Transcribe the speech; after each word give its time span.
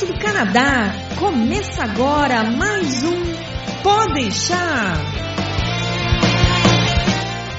direto 0.00 0.06
do 0.06 0.18
Canadá. 0.18 0.92
Começa 1.18 1.84
agora 1.84 2.44
mais 2.44 3.04
um 3.04 3.20
Pode 3.82 4.14
deixar. 4.14 4.96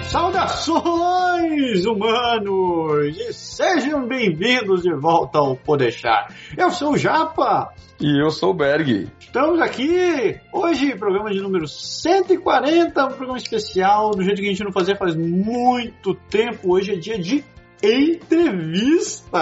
Saudações, 0.10 1.86
humanos! 1.86 3.18
E 3.18 3.34
sejam 3.34 4.08
bem-vindos 4.08 4.82
de 4.82 4.94
volta 4.94 5.40
ao 5.40 5.56
Podeixar. 5.56 6.28
Eu 6.58 6.70
sou 6.70 6.94
o 6.94 6.98
Japa. 6.98 7.74
E 8.00 8.22
eu 8.22 8.30
sou 8.30 8.52
o 8.52 8.54
Berg. 8.54 9.10
Estamos 9.20 9.60
aqui 9.62 10.40
hoje, 10.52 10.96
programa 10.96 11.32
de 11.32 11.40
número 11.40 11.68
140, 11.68 13.06
um 13.06 13.10
programa 13.10 13.38
especial, 13.38 14.12
do 14.12 14.24
jeito 14.24 14.42
que 14.42 14.48
a 14.48 14.52
gente 14.52 14.64
não 14.64 14.72
fazia 14.72 14.96
faz 14.96 15.16
muito 15.16 16.14
tempo. 16.30 16.74
Hoje 16.74 16.94
é 16.94 16.98
dia 16.98 17.18
de 17.18 17.44
entrevista. 17.82 19.42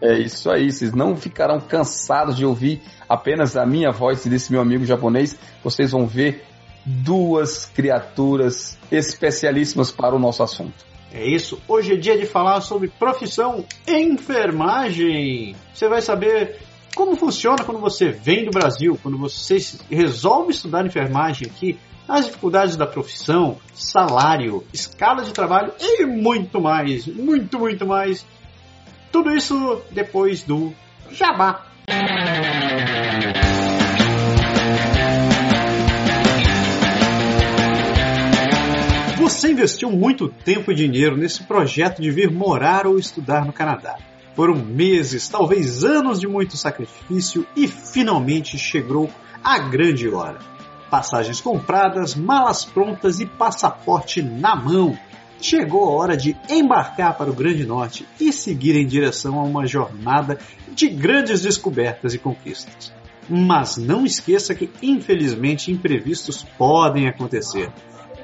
É 0.00 0.18
isso 0.18 0.50
aí, 0.50 0.70
vocês 0.70 0.92
não 0.92 1.16
ficarão 1.16 1.58
cansados 1.58 2.36
de 2.36 2.44
ouvir 2.44 2.82
apenas 3.08 3.56
a 3.56 3.64
minha 3.64 3.90
voz 3.90 4.24
e 4.26 4.28
desse 4.28 4.52
meu 4.52 4.60
amigo 4.60 4.84
japonês. 4.84 5.38
Vocês 5.64 5.92
vão 5.92 6.06
ver 6.06 6.44
duas 6.84 7.66
criaturas 7.66 8.78
especialíssimas 8.90 9.90
para 9.90 10.14
o 10.14 10.18
nosso 10.18 10.42
assunto. 10.42 10.84
É 11.12 11.26
isso, 11.26 11.58
hoje 11.66 11.94
é 11.94 11.96
dia 11.96 12.18
de 12.18 12.26
falar 12.26 12.60
sobre 12.60 12.88
profissão 12.88 13.64
enfermagem. 13.86 15.56
Você 15.72 15.88
vai 15.88 16.02
saber 16.02 16.60
como 16.94 17.16
funciona 17.16 17.64
quando 17.64 17.80
você 17.80 18.10
vem 18.10 18.44
do 18.44 18.50
Brasil, 18.50 18.98
quando 19.02 19.16
você 19.16 19.56
resolve 19.90 20.52
estudar 20.52 20.84
enfermagem 20.84 21.46
aqui, 21.46 21.78
as 22.08 22.26
dificuldades 22.26 22.76
da 22.76 22.86
profissão, 22.86 23.56
salário, 23.74 24.64
escala 24.72 25.24
de 25.24 25.32
trabalho 25.32 25.72
e 25.80 26.04
muito 26.06 26.60
mais, 26.60 27.06
muito, 27.06 27.58
muito 27.58 27.86
mais. 27.86 28.24
Tudo 29.10 29.34
isso 29.34 29.82
depois 29.90 30.42
do 30.42 30.72
Jabá. 31.10 31.66
Você 39.18 39.50
investiu 39.50 39.90
muito 39.90 40.28
tempo 40.28 40.70
e 40.70 40.74
dinheiro 40.74 41.16
nesse 41.16 41.42
projeto 41.44 42.00
de 42.00 42.10
vir 42.10 42.30
morar 42.30 42.86
ou 42.86 42.98
estudar 42.98 43.44
no 43.44 43.52
Canadá. 43.52 43.96
Foram 44.34 44.54
meses, 44.54 45.28
talvez 45.28 45.82
anos 45.82 46.20
de 46.20 46.28
muito 46.28 46.56
sacrifício 46.56 47.46
e 47.56 47.66
finalmente 47.66 48.58
chegou 48.58 49.10
a 49.42 49.58
grande 49.58 50.08
hora. 50.08 50.38
Passagens 50.90 51.40
compradas, 51.40 52.14
malas 52.14 52.64
prontas 52.64 53.18
e 53.18 53.26
passaporte 53.26 54.22
na 54.22 54.54
mão 54.54 54.96
chegou 55.40 55.84
a 55.84 55.92
hora 55.92 56.16
de 56.16 56.36
embarcar 56.48 57.16
para 57.16 57.30
o 57.30 57.34
Grande 57.34 57.64
Norte 57.64 58.06
e 58.20 58.32
seguir 58.32 58.76
em 58.76 58.86
direção 58.86 59.38
a 59.38 59.42
uma 59.42 59.66
jornada 59.66 60.38
de 60.72 60.88
grandes 60.88 61.42
descobertas 61.42 62.14
e 62.14 62.18
conquistas. 62.18 62.92
Mas 63.28 63.76
não 63.76 64.04
esqueça 64.06 64.54
que, 64.54 64.70
infelizmente, 64.82 65.72
imprevistos 65.72 66.44
podem 66.56 67.08
acontecer. 67.08 67.72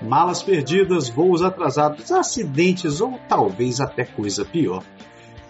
Malas 0.00 0.42
perdidas, 0.42 1.08
voos 1.08 1.42
atrasados, 1.42 2.10
acidentes 2.10 3.00
ou 3.00 3.18
talvez 3.28 3.80
até 3.80 4.04
coisa 4.04 4.44
pior. 4.44 4.82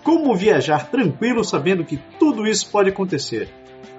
Como 0.02 0.34
viajar 0.34 0.90
tranquilo 0.90 1.44
sabendo 1.44 1.84
que 1.84 1.96
tudo 2.18 2.46
isso 2.46 2.68
pode 2.70 2.90
acontecer? 2.90 3.48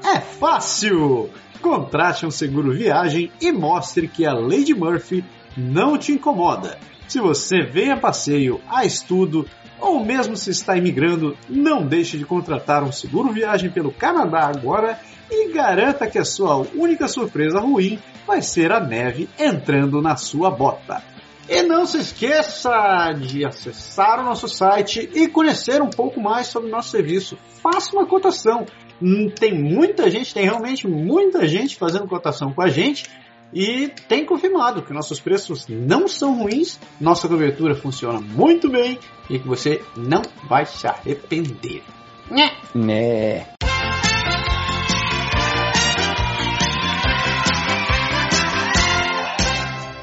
É 0.04 0.20
fácil! 0.20 1.30
Contrate 1.62 2.26
um 2.26 2.32
seguro 2.32 2.74
viagem 2.74 3.32
e 3.40 3.52
mostre 3.52 4.08
que 4.08 4.26
a 4.26 4.34
Lady 4.34 4.74
Murphy 4.74 5.24
não 5.56 5.98
te 5.98 6.12
incomoda. 6.12 6.78
Se 7.14 7.20
você 7.20 7.62
vem 7.62 7.92
a 7.92 7.96
passeio, 7.96 8.60
a 8.68 8.86
estudo 8.86 9.48
ou 9.80 10.04
mesmo 10.04 10.36
se 10.36 10.50
está 10.50 10.76
imigrando, 10.76 11.38
não 11.48 11.86
deixe 11.86 12.18
de 12.18 12.26
contratar 12.26 12.84
um 12.84 12.92
seguro 12.92 13.32
viagem 13.32 13.70
pelo 13.70 13.92
Canadá 13.92 14.48
agora 14.48 15.00
e 15.30 15.54
garanta 15.54 16.08
que 16.08 16.18
a 16.18 16.26
sua 16.26 16.56
única 16.74 17.08
surpresa 17.08 17.60
ruim 17.60 18.00
vai 18.26 18.42
ser 18.42 18.72
a 18.72 18.80
neve 18.80 19.30
entrando 19.38 20.02
na 20.02 20.16
sua 20.16 20.50
bota. 20.50 21.04
E 21.48 21.62
não 21.62 21.86
se 21.86 22.00
esqueça 22.00 23.12
de 23.12 23.46
acessar 23.46 24.20
o 24.20 24.24
nosso 24.24 24.48
site 24.48 25.08
e 25.14 25.28
conhecer 25.28 25.84
um 25.84 25.92
pouco 25.92 26.20
mais 26.20 26.48
sobre 26.48 26.70
o 26.70 26.72
nosso 26.72 26.90
serviço. 26.90 27.38
Faça 27.62 27.96
uma 27.96 28.08
cotação. 28.08 28.66
Hum, 29.00 29.30
tem 29.30 29.54
muita 29.54 30.10
gente, 30.10 30.34
tem 30.34 30.46
realmente 30.46 30.88
muita 30.88 31.48
gente 31.48 31.76
fazendo 31.78 32.08
cotação 32.08 32.52
com 32.52 32.64
a 32.64 32.70
gente 32.70 33.08
e 33.54 33.90
tem 34.08 34.26
confirmado 34.26 34.82
que 34.82 34.94
nossos 34.94 35.20
preços 35.20 35.68
não 35.68 36.08
são 36.08 36.40
ruins, 36.40 36.80
nossa 37.00 37.28
cobertura 37.28 37.76
funciona 37.76 38.20
muito 38.20 38.70
bem 38.70 39.00
e 39.30 39.38
que 39.38 39.48
você 39.48 39.84
não 39.96 40.22
vai 40.48 40.66
se 40.66 40.88
arrepender. 40.88 41.84
Né? 42.30 42.50
Né. 42.74 43.48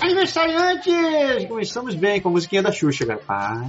Aniversariantes! 0.01 1.47
Começamos 1.49 1.95
bem 1.95 2.21
com 2.21 2.29
a 2.29 2.33
musiquinha 2.33 2.63
da 2.63 2.71
Xuxa, 2.71 3.05
cara. 3.05 3.67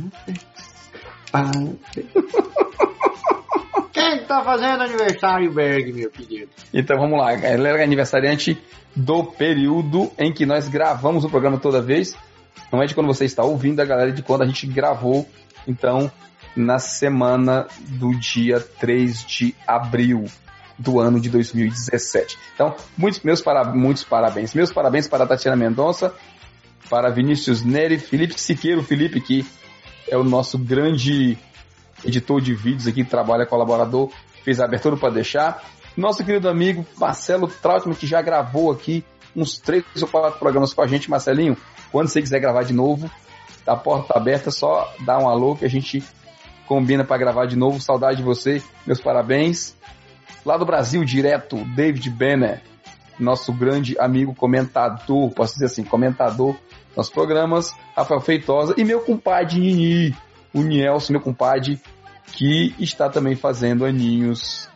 Quem 3.91 4.23
tá 4.23 4.43
fazendo 4.43 4.83
aniversário, 4.83 5.51
Berg, 5.51 5.91
meu 5.93 6.09
querido? 6.09 6.49
Então 6.73 6.97
vamos 6.97 7.19
lá, 7.19 7.33
é 7.33 7.83
aniversariante 7.83 8.57
do 8.95 9.23
período 9.23 10.11
em 10.17 10.33
que 10.33 10.45
nós 10.45 10.67
gravamos 10.67 11.23
o 11.23 11.29
programa 11.29 11.57
toda 11.57 11.81
vez. 11.81 12.15
Não 12.71 12.81
é 12.81 12.85
de 12.85 12.95
quando 12.95 13.07
você 13.07 13.25
está 13.25 13.43
ouvindo, 13.43 13.81
a 13.81 13.85
galera 13.85 14.11
de 14.11 14.23
quando 14.23 14.43
a 14.43 14.45
gente 14.45 14.65
gravou. 14.67 15.27
Então, 15.67 16.11
na 16.55 16.79
semana 16.79 17.67
do 17.79 18.17
dia 18.17 18.59
3 18.59 19.25
de 19.25 19.55
abril 19.67 20.25
do 20.77 20.99
ano 20.99 21.19
de 21.19 21.29
2017. 21.29 22.37
Então, 22.53 22.75
muitos 22.97 23.21
meus 23.21 23.43
muitos 23.73 24.03
parabéns. 24.03 24.53
Meus 24.53 24.71
parabéns 24.71 25.07
para 25.07 25.27
Tatiana 25.27 25.55
Mendonça, 25.55 26.13
para 26.89 27.09
Vinícius 27.09 27.63
Neri, 27.63 27.99
Felipe 27.99 28.39
Siqueiro, 28.39 28.83
Felipe 28.83 29.21
que 29.21 29.45
é 30.09 30.17
o 30.17 30.23
nosso 30.23 30.57
grande 30.57 31.37
editor 32.05 32.41
de 32.41 32.53
vídeos 32.53 32.87
aqui, 32.87 33.03
trabalha 33.03 33.45
colaborador, 33.45 34.09
fez 34.43 34.59
a 34.59 34.65
abertura 34.65 34.97
para 34.97 35.13
deixar. 35.13 35.63
Nosso 35.95 36.23
querido 36.23 36.47
amigo 36.47 36.85
Marcelo 36.97 37.47
Trautmann, 37.47 37.95
que 37.95 38.07
já 38.07 38.21
gravou 38.21 38.71
aqui 38.71 39.03
uns 39.35 39.57
três 39.57 39.83
ou 40.01 40.07
quatro 40.07 40.39
programas 40.39 40.73
com 40.73 40.81
a 40.81 40.87
gente, 40.87 41.09
Marcelinho. 41.09 41.57
Quando 41.91 42.07
você 42.07 42.21
quiser 42.21 42.39
gravar 42.39 42.63
de 42.63 42.73
novo, 42.73 43.09
a 43.65 43.75
porta 43.75 44.13
tá 44.13 44.19
aberta, 44.19 44.51
só 44.51 44.91
dá 45.05 45.17
um 45.17 45.29
alô 45.29 45.55
que 45.55 45.65
a 45.65 45.69
gente 45.69 46.03
combina 46.67 47.03
para 47.03 47.17
gravar 47.17 47.45
de 47.45 47.55
novo. 47.55 47.81
Saudade 47.81 48.17
de 48.17 48.23
você, 48.23 48.61
meus 48.85 49.01
parabéns. 49.01 49.75
Lá 50.45 50.57
do 50.57 50.65
Brasil, 50.65 51.03
direto, 51.03 51.57
David 51.75 52.09
Benner, 52.09 52.61
nosso 53.19 53.53
grande 53.53 53.95
amigo 53.99 54.33
comentador, 54.33 55.29
posso 55.31 55.53
dizer 55.53 55.65
assim, 55.65 55.83
comentador 55.83 56.55
dos 56.95 57.09
programas, 57.09 57.73
Rafael 57.95 58.19
Feitosa 58.19 58.73
e 58.77 58.83
meu 58.83 59.01
compadre 59.01 59.59
Nini, 59.59 60.15
o 60.53 60.61
Nielson, 60.61 61.13
meu 61.13 61.21
compadre, 61.21 61.79
que 62.33 62.73
está 62.79 63.09
também 63.09 63.35
fazendo 63.35 63.85
aninhos 63.85 64.69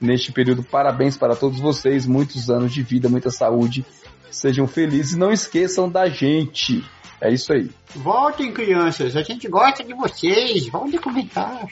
neste 0.00 0.32
período. 0.32 0.62
Parabéns 0.62 1.16
para 1.16 1.36
todos 1.36 1.58
vocês, 1.58 2.06
muitos 2.06 2.50
anos 2.50 2.72
de 2.72 2.82
vida, 2.82 3.08
muita 3.08 3.30
saúde. 3.30 3.84
Sejam 4.30 4.66
felizes 4.66 5.12
e 5.12 5.18
não 5.18 5.32
esqueçam 5.32 5.88
da 5.88 6.08
gente. 6.08 6.84
É 7.20 7.32
isso 7.32 7.52
aí. 7.52 7.70
Voltem, 7.96 8.52
crianças. 8.52 9.16
A 9.16 9.22
gente 9.22 9.48
gosta 9.48 9.82
de 9.82 9.94
vocês. 9.94 10.68
Vão 10.68 10.90
comentar. 10.92 11.66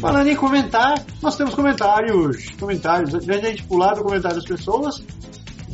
Falando 0.00 0.28
em 0.28 0.36
comentar, 0.36 1.04
nós 1.20 1.36
temos 1.36 1.54
comentários. 1.54 2.50
Comentários. 2.58 3.14
Antes 3.14 3.28
a 3.28 3.40
gente 3.40 3.64
pular 3.64 3.94
do 3.94 4.02
comentário 4.02 4.36
das 4.36 4.46
pessoas, 4.46 5.02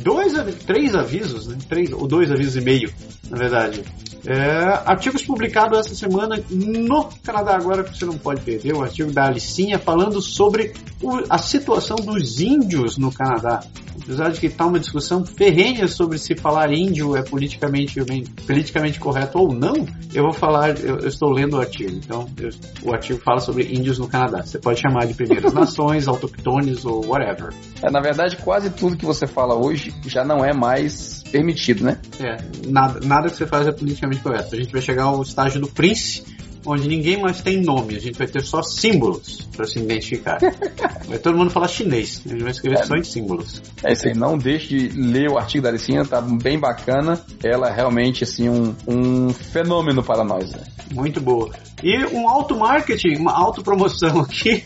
dois, 0.05 0.33
três 0.67 0.93
avisos, 0.93 1.47
né? 1.47 1.57
Três, 1.67 1.91
ou 1.91 2.07
dois 2.07 2.31
avisos 2.31 2.55
e 2.55 2.61
meio, 2.61 2.93
na 3.27 3.37
verdade. 3.37 3.83
É, 4.27 4.81
artigos 4.85 5.23
publicados 5.23 5.79
essa 5.79 5.95
semana 5.95 6.43
no 6.49 7.09
Canadá 7.23 7.55
Agora, 7.55 7.83
que 7.83 7.95
você 7.95 8.05
não 8.05 8.17
pode 8.17 8.41
perder, 8.41 8.73
o 8.73 8.81
artigo 8.81 9.11
da 9.11 9.25
Alicinha 9.25 9.77
falando 9.77 10.21
sobre 10.21 10.73
o, 11.01 11.21
a 11.29 11.37
situação 11.37 11.95
dos 11.97 12.41
índios 12.41 12.97
no 12.97 13.11
Canadá. 13.11 13.61
Apesar 14.01 14.29
de 14.29 14.39
que 14.39 14.47
está 14.47 14.65
uma 14.65 14.79
discussão 14.79 15.25
ferrenha 15.25 15.87
sobre 15.87 16.17
se 16.17 16.35
falar 16.35 16.71
índio 16.71 17.15
é 17.15 17.21
politicamente, 17.21 17.99
politicamente 18.45 18.99
correto 18.99 19.39
ou 19.39 19.53
não, 19.53 19.85
eu 20.13 20.23
vou 20.23 20.33
falar, 20.33 20.77
eu, 20.79 20.99
eu 20.99 21.07
estou 21.07 21.31
lendo 21.31 21.55
o 21.55 21.59
artigo. 21.59 21.91
Então, 21.91 22.27
eu, 22.37 22.49
o 22.83 22.93
artigo 22.93 23.19
fala 23.23 23.39
sobre 23.39 23.63
índios 23.63 23.97
no 23.97 24.07
Canadá. 24.07 24.43
Você 24.43 24.59
pode 24.59 24.81
chamar 24.81 25.05
de 25.05 25.13
primeiras 25.13 25.53
nações, 25.55 26.07
autoctones 26.07 26.85
ou 26.85 27.05
whatever. 27.05 27.53
É, 27.81 27.89
na 27.89 28.01
verdade, 28.01 28.37
quase 28.37 28.69
tudo 28.69 28.97
que 28.97 29.05
você 29.05 29.25
fala 29.25 29.55
hoje 29.55 29.93
já 30.05 30.23
não 30.23 30.43
é 30.43 30.53
mais 30.53 31.23
permitido, 31.31 31.83
né? 31.83 31.99
É, 32.19 32.37
nada, 32.67 32.99
nada 33.03 33.29
que 33.29 33.37
você 33.37 33.47
faz 33.47 33.65
é 33.67 33.71
politicamente 33.71 34.14
correto. 34.19 34.55
A 34.55 34.57
gente 34.57 34.71
vai 34.71 34.81
chegar 34.81 35.03
ao 35.03 35.21
estágio 35.21 35.59
do 35.59 35.67
Prince, 35.67 36.23
onde 36.65 36.87
ninguém 36.87 37.21
mais 37.21 37.41
tem 37.41 37.61
nome, 37.61 37.95
a 37.95 37.99
gente 37.99 38.17
vai 38.17 38.27
ter 38.27 38.41
só 38.41 38.61
símbolos 38.63 39.47
para 39.55 39.65
se 39.65 39.79
identificar. 39.79 40.39
vai 41.07 41.19
todo 41.19 41.37
mundo 41.37 41.51
falar 41.51 41.67
chinês, 41.67 42.21
a 42.25 42.29
gente 42.29 42.41
vai 42.41 42.51
escrever 42.51 42.79
é. 42.79 42.83
só 42.83 42.95
em 42.95 43.03
símbolos. 43.03 43.61
É 43.83 43.93
isso 43.93 44.07
aí, 44.07 44.15
não 44.15 44.37
deixe 44.37 44.67
de 44.67 44.99
ler 44.99 45.29
o 45.29 45.37
artigo 45.37 45.63
da 45.63 45.69
Alicinha, 45.69 46.03
tá 46.03 46.21
bem 46.21 46.59
bacana. 46.59 47.21
Ela 47.43 47.69
é 47.69 47.73
realmente 47.73 48.23
assim 48.23 48.49
um, 48.49 48.75
um 48.87 49.29
fenômeno 49.29 50.03
para 50.03 50.23
nós. 50.23 50.51
Né? 50.51 50.63
Muito 50.91 51.21
boa. 51.21 51.51
E 51.83 52.05
um 52.05 52.27
auto 52.27 52.55
marketing, 52.55 53.17
uma 53.17 53.33
autopromoção 53.33 54.21
aqui 54.21 54.63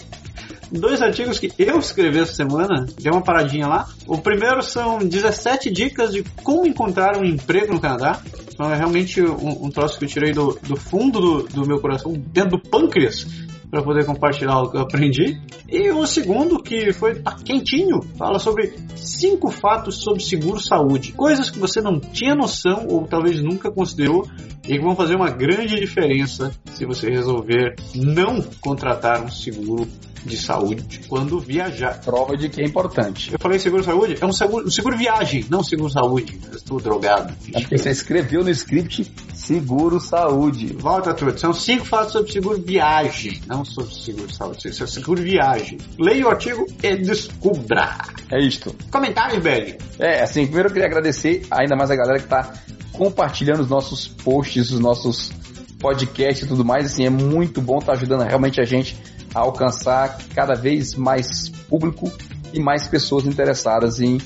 dois 0.72 1.02
artigos 1.02 1.40
que 1.40 1.52
eu 1.58 1.80
escrevi 1.80 2.20
essa 2.20 2.34
semana, 2.34 2.86
dei 3.00 3.12
uma 3.12 3.22
paradinha 3.22 3.68
lá. 3.68 3.88
O 4.08 4.18
primeiro 4.18 4.62
são 4.62 5.00
17 5.00 5.72
dicas 5.72 6.12
de 6.12 6.24
como 6.44 6.66
encontrar 6.66 7.18
um 7.18 7.26
emprego 7.26 7.74
no 7.74 7.80
Canadá. 7.80 8.22
Então 8.52 8.72
é 8.72 8.76
realmente 8.76 9.22
um, 9.22 9.66
um 9.66 9.70
troço 9.70 9.98
que 9.98 10.06
eu 10.06 10.10
tirei 10.10 10.32
do, 10.32 10.58
do 10.64 10.76
fundo 10.76 11.20
do, 11.20 11.44
do 11.44 11.68
meu 11.68 11.80
coração, 11.80 12.12
dentro 12.14 12.58
do 12.58 12.60
pâncreas, 12.60 13.26
para 13.70 13.84
poder 13.84 14.06
compartilhar 14.06 14.62
o 14.62 14.70
que 14.70 14.78
eu 14.78 14.82
aprendi. 14.82 15.40
E 15.68 15.92
o 15.92 16.06
segundo, 16.06 16.62
que 16.62 16.92
foi 16.92 17.16
tá 17.16 17.36
quentinho, 17.36 18.02
fala 18.18 18.40
sobre 18.40 18.74
cinco 18.96 19.50
fatos 19.52 20.02
sobre 20.02 20.24
seguro 20.24 20.60
saúde. 20.60 21.12
Coisas 21.14 21.50
que 21.50 21.60
você 21.60 21.82
não 21.82 22.00
tinha 22.00 22.36
noção 22.36 22.88
ou 22.90 23.08
talvez 23.08 23.42
nunca 23.42 23.72
considerou 23.72 24.28
e 24.68 24.78
que 24.78 24.84
vão 24.84 24.96
fazer 24.96 25.16
uma 25.16 25.30
grande 25.30 25.80
diferença 25.80 26.52
se 26.74 26.86
você 26.86 27.10
resolver 27.10 27.76
não 27.96 28.42
contratar 28.62 29.24
um 29.24 29.30
seguro 29.30 29.88
de 30.26 30.38
saúde 30.38 31.02
quando 31.08 31.40
viajar. 31.40 32.00
Prova 32.02 32.36
de 32.36 32.50
que 32.50 32.62
é 32.62 32.66
importante. 32.66 33.32
Eu 33.32 33.40
falei 33.40 33.60
seguro 33.60 33.84
saúde? 33.84 34.18
É 34.20 34.26
um 34.26 34.34
seguro, 34.34 34.68
um 34.68 34.72
seguro 34.72 34.98
viagem, 34.98 35.46
não 35.50 35.64
seguro 35.64 35.90
saúde. 35.90 36.40
Eu 36.50 36.58
estou 36.58 36.80
drogado. 36.80 37.34
É 37.54 37.62
porque 37.62 37.78
você 37.78 37.92
escreveu 37.92 38.44
no 38.44 38.50
script 38.50 39.12
seguro 39.40 40.00
saúde. 40.00 40.76
Volta 40.78 41.14
tudo. 41.14 41.38
São 41.40 41.54
cinco 41.54 41.86
fatos 41.86 42.12
sobre 42.12 42.32
seguro 42.32 42.62
viagem, 42.62 43.42
não 43.48 43.64
sobre 43.64 43.94
seguro 43.96 44.34
saúde. 44.34 44.68
Isso 44.68 44.84
é 44.84 44.88
seguro 44.88 45.22
viagem. 45.22 45.78
Leia 45.98 46.28
o 46.28 46.30
artigo 46.30 46.66
e 46.84 46.96
descubra. 46.98 47.98
É 48.30 48.40
isto. 48.40 48.76
Comentários, 48.92 49.42
Belly. 49.42 49.78
É, 49.98 50.22
assim, 50.22 50.46
primeiro 50.46 50.70
eu 50.70 50.74
queria 50.74 50.88
agradecer 50.88 51.48
ainda 51.50 51.76
mais 51.76 51.90
a 51.90 51.96
galera 51.96 52.20
que 52.20 52.26
está 52.26 52.54
compartilhando 52.92 53.62
os 53.62 53.70
nossos 53.70 54.08
posts, 54.08 54.72
os 54.72 54.80
nossos 54.80 55.32
podcasts 55.80 56.44
e 56.44 56.48
tudo 56.48 56.66
mais. 56.66 56.86
Assim, 56.86 57.06
é 57.06 57.10
muito 57.10 57.62
bom, 57.62 57.80
tá 57.80 57.94
ajudando 57.94 58.22
realmente 58.22 58.60
a 58.60 58.66
gente 58.66 58.98
a 59.34 59.40
alcançar 59.40 60.18
cada 60.36 60.54
vez 60.54 60.96
mais 60.96 61.50
público 61.70 62.12
e 62.54 62.60
mais 62.60 62.88
pessoas 62.88 63.26
interessadas 63.26 64.02
em, 64.02 64.20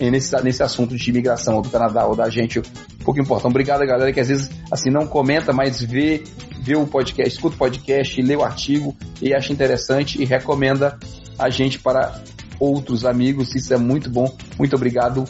em 0.00 0.10
nesse, 0.10 0.34
nesse 0.42 0.62
assunto 0.62 0.96
de 0.96 1.10
imigração 1.10 1.62
do 1.62 1.70
Canadá 1.70 2.06
ou 2.06 2.16
da 2.16 2.28
gente. 2.28 2.60
Pouco 3.08 3.22
importante. 3.22 3.52
Obrigado, 3.52 3.86
galera, 3.86 4.12
que 4.12 4.20
às 4.20 4.28
vezes 4.28 4.50
assim 4.70 4.90
não 4.90 5.06
comenta, 5.06 5.50
mas 5.50 5.80
vê, 5.80 6.22
vê 6.60 6.76
o 6.76 6.86
podcast, 6.86 7.34
escuta 7.34 7.56
o 7.56 7.58
podcast, 7.58 8.20
lê 8.20 8.36
o 8.36 8.44
artigo 8.44 8.94
e 9.22 9.34
acha 9.34 9.50
interessante 9.50 10.20
e 10.20 10.26
recomenda 10.26 10.98
a 11.38 11.48
gente 11.48 11.78
para 11.78 12.22
outros 12.60 13.06
amigos. 13.06 13.54
Isso 13.54 13.72
é 13.72 13.78
muito 13.78 14.10
bom. 14.10 14.30
Muito 14.58 14.76
obrigado 14.76 15.24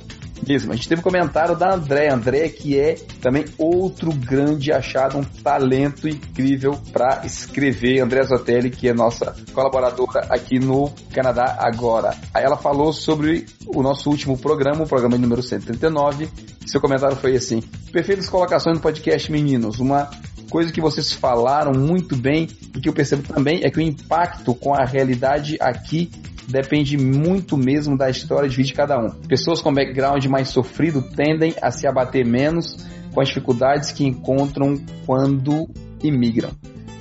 mesmo. 0.49 0.73
A 0.73 0.75
gente 0.75 0.89
teve 0.89 1.01
um 1.01 1.05
comentário 1.05 1.55
da 1.55 1.75
André. 1.75 2.09
André, 2.11 2.49
que 2.49 2.79
é 2.79 2.95
também 3.21 3.45
outro 3.59 4.11
grande 4.13 4.73
achado, 4.73 5.19
um 5.19 5.23
talento 5.23 6.09
incrível 6.09 6.81
para 6.91 7.25
escrever. 7.25 8.01
André 8.01 8.23
Zotelli, 8.23 8.71
que 8.71 8.89
é 8.89 8.95
nossa 8.95 9.37
colaboradora 9.53 10.27
aqui 10.31 10.59
no 10.59 10.91
Canadá 11.13 11.57
Agora. 11.61 12.17
Aí 12.33 12.43
ela 12.43 12.57
falou 12.57 12.93
sobre 12.93 13.47
o 13.67 13.83
nosso 13.83 14.09
último 14.09 14.39
programa, 14.39 14.85
o 14.85 14.89
programa 14.89 15.19
número 15.19 15.43
139. 15.43 16.29
Seu 16.67 16.81
comentário 16.81 17.17
foi 17.17 17.37
assim: 17.37 17.61
perfeitas 17.93 18.29
colocações 18.29 18.77
no 18.77 18.83
podcast, 18.83 19.31
meninos. 19.31 19.79
Uma 19.79 20.11
coisa 20.49 20.73
que 20.73 20.81
vocês 20.81 21.13
falaram 21.13 21.73
muito 21.73 22.17
bem 22.17 22.49
e 22.75 22.81
que 22.81 22.89
eu 22.89 22.93
percebo 22.93 23.23
também 23.23 23.61
é 23.63 23.71
que 23.71 23.79
o 23.79 23.83
impacto 23.83 24.55
com 24.55 24.75
a 24.75 24.85
realidade 24.85 25.59
aqui 25.61 26.11
depende 26.49 26.97
muito 26.97 27.57
mesmo 27.57 27.97
da 27.97 28.09
história 28.09 28.49
de 28.49 28.57
vida 28.57 28.69
de 28.69 28.75
cada 28.75 28.99
um. 28.99 29.11
Pessoas 29.11 29.61
com 29.61 29.73
background 29.73 30.25
mais 30.27 30.49
sofrido 30.49 31.03
tendem 31.03 31.55
a 31.61 31.71
se 31.71 31.87
abater 31.87 32.27
menos 32.27 32.87
com 33.13 33.21
as 33.21 33.29
dificuldades 33.29 33.93
que 33.93 34.05
encontram 34.05 34.77
quando 35.05 35.69
imigram. 36.03 36.51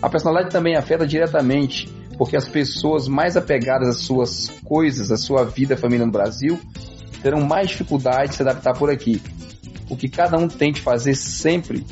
A 0.02 0.10
personalidade 0.10 0.52
também 0.52 0.76
afeta 0.76 1.08
diretamente, 1.08 1.88
porque 2.18 2.36
as 2.36 2.48
pessoas 2.48 3.08
mais 3.08 3.38
apegadas 3.38 3.88
às 3.88 3.98
suas 4.02 4.50
coisas, 4.64 5.12
à 5.12 5.18
sua 5.18 5.46
vida, 5.46 5.76
à 5.76 5.78
família 5.78 6.06
no 6.06 6.12
Brasil, 6.12 6.60
terão 7.24 7.42
mais 7.42 7.70
dificuldade 7.70 8.30
de 8.30 8.36
se 8.36 8.42
adaptar 8.42 8.74
por 8.74 8.90
aqui. 8.90 9.22
O 9.90 9.96
que 9.96 10.10
cada 10.10 10.38
um 10.38 10.48
tem 10.48 10.74
de 10.74 10.82
fazer 10.82 11.16
sempre 11.16 11.86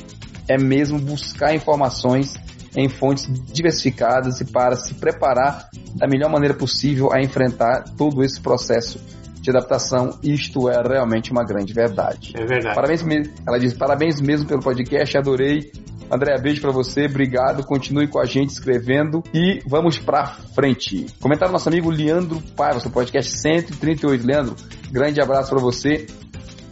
é 0.46 0.58
mesmo 0.58 0.98
buscar 0.98 1.54
informações 1.54 2.34
em 2.76 2.88
fontes 2.88 3.26
diversificadas 3.52 4.40
e 4.40 4.44
para 4.44 4.76
se 4.76 4.94
preparar 4.94 5.68
da 5.94 6.06
melhor 6.06 6.30
maneira 6.30 6.54
possível 6.54 7.12
a 7.12 7.20
enfrentar 7.20 7.84
todo 7.96 8.22
esse 8.22 8.40
processo 8.40 9.00
de 9.40 9.50
adaptação. 9.50 10.18
Isto 10.22 10.68
é 10.68 10.82
realmente 10.82 11.30
uma 11.30 11.44
grande 11.44 11.72
verdade. 11.72 12.34
É 12.36 12.44
verdade. 12.44 12.74
Parabéns 12.74 13.02
mesmo. 13.02 13.32
Ela 13.46 13.58
diz 13.58 13.72
parabéns 13.72 14.20
mesmo 14.20 14.46
pelo 14.46 14.60
podcast, 14.60 15.16
adorei. 15.16 15.70
André, 16.10 16.38
beijo 16.40 16.60
para 16.60 16.70
você, 16.70 17.06
obrigado. 17.06 17.64
Continue 17.64 18.06
com 18.06 18.20
a 18.20 18.24
gente 18.24 18.50
escrevendo 18.50 19.24
e 19.34 19.60
vamos 19.66 19.98
para 19.98 20.26
frente. 20.54 21.06
Comentário 21.20 21.52
nosso 21.52 21.68
amigo 21.68 21.90
Leandro 21.90 22.40
Paiva, 22.56 22.78
seu 22.78 22.90
podcast 22.90 23.36
138. 23.38 24.24
Leandro, 24.24 24.54
grande 24.92 25.20
abraço 25.20 25.50
para 25.50 25.58
você. 25.58 26.06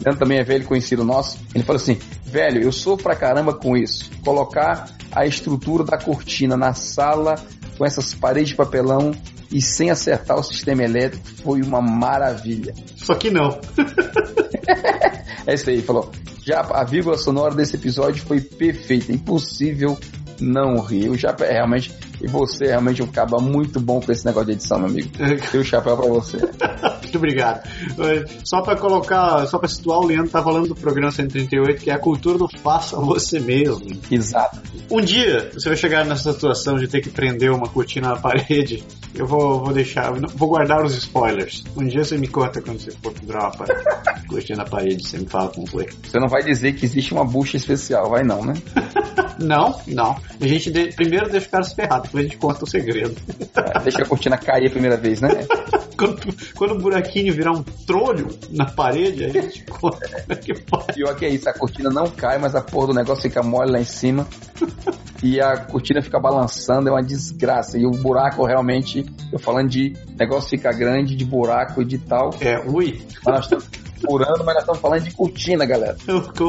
Leandro 0.03 0.19
também 0.19 0.39
é 0.39 0.45
velho 0.45 0.65
conhecido 0.65 1.05
nosso. 1.05 1.39
Ele 1.55 1.65
falou 1.65 1.81
assim: 1.81 1.99
velho, 2.25 2.63
eu 2.63 2.73
sou 2.73 2.97
pra 2.97 3.15
caramba 3.15 3.55
com 3.55 3.77
isso. 3.77 4.11
Colocar 4.25 4.89
a 5.13 5.27
estrutura 5.27 5.85
da 5.85 5.99
cortina 5.99 6.57
na 6.57 6.75
sala 6.75 7.37
com 7.77 7.85
essas 7.85 8.15
paredes 8.15 8.51
de 8.51 8.57
papelão 8.57 9.13
e 9.51 9.61
sem 9.61 9.91
acertar 9.91 10.39
o 10.39 10.43
sistema 10.43 10.83
elétrico 10.83 11.27
foi 11.43 11.63
uma 11.63 11.81
maravilha. 11.81 12.75
Só 12.97 13.15
que 13.15 13.31
não. 13.31 13.59
é 15.47 15.55
isso 15.55 15.71
aí, 15.71 15.83
falou. 15.83 16.11
Já 16.45 16.61
a 16.61 16.85
vírgula 16.85 17.17
sonora 17.17 17.55
desse 17.55 17.77
episódio 17.77 18.23
foi 18.23 18.41
perfeita, 18.41 19.13
impossível 19.13 19.99
não 20.41 20.81
rir. 20.81 21.07
Eu 21.07 21.17
já 21.17 21.35
realmente 21.39 21.95
e 22.21 22.27
você 22.27 22.67
realmente 22.67 23.03
acaba 23.03 23.39
muito 23.39 23.81
bom 23.81 24.01
com 24.01 24.11
esse 24.11 24.25
negócio 24.25 24.47
de 24.47 24.53
edição, 24.53 24.79
meu 24.79 24.89
amigo. 24.89 25.11
Teu 25.51 25.63
chapéu 25.65 25.97
pra 25.97 26.07
você. 26.07 26.39
muito 27.15 27.19
obrigado. 27.19 27.69
Só 28.45 28.63
para 28.63 28.77
colocar, 28.77 29.47
só 29.47 29.59
para 29.59 29.69
situar, 29.69 30.01
o 30.01 30.07
Leandro 30.07 30.31
tá 30.31 30.43
falando 30.43 30.69
do 30.69 30.75
programa 30.75 31.11
138, 31.13 31.83
que 31.83 31.91
é 31.91 31.95
a 31.95 31.99
cultura 31.99 32.39
do 32.39 32.49
faça 32.49 32.97
você 32.97 33.41
mesmo. 33.41 33.87
Exato. 34.11 34.61
Um 34.91 35.01
dia 35.01 35.51
você 35.53 35.69
vai 35.69 35.77
chegar 35.77 36.05
nessa 36.05 36.33
situação 36.33 36.77
de 36.77 36.89
ter 36.89 37.01
que 37.01 37.11
prender 37.11 37.51
uma 37.51 37.69
cortina 37.69 38.09
na 38.09 38.17
parede. 38.17 38.85
Eu 39.15 39.27
vou, 39.27 39.65
vou 39.65 39.73
deixar, 39.73 40.13
vou 40.13 40.49
guardar 40.49 40.85
os 40.85 40.95
spoilers. 40.95 41.63
Um 41.77 41.87
dia 41.87 42.05
você 42.05 42.19
me 42.19 42.27
conta 42.27 42.61
quando 42.61 42.81
você 42.81 42.91
for 42.91 43.13
pendurar 43.13 43.53
uma 43.55 43.67
cortina 44.29 44.65
na 44.65 44.69
parede, 44.69 45.07
você 45.07 45.19
me 45.19 45.27
fala 45.27 45.49
como 45.51 45.67
foi. 45.69 45.89
Você 46.03 46.19
não 46.19 46.29
vai 46.29 46.43
dizer 46.43 46.75
que 46.75 46.85
existe 46.85 47.13
uma 47.13 47.25
bucha 47.25 47.57
especial, 47.57 48.11
vai 48.11 48.25
não, 48.25 48.45
né? 48.45 48.55
não, 49.39 49.81
não. 49.87 50.17
A 50.41 50.47
gente 50.47 50.71
de, 50.71 50.89
primeiro 50.95 51.31
deixa 51.31 51.47
o 51.47 51.51
cara 51.51 51.65
se 51.65 51.75
ferrar, 51.75 52.03
depois 52.03 52.25
a 52.25 52.29
gente 52.29 52.39
conta 52.39 52.65
o 52.65 52.69
segredo. 52.69 53.15
É, 53.57 53.81
deixa 53.81 54.03
a 54.03 54.07
cortina 54.07 54.37
cair 54.37 54.67
a 54.67 54.71
primeira 54.71 54.97
vez, 54.97 55.21
né? 55.21 55.29
quando, 55.97 56.35
quando 56.55 56.73
o 56.73 56.79
virar 57.13 57.53
um 57.53 57.63
trolho 57.63 58.29
na 58.51 58.67
parede, 58.67 59.25
aí 59.25 59.39
a 59.39 59.43
gente 59.43 59.65
conta 59.65 60.07
que. 60.37 60.55
Pior 60.95 61.15
que 61.17 61.25
é 61.25 61.29
isso, 61.29 61.49
a 61.49 61.53
cortina 61.53 61.91
não 61.91 62.07
cai, 62.09 62.39
mas 62.39 62.55
a 62.55 62.61
porra 62.61 62.89
do 62.89 62.95
negócio 62.95 63.23
fica 63.23 63.43
mole 63.43 63.71
lá 63.71 63.81
em 63.81 63.85
cima. 63.85 64.27
e 65.23 65.41
a 65.41 65.57
cortina 65.57 66.03
fica 66.03 66.19
balançando, 66.19 66.89
é 66.89 66.93
uma 66.93 67.03
desgraça. 67.03 67.79
E 67.79 67.87
o 67.87 67.91
buraco 67.91 68.45
realmente, 68.45 69.05
eu 69.33 69.39
falando 69.39 69.69
de 69.69 69.93
negócio 70.19 70.51
fica 70.51 70.73
grande, 70.73 71.17
de 71.17 71.25
buraco 71.25 71.83
e 71.83 71.85
de 71.85 71.99
tal. 71.99 72.31
É, 72.41 72.61
ui. 72.67 73.03
Mas 73.25 73.35
nós 73.35 73.45
estamos 73.45 73.65
furando, 74.01 74.45
mas 74.45 74.55
nós 74.55 74.63
estamos 74.63 74.81
falando 74.81 75.03
de 75.03 75.11
cortina, 75.13 75.65
galera. 75.65 75.97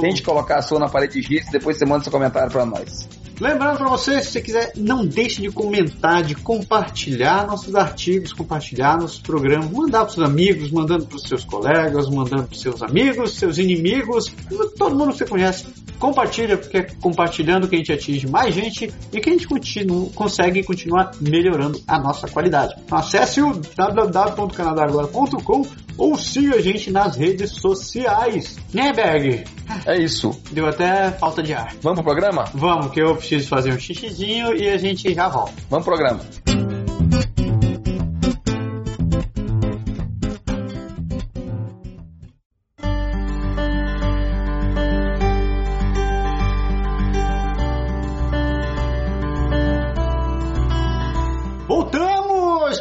Tente 0.01 0.21
colocar 0.21 0.57
a 0.57 0.61
sua 0.61 0.79
na 0.79 0.89
parede 0.89 1.21
de 1.21 1.27
giz, 1.27 1.49
depois 1.49 1.77
você 1.77 1.85
manda 1.85 2.03
seu 2.03 2.11
comentário 2.11 2.51
para 2.51 2.65
nós. 2.65 3.07
Lembrando 3.39 3.77
para 3.77 3.89
você, 3.89 4.21
se 4.21 4.31
você 4.31 4.41
quiser, 4.41 4.71
não 4.75 5.05
deixe 5.05 5.41
de 5.41 5.51
comentar, 5.51 6.23
de 6.23 6.35
compartilhar 6.35 7.45
nossos 7.45 7.75
artigos, 7.75 8.31
compartilhar 8.31 8.97
nossos 8.97 9.19
programas, 9.19 9.69
mandar 9.69 10.05
para 10.05 10.11
os 10.11 10.19
amigos, 10.19 10.71
mandando 10.71 11.05
para 11.05 11.17
os 11.17 11.23
seus 11.23 11.43
colegas, 11.43 12.09
mandando 12.09 12.43
para 12.43 12.57
seus 12.57 12.81
amigos, 12.81 13.37
seus 13.37 13.57
inimigos, 13.57 14.33
todo 14.77 14.95
mundo 14.95 15.11
que 15.11 15.17
você 15.19 15.25
conhece. 15.25 15.67
Compartilha, 15.99 16.57
porque 16.57 16.77
é 16.77 16.83
compartilhando 17.01 17.67
que 17.67 17.75
a 17.75 17.77
gente 17.77 17.91
atinge 17.91 18.27
mais 18.27 18.53
gente 18.53 18.93
e 19.11 19.19
que 19.19 19.29
a 19.29 19.33
gente 19.33 19.47
continua, 19.47 20.09
consegue 20.13 20.63
continuar 20.63 21.11
melhorando 21.21 21.81
a 21.87 21.99
nossa 21.99 22.27
qualidade. 22.27 22.75
Então, 22.85 22.97
acesse 22.97 23.41
o 23.41 23.53
www.canadagora.com 23.53 25.65
ou 25.97 26.17
siga 26.17 26.55
a 26.55 26.61
gente 26.61 26.91
nas 26.91 27.15
redes 27.15 27.51
sociais. 27.51 28.57
Né, 28.73 28.91
Berg? 28.93 29.45
É 29.85 29.97
isso. 29.97 30.31
Deu 30.51 30.67
até 30.67 31.11
falta 31.11 31.41
de 31.41 31.53
ar. 31.53 31.73
Vamos 31.81 32.01
pro 32.01 32.11
programa? 32.11 32.45
Vamos, 32.53 32.91
que 32.91 33.01
eu 33.01 33.15
preciso 33.25 33.49
fazer 33.49 33.73
um 33.73 33.79
xixizinho 33.79 34.55
e 34.55 34.69
a 34.69 34.77
gente 34.77 35.13
já 35.13 35.27
volta. 35.27 35.53
Vamos 35.69 35.85
pro 35.85 35.95
programa. 35.95 36.21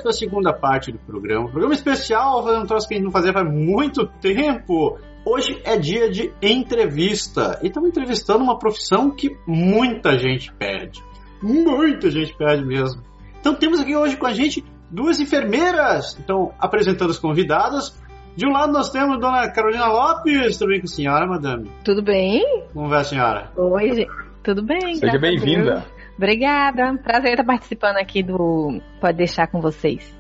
para 0.03 0.11
a 0.11 0.13
segunda 0.13 0.53
parte 0.53 0.93
do 0.93 0.99
programa. 0.99 1.49
Programa 1.49 1.73
especial, 1.73 2.47
um 2.47 2.67
troço 2.67 2.87
que 2.87 2.93
a 2.93 2.97
gente 2.99 3.07
não 3.07 3.11
fazia 3.11 3.33
faz 3.33 3.51
muito 3.51 4.07
tempo. 4.21 4.99
Hoje 5.25 5.59
é 5.65 5.77
dia 5.79 6.11
de 6.11 6.33
entrevista 6.43 7.59
e 7.63 7.69
estamos 7.69 7.89
entrevistando 7.89 8.45
uma 8.45 8.59
profissão 8.59 9.11
que 9.11 9.35
muita 9.47 10.19
gente 10.19 10.53
perde. 10.53 11.03
Muita 11.43 12.11
gente 12.11 12.37
perde 12.37 12.65
mesmo. 12.65 13.03
Então 13.41 13.55
temos 13.55 13.81
aqui 13.81 13.97
hoje 13.97 14.17
com 14.17 14.27
a 14.27 14.35
gente 14.35 14.63
duas 14.91 15.19
enfermeiras. 15.21 16.19
Então, 16.23 16.53
apresentando 16.59 17.11
as 17.11 17.19
convidadas. 17.19 17.99
De 18.37 18.47
um 18.47 18.51
lado 18.51 18.73
nós 18.73 18.91
temos 18.91 19.17
a 19.17 19.21
dona 19.21 19.49
Carolina 19.51 19.87
Lopes, 19.87 20.59
tudo 20.59 20.71
bem 20.71 20.81
com 20.81 20.87
a 20.87 20.89
senhora, 20.89 21.27
madame? 21.27 21.71
Tudo 21.85 22.03
bem? 22.03 22.43
Como 22.73 22.89
vai 22.89 23.01
a 23.01 23.05
senhora? 23.05 23.53
Oi, 23.57 23.93
gente. 23.93 24.11
Tudo 24.43 24.63
bem? 24.63 24.97
Seja 24.97 25.19
bem-vinda. 25.19 25.87
Obrigada. 26.17 26.99
Prazer 27.03 27.31
estar 27.31 27.45
participando 27.45 27.97
aqui 27.97 28.23
do 28.23 28.81
Pode 29.01 29.17
Deixar 29.17 29.47
com 29.47 29.61
vocês. 29.61 30.15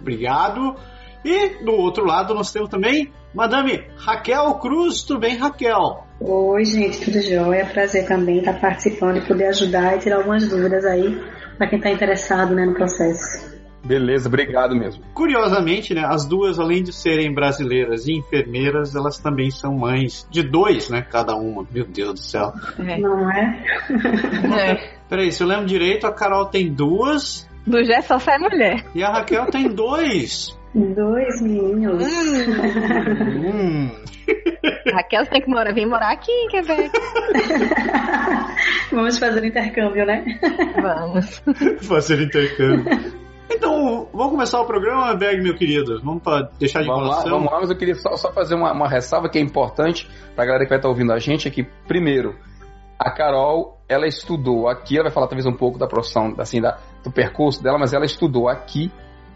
Obrigado. 0.00 0.76
E 1.24 1.62
do 1.64 1.72
outro 1.72 2.04
lado 2.04 2.34
nós 2.34 2.52
temos 2.52 2.68
também 2.68 3.12
Madame 3.34 3.84
Raquel 3.96 4.54
Cruz. 4.54 5.02
Tudo 5.02 5.20
bem, 5.20 5.36
Raquel? 5.36 6.04
Oi, 6.20 6.64
gente, 6.64 7.00
tudo 7.00 7.20
jóia? 7.20 7.66
Prazer 7.66 8.06
também 8.06 8.38
estar 8.38 8.60
participando 8.60 9.18
e 9.18 9.26
poder 9.26 9.46
ajudar 9.46 9.96
e 9.96 10.00
tirar 10.00 10.16
algumas 10.16 10.48
dúvidas 10.48 10.84
aí 10.84 11.18
para 11.56 11.68
quem 11.68 11.78
está 11.78 11.90
interessado 11.90 12.54
né, 12.54 12.64
no 12.64 12.74
processo. 12.74 13.50
Beleza, 13.84 14.28
obrigado 14.28 14.74
mesmo. 14.76 15.02
Curiosamente, 15.14 15.94
né, 15.94 16.04
as 16.04 16.26
duas, 16.26 16.58
além 16.58 16.82
de 16.82 16.92
serem 16.92 17.32
brasileiras 17.32 18.06
e 18.06 18.12
enfermeiras, 18.12 18.94
elas 18.94 19.18
também 19.18 19.50
são 19.50 19.74
mães 19.74 20.26
de 20.30 20.42
dois, 20.42 20.90
né, 20.90 21.02
cada 21.02 21.34
uma. 21.34 21.66
Meu 21.70 21.86
Deus 21.86 22.12
do 22.14 22.20
céu. 22.20 22.52
É. 22.78 22.98
Não 22.98 23.30
é? 23.30 23.64
é. 24.58 25.00
Peraí, 25.08 25.32
se 25.32 25.42
eu 25.42 25.46
lembro 25.46 25.66
direito, 25.66 26.06
a 26.06 26.12
Carol 26.12 26.46
tem 26.46 26.72
duas. 26.72 27.48
Do 27.66 27.82
Jé 27.82 28.00
só 28.02 28.18
sai 28.18 28.38
mulher. 28.38 28.84
E 28.94 29.02
a 29.02 29.10
Raquel 29.10 29.46
tem 29.46 29.68
dois. 29.68 30.58
Dois 30.74 31.40
meninos. 31.40 32.04
Hum. 32.04 33.90
Raquel, 34.92 35.24
você 35.24 35.30
tem 35.30 35.42
que 35.42 35.50
morar, 35.50 35.74
vir 35.74 35.86
morar 35.86 36.12
aqui, 36.12 36.32
quer 36.50 36.62
ver? 36.62 36.90
Vamos 38.92 39.18
fazer 39.18 39.44
intercâmbio, 39.44 40.06
né? 40.06 40.24
Vamos. 40.80 41.42
Fazer 41.86 42.20
intercâmbio. 42.20 42.84
Então, 43.52 44.08
vamos 44.12 44.32
começar 44.32 44.60
o 44.60 44.64
programa, 44.64 45.14
Berg, 45.14 45.42
meu 45.42 45.56
querido. 45.56 46.00
Vamos 46.02 46.22
pra 46.22 46.48
deixar 46.58 46.82
de 46.82 46.86
Vamos 46.86 47.08
lá, 47.08 47.22
vamos 47.22 47.50
lá, 47.50 47.60
mas 47.60 47.70
eu 47.70 47.76
queria 47.76 47.96
só, 47.96 48.16
só 48.16 48.32
fazer 48.32 48.54
uma, 48.54 48.72
uma 48.72 48.88
ressalva 48.88 49.28
que 49.28 49.38
é 49.38 49.40
importante 49.40 50.08
pra 50.36 50.44
galera 50.44 50.64
que 50.64 50.70
vai 50.70 50.78
estar 50.78 50.88
ouvindo 50.88 51.12
a 51.12 51.18
gente 51.18 51.48
aqui. 51.48 51.66
Primeiro, 51.86 52.36
a 52.98 53.10
Carol, 53.10 53.80
ela 53.88 54.06
estudou 54.06 54.68
aqui, 54.68 54.96
ela 54.96 55.04
vai 55.04 55.12
falar 55.12 55.26
talvez 55.26 55.46
um 55.46 55.56
pouco 55.56 55.78
da 55.78 55.86
profissão, 55.86 56.34
assim, 56.38 56.60
da, 56.60 56.78
do 57.02 57.10
percurso 57.10 57.62
dela, 57.62 57.78
mas 57.78 57.92
ela 57.92 58.04
estudou 58.04 58.48
aqui, 58.48 58.90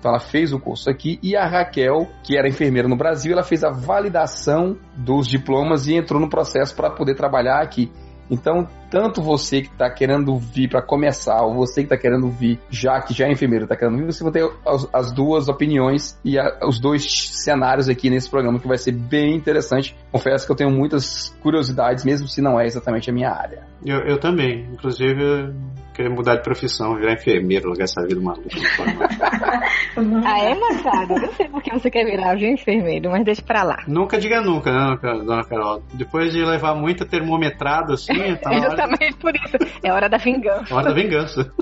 então 0.05 0.13
ela 0.13 0.21
fez 0.21 0.53
o 0.53 0.61
curso 0.61 0.91
aqui, 0.91 1.19
e 1.23 1.35
a 1.35 1.47
Raquel, 1.47 2.07
que 2.23 2.37
era 2.37 2.47
enfermeira 2.47 2.87
no 2.87 2.95
Brasil, 2.95 3.33
ela 3.33 3.43
fez 3.43 3.65
a 3.65 3.71
validação 3.71 4.77
dos 4.95 5.27
diplomas 5.27 5.87
e 5.87 5.95
entrou 5.95 6.21
no 6.21 6.29
processo 6.29 6.77
para 6.77 6.91
poder 6.91 7.15
trabalhar 7.15 7.63
aqui. 7.63 7.91
Então, 8.31 8.69
tanto 8.95 9.21
você 9.21 9.61
que 9.61 9.67
está 9.67 9.91
querendo 9.91 10.39
vir 10.39 10.69
para 10.71 10.81
começar, 10.81 11.43
ou 11.43 11.53
você 11.53 11.81
que 11.81 11.87
está 11.87 11.97
querendo 11.97 12.29
vir 12.31 12.61
já 12.71 13.01
que 13.01 13.13
já 13.13 13.27
é 13.27 13.33
enfermeiro, 13.33 13.65
está 13.65 13.75
querendo 13.75 13.99
vir, 13.99 14.07
você 14.07 14.23
vai 14.23 14.33
ter 14.33 14.49
as, 14.65 14.89
as 14.93 15.13
duas 15.13 15.49
opiniões 15.49 16.17
e 16.25 16.39
a, 16.39 16.61
os 16.63 16.79
dois 16.79 17.05
cenários 17.43 17.89
aqui 17.89 18.09
nesse 18.09 18.31
programa 18.31 18.61
que 18.61 18.69
vai 18.69 18.79
ser 18.79 18.93
bem 18.93 19.35
interessante. 19.35 19.97
Confesso 20.13 20.47
que 20.47 20.53
eu 20.53 20.57
tenho 20.57 20.71
muitas 20.71 21.31
curiosidades, 21.43 22.05
mesmo 22.05 22.29
se 22.29 22.41
não 22.41 22.61
é 22.61 22.67
exatamente 22.67 23.11
a 23.11 23.13
minha 23.13 23.33
área. 23.33 23.67
Eu, 23.85 23.99
eu 23.99 24.19
também. 24.19 24.65
Inclusive, 24.73 25.21
eu 25.21 25.55
queria 25.93 26.11
mudar 26.11 26.37
de 26.37 26.43
profissão, 26.43 26.97
virar 26.97 27.13
enfermeiro, 27.13 27.69
largar 27.69 27.85
essa 27.85 28.03
vida 28.07 28.21
maluca. 28.21 28.49
Ah, 29.97 30.41
é, 30.41 30.55
Machado? 30.55 31.15
Eu 31.23 31.33
sei 31.35 31.49
porque 31.49 31.71
você 31.71 31.89
quer 31.89 32.05
virar 32.05 32.37
um 32.37 32.41
enfermeiro, 32.41 33.11
mas 33.11 33.25
deixa 33.25 33.43
pra 33.43 33.63
lá. 33.63 33.77
nunca 33.87 34.19
diga 34.19 34.41
nunca, 34.41 34.73
né, 34.73 34.99
dona 35.25 35.45
Carol? 35.45 35.83
Depois 35.93 36.33
de 36.33 36.45
levar 36.45 36.75
muita 36.75 37.07
termometrada 37.07 37.95
assim, 37.95 38.13
tá 38.43 38.51
na 38.51 38.57
hora, 38.57 38.84
justamente 38.85 39.17
por 39.17 39.35
isso. 39.35 39.57
É 39.83 39.93
hora 39.93 40.09
da 40.09 40.19
vingança. 40.19 40.75
hora 40.75 40.89
da 40.89 40.95
vingança. 40.95 41.53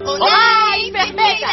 Olá, 0.00 0.78
enfermeira! 0.78 1.48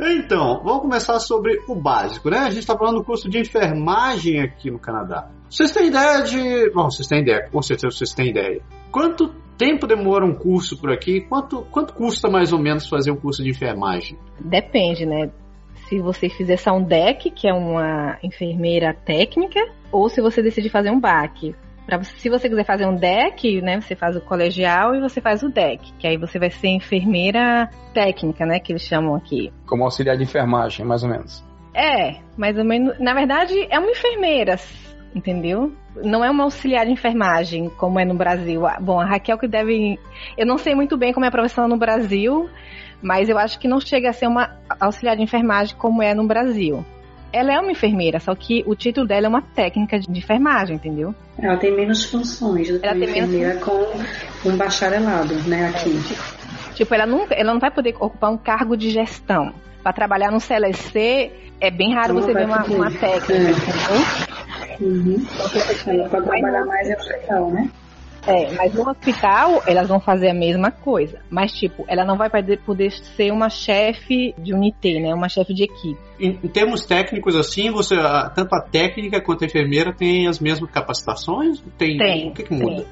Então, 0.00 0.60
vamos 0.64 0.82
começar 0.82 1.18
sobre 1.20 1.62
o 1.68 1.74
básico, 1.74 2.28
né? 2.28 2.38
A 2.38 2.50
gente 2.50 2.58
está 2.58 2.76
falando 2.76 2.96
do 2.96 3.04
curso 3.04 3.30
de 3.30 3.38
enfermagem 3.38 4.40
aqui 4.40 4.70
no 4.70 4.78
Canadá. 4.78 5.30
Vocês 5.48 5.70
têm 5.70 5.86
ideia 5.86 6.20
de. 6.22 6.70
Bom, 6.70 6.90
vocês 6.90 7.06
têm 7.06 7.20
ideia, 7.20 7.48
com 7.48 7.62
certeza 7.62 7.96
vocês 7.96 8.12
têm 8.12 8.30
ideia. 8.30 8.60
Quanto 8.90 9.28
tempo 9.56 9.86
demora 9.86 10.24
um 10.24 10.34
curso 10.34 10.76
por 10.76 10.90
aqui? 10.90 11.20
Quanto, 11.20 11.62
quanto 11.70 11.94
custa 11.94 12.28
mais 12.28 12.52
ou 12.52 12.58
menos 12.58 12.88
fazer 12.88 13.12
um 13.12 13.16
curso 13.16 13.42
de 13.42 13.50
enfermagem? 13.50 14.18
Depende, 14.40 15.06
né? 15.06 15.30
Se 15.88 16.00
você 16.00 16.28
fizer 16.28 16.56
só 16.56 16.72
um 16.72 16.82
DEC, 16.82 17.30
que 17.30 17.48
é 17.48 17.52
uma 17.52 18.18
enfermeira 18.22 18.92
técnica, 18.92 19.60
ou 19.92 20.08
se 20.08 20.20
você 20.20 20.42
decidir 20.42 20.70
fazer 20.70 20.90
um 20.90 20.98
BAC. 20.98 21.54
Pra, 21.86 22.02
se 22.02 22.30
você 22.30 22.48
quiser 22.48 22.64
fazer 22.64 22.86
um 22.86 22.94
DEC, 22.94 23.60
né, 23.60 23.80
você 23.80 23.94
faz 23.94 24.16
o 24.16 24.20
colegial 24.20 24.94
e 24.94 25.00
você 25.00 25.20
faz 25.20 25.42
o 25.42 25.48
DEC, 25.48 25.80
que 25.98 26.06
aí 26.06 26.16
você 26.16 26.38
vai 26.38 26.50
ser 26.50 26.68
enfermeira 26.68 27.68
técnica, 27.92 28.46
né, 28.46 28.58
que 28.58 28.72
eles 28.72 28.82
chamam 28.82 29.14
aqui. 29.14 29.52
Como 29.66 29.84
auxiliar 29.84 30.16
de 30.16 30.22
enfermagem, 30.22 30.84
mais 30.84 31.02
ou 31.02 31.10
menos. 31.10 31.44
É, 31.74 32.20
mais 32.36 32.56
ou 32.56 32.64
menos. 32.64 32.98
Na 32.98 33.12
verdade, 33.12 33.54
é 33.68 33.78
uma 33.78 33.90
enfermeira, 33.90 34.56
entendeu? 35.14 35.72
Não 36.02 36.24
é 36.24 36.30
uma 36.30 36.44
auxiliar 36.44 36.86
de 36.86 36.92
enfermagem, 36.92 37.68
como 37.68 37.98
é 38.00 38.04
no 38.04 38.14
Brasil. 38.14 38.66
Ah, 38.66 38.78
Bom, 38.80 39.00
a 39.00 39.04
Raquel 39.04 39.38
que 39.38 39.48
deve. 39.48 39.98
Eu 40.38 40.46
não 40.46 40.56
sei 40.56 40.74
muito 40.74 40.96
bem 40.96 41.12
como 41.12 41.26
é 41.26 41.28
a 41.28 41.32
profissão 41.32 41.68
no 41.68 41.76
Brasil, 41.76 42.48
mas 43.02 43.28
eu 43.28 43.36
acho 43.36 43.58
que 43.58 43.68
não 43.68 43.80
chega 43.80 44.10
a 44.10 44.12
ser 44.12 44.26
uma 44.26 44.56
auxiliar 44.80 45.16
de 45.16 45.22
enfermagem 45.22 45.76
como 45.76 46.02
é 46.02 46.14
no 46.14 46.26
Brasil. 46.26 46.84
Ela 47.34 47.52
é 47.52 47.58
uma 47.58 47.72
enfermeira, 47.72 48.20
só 48.20 48.32
que 48.32 48.62
o 48.64 48.76
título 48.76 49.08
dela 49.08 49.26
é 49.26 49.28
uma 49.28 49.42
técnica 49.42 49.98
de 49.98 50.08
enfermagem, 50.16 50.76
entendeu? 50.76 51.12
Ela 51.36 51.56
tem 51.56 51.74
menos 51.74 52.04
funções 52.04 52.68
do 52.70 52.78
que 52.78 52.86
Ela 52.86 52.94
uma 52.94 53.04
tem 53.04 53.12
menos 53.12 53.34
enfermeira 53.34 53.58
com 53.58 54.48
um 54.48 54.56
bacharelado, 54.56 55.34
né, 55.48 55.66
aqui. 55.66 55.98
Tipo, 56.76 56.94
ela 56.94 57.06
nunca, 57.06 57.34
ela 57.34 57.52
não 57.52 57.58
vai 57.58 57.72
poder 57.72 57.96
ocupar 57.98 58.30
um 58.30 58.38
cargo 58.38 58.76
de 58.76 58.88
gestão. 58.88 59.52
Para 59.82 59.92
trabalhar 59.92 60.30
no 60.30 60.38
CLC, 60.38 61.32
é 61.60 61.72
bem 61.72 61.92
raro 61.92 62.14
Não 62.14 62.22
você 62.22 62.32
ver 62.32 62.46
uma, 62.46 62.64
uma 62.66 62.90
técnica, 62.92 63.32
É. 63.34 63.50
entendeu? 63.50 64.06
Uhum. 64.80 65.26
Ela 65.88 66.08
pode 66.08 66.26
trabalhar 66.26 66.64
mais 66.66 66.88
em 66.88 66.94
hospital, 66.94 67.50
né? 67.50 67.68
É, 68.26 68.52
mas 68.54 68.74
no 68.74 68.88
hospital 68.88 69.62
elas 69.66 69.88
vão 69.88 70.00
fazer 70.00 70.30
a 70.30 70.34
mesma 70.34 70.70
coisa. 70.70 71.20
Mas, 71.30 71.52
tipo, 71.52 71.84
ela 71.88 72.04
não 72.04 72.16
vai 72.16 72.30
poder, 72.64 72.92
ser 72.92 73.30
uma 73.32 73.48
chefe 73.48 74.34
de 74.38 74.54
unité, 74.54 75.00
né? 75.00 75.14
Uma 75.14 75.28
chefe 75.28 75.52
de 75.52 75.64
equipe. 75.64 75.98
Em, 76.18 76.38
em 76.42 76.48
termos 76.48 76.86
técnicos, 76.86 77.34
assim, 77.34 77.70
você 77.70 77.96
tanto 78.34 78.54
a 78.54 78.60
técnica 78.60 79.20
quanto 79.20 79.44
a 79.44 79.46
enfermeira 79.46 79.92
tem 79.92 80.26
as 80.26 80.38
mesmas 80.38 80.70
capacitações? 80.70 81.60
Tem. 81.76 81.98
Tem, 81.98 82.28
O 82.28 82.32
que, 82.32 82.44
que 82.44 82.54
muda? 82.54 82.86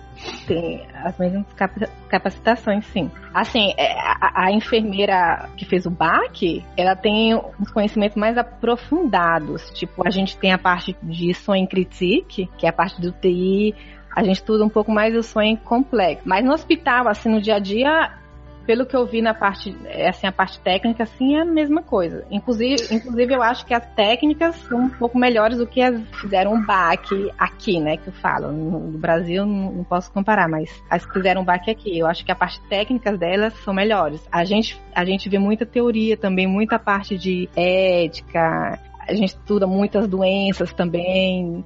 Tem 0.46 0.86
as 0.94 1.16
mesmas 1.18 1.46
capa- 1.54 1.88
capacitações, 2.08 2.84
sim. 2.86 3.10
Assim, 3.32 3.72
é, 3.76 3.92
a, 3.92 4.46
a 4.46 4.52
enfermeira 4.52 5.48
que 5.56 5.64
fez 5.64 5.86
o 5.86 5.90
BAC, 5.90 6.64
ela 6.76 6.94
tem 6.94 7.34
uns 7.34 7.70
conhecimentos 7.70 8.16
mais 8.16 8.36
aprofundados. 8.36 9.70
Tipo, 9.70 10.06
a 10.06 10.10
gente 10.10 10.36
tem 10.36 10.52
a 10.52 10.58
parte 10.58 10.96
de 11.02 11.32
sonho 11.34 11.66
critique, 11.66 12.48
que 12.58 12.66
é 12.66 12.68
a 12.68 12.72
parte 12.72 13.00
do 13.00 13.12
TI. 13.12 13.74
A 14.14 14.23
gente 14.23 14.37
estuda 14.37 14.64
um 14.64 14.69
pouco 14.69 14.92
mais 14.92 15.16
o 15.16 15.23
sonho 15.23 15.57
complexo. 15.59 16.23
Mas 16.26 16.45
no 16.45 16.52
hospital, 16.52 17.09
assim, 17.09 17.28
no 17.28 17.40
dia 17.40 17.57
a 17.57 17.59
dia, 17.59 18.12
pelo 18.66 18.87
que 18.87 18.97
eu 18.97 19.07
vi 19.07 19.21
na 19.21 19.35
parte, 19.35 19.76
é, 19.85 20.09
assim, 20.09 20.26
a 20.26 20.33
parte 20.33 20.61
técnica, 20.61 21.02
assim, 21.02 21.37
é 21.37 21.42
a 21.42 21.45
mesma 21.45 21.83
coisa. 21.83 22.25
Inclusive, 22.31 22.95
inclusive 22.95 23.35
eu 23.35 23.42
acho 23.42 23.66
que 23.66 23.75
as 23.75 23.85
técnicas 23.95 24.57
são 24.69 24.83
um 24.83 24.88
pouco 24.88 25.19
melhores 25.19 25.59
do 25.59 25.66
que 25.66 25.81
as 25.81 25.97
que 25.97 26.21
fizeram 26.21 26.54
um 26.54 26.64
BAC 26.64 27.33
aqui, 27.38 27.81
né, 27.81 27.97
que 27.97 28.09
eu 28.09 28.12
falo. 28.12 28.52
No, 28.52 28.99
Brasil 28.99 29.45
não, 29.45 29.85
posso 29.85 30.12
comparar, 30.12 30.49
mas 30.49 30.83
as 30.88 31.04
que 31.04 31.12
fizeram 31.12 31.42
um 31.42 31.45
BAC 31.45 31.71
aqui, 31.71 31.99
eu 31.99 32.07
acho 32.07 32.25
que 32.25 32.33
a 32.33 32.37
parte 32.37 32.61
técnica 32.69 33.16
delas 33.16 33.54
são 33.64 33.75
melhores. 33.75 34.26
A 34.31 34.45
gente, 34.45 34.81
a 34.95 35.04
gente 35.04 35.28
vê 35.28 35.38
muita 35.38 35.66
teoria 35.66 36.16
também, 36.16 36.47
muita 36.47 36.78
parte 36.78 37.16
de 37.16 37.49
ética, 37.57 38.78
a 39.09 39.14
gente 39.14 39.30
estuda 39.30 39.66
muitas 39.66 40.06
doenças 40.06 40.73
também. 40.73 41.64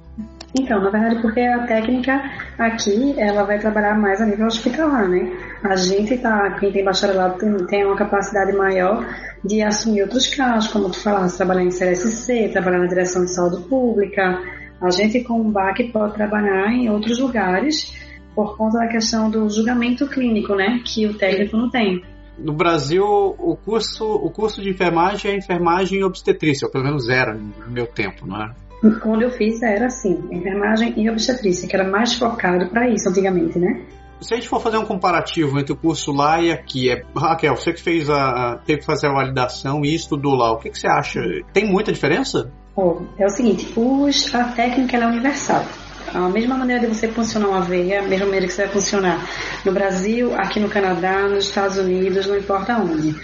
Então, 0.59 0.81
na 0.81 0.89
verdade, 0.89 1.21
porque 1.21 1.41
a 1.41 1.65
técnica 1.67 2.21
aqui, 2.57 3.13
ela 3.17 3.43
vai 3.43 3.59
trabalhar 3.59 3.97
mais 3.97 4.21
a 4.21 4.25
nível 4.25 4.47
hospitalar, 4.47 5.07
né? 5.07 5.31
A 5.63 5.75
gente 5.75 6.17
tá, 6.17 6.51
quem 6.59 6.71
tem 6.71 6.83
bacharelado 6.83 7.37
tem, 7.37 7.55
tem 7.67 7.85
uma 7.85 7.95
capacidade 7.95 8.53
maior 8.53 9.05
de 9.43 9.61
assumir 9.61 10.03
outros 10.03 10.27
casos, 10.33 10.71
como 10.71 10.89
tu 10.89 10.99
falaste, 10.99 11.37
trabalhar 11.37 11.63
em 11.63 11.69
CSC, 11.69 12.49
trabalhar 12.51 12.79
na 12.79 12.87
direção 12.87 13.25
de 13.25 13.33
saúde 13.33 13.63
pública. 13.67 14.41
A 14.81 14.89
gente 14.89 15.23
com 15.23 15.41
o 15.41 15.51
BAC 15.51 15.91
pode 15.91 16.13
trabalhar 16.13 16.71
em 16.71 16.89
outros 16.89 17.19
lugares 17.19 17.93
por 18.33 18.55
conta 18.55 18.79
da 18.79 18.87
questão 18.87 19.29
do 19.29 19.49
julgamento 19.49 20.07
clínico, 20.07 20.55
né? 20.55 20.79
Que 20.85 21.05
o 21.05 21.17
técnico 21.17 21.57
não 21.57 21.69
tem. 21.69 22.03
No 22.37 22.53
Brasil, 22.53 23.03
o 23.03 23.55
curso, 23.55 24.05
o 24.05 24.29
curso 24.29 24.61
de 24.61 24.69
enfermagem 24.69 25.31
é 25.31 25.35
enfermagem 25.35 26.03
obstetrícia, 26.03 26.65
ou 26.67 26.71
pelo 26.71 26.83
menos 26.83 27.09
era 27.09 27.33
no 27.33 27.71
meu 27.71 27.87
tempo, 27.87 28.27
não 28.27 28.41
é? 28.41 28.53
Quando 29.01 29.23
eu 29.23 29.31
fiz 29.31 29.61
era 29.63 29.87
assim, 29.87 30.23
enfermagem 30.31 30.93
e 30.95 31.09
obstetrícia, 31.09 31.67
que 31.67 31.75
era 31.75 31.89
mais 31.89 32.13
focado 32.13 32.67
para 32.69 32.87
isso 32.87 33.09
antigamente, 33.09 33.57
né? 33.57 33.81
Se 34.21 34.33
a 34.33 34.37
gente 34.37 34.49
for 34.49 34.59
fazer 34.59 34.77
um 34.77 34.85
comparativo 34.85 35.59
entre 35.59 35.73
o 35.73 35.75
curso 35.75 36.11
lá 36.11 36.41
e 36.41 36.51
aqui, 36.51 36.89
é, 36.89 37.03
Raquel, 37.15 37.55
você 37.55 37.71
que 37.71 37.81
fez 37.81 38.09
a, 38.09 38.59
teve 38.65 38.79
que 38.79 38.85
fazer 38.85 39.07
a 39.07 39.13
validação 39.13 39.83
e 39.83 39.93
estudou 39.93 40.35
lá, 40.35 40.51
o 40.51 40.57
que, 40.57 40.69
que 40.69 40.79
você 40.79 40.87
acha? 40.87 41.21
Tem 41.53 41.69
muita 41.69 41.91
diferença? 41.91 42.51
Oh, 42.75 43.01
é 43.17 43.25
o 43.25 43.29
seguinte, 43.29 43.71
os, 43.75 44.33
a 44.33 44.45
técnica 44.45 44.97
é 44.97 45.05
universal. 45.05 45.65
A 46.13 46.29
mesma 46.29 46.57
maneira 46.57 46.87
de 46.87 46.93
você 46.93 47.07
funcionar 47.07 47.49
uma 47.49 47.61
veia, 47.61 47.99
a 47.99 48.07
mesma 48.07 48.25
maneira 48.25 48.47
que 48.47 48.53
você 48.53 48.63
vai 48.63 48.71
funcionar 48.71 49.27
no 49.65 49.71
Brasil, 49.71 50.33
aqui 50.35 50.59
no 50.59 50.69
Canadá, 50.69 51.27
nos 51.27 51.45
Estados 51.45 51.77
Unidos, 51.77 52.25
não 52.27 52.37
importa 52.37 52.77
onde. 52.77 53.15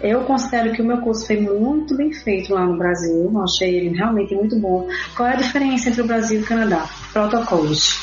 Eu 0.00 0.22
considero 0.22 0.72
que 0.72 0.82
o 0.82 0.84
meu 0.84 0.98
curso 0.98 1.26
foi 1.26 1.40
muito 1.40 1.96
bem 1.96 2.12
feito 2.12 2.52
lá 2.52 2.66
no 2.66 2.76
Brasil, 2.76 3.30
eu 3.32 3.42
achei 3.42 3.76
ele 3.76 3.96
realmente 3.96 4.34
muito 4.34 4.58
bom. 4.58 4.88
Qual 5.16 5.28
é 5.28 5.34
a 5.34 5.36
diferença 5.36 5.88
entre 5.88 6.02
o 6.02 6.06
Brasil 6.06 6.40
e 6.40 6.42
o 6.42 6.46
Canadá? 6.46 6.86
Protocolos. 7.12 7.98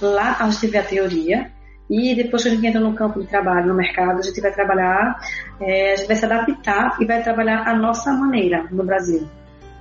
Lá 0.00 0.36
a 0.40 0.50
gente 0.50 0.66
vê 0.68 0.78
a 0.78 0.82
teoria, 0.82 1.50
e 1.88 2.14
depois 2.14 2.42
que 2.42 2.48
a 2.48 2.52
gente 2.52 2.66
entra 2.66 2.80
no 2.80 2.94
campo 2.94 3.20
de 3.20 3.26
trabalho, 3.26 3.68
no 3.68 3.74
mercado, 3.74 4.18
a 4.18 4.22
gente 4.22 4.40
vai 4.40 4.52
trabalhar, 4.52 5.20
é, 5.60 5.92
a 5.92 5.96
gente 5.96 6.08
vai 6.08 6.16
se 6.16 6.24
adaptar 6.24 6.96
e 7.00 7.04
vai 7.04 7.22
trabalhar 7.22 7.62
a 7.66 7.76
nossa 7.76 8.12
maneira 8.12 8.66
no 8.70 8.84
Brasil. 8.84 9.28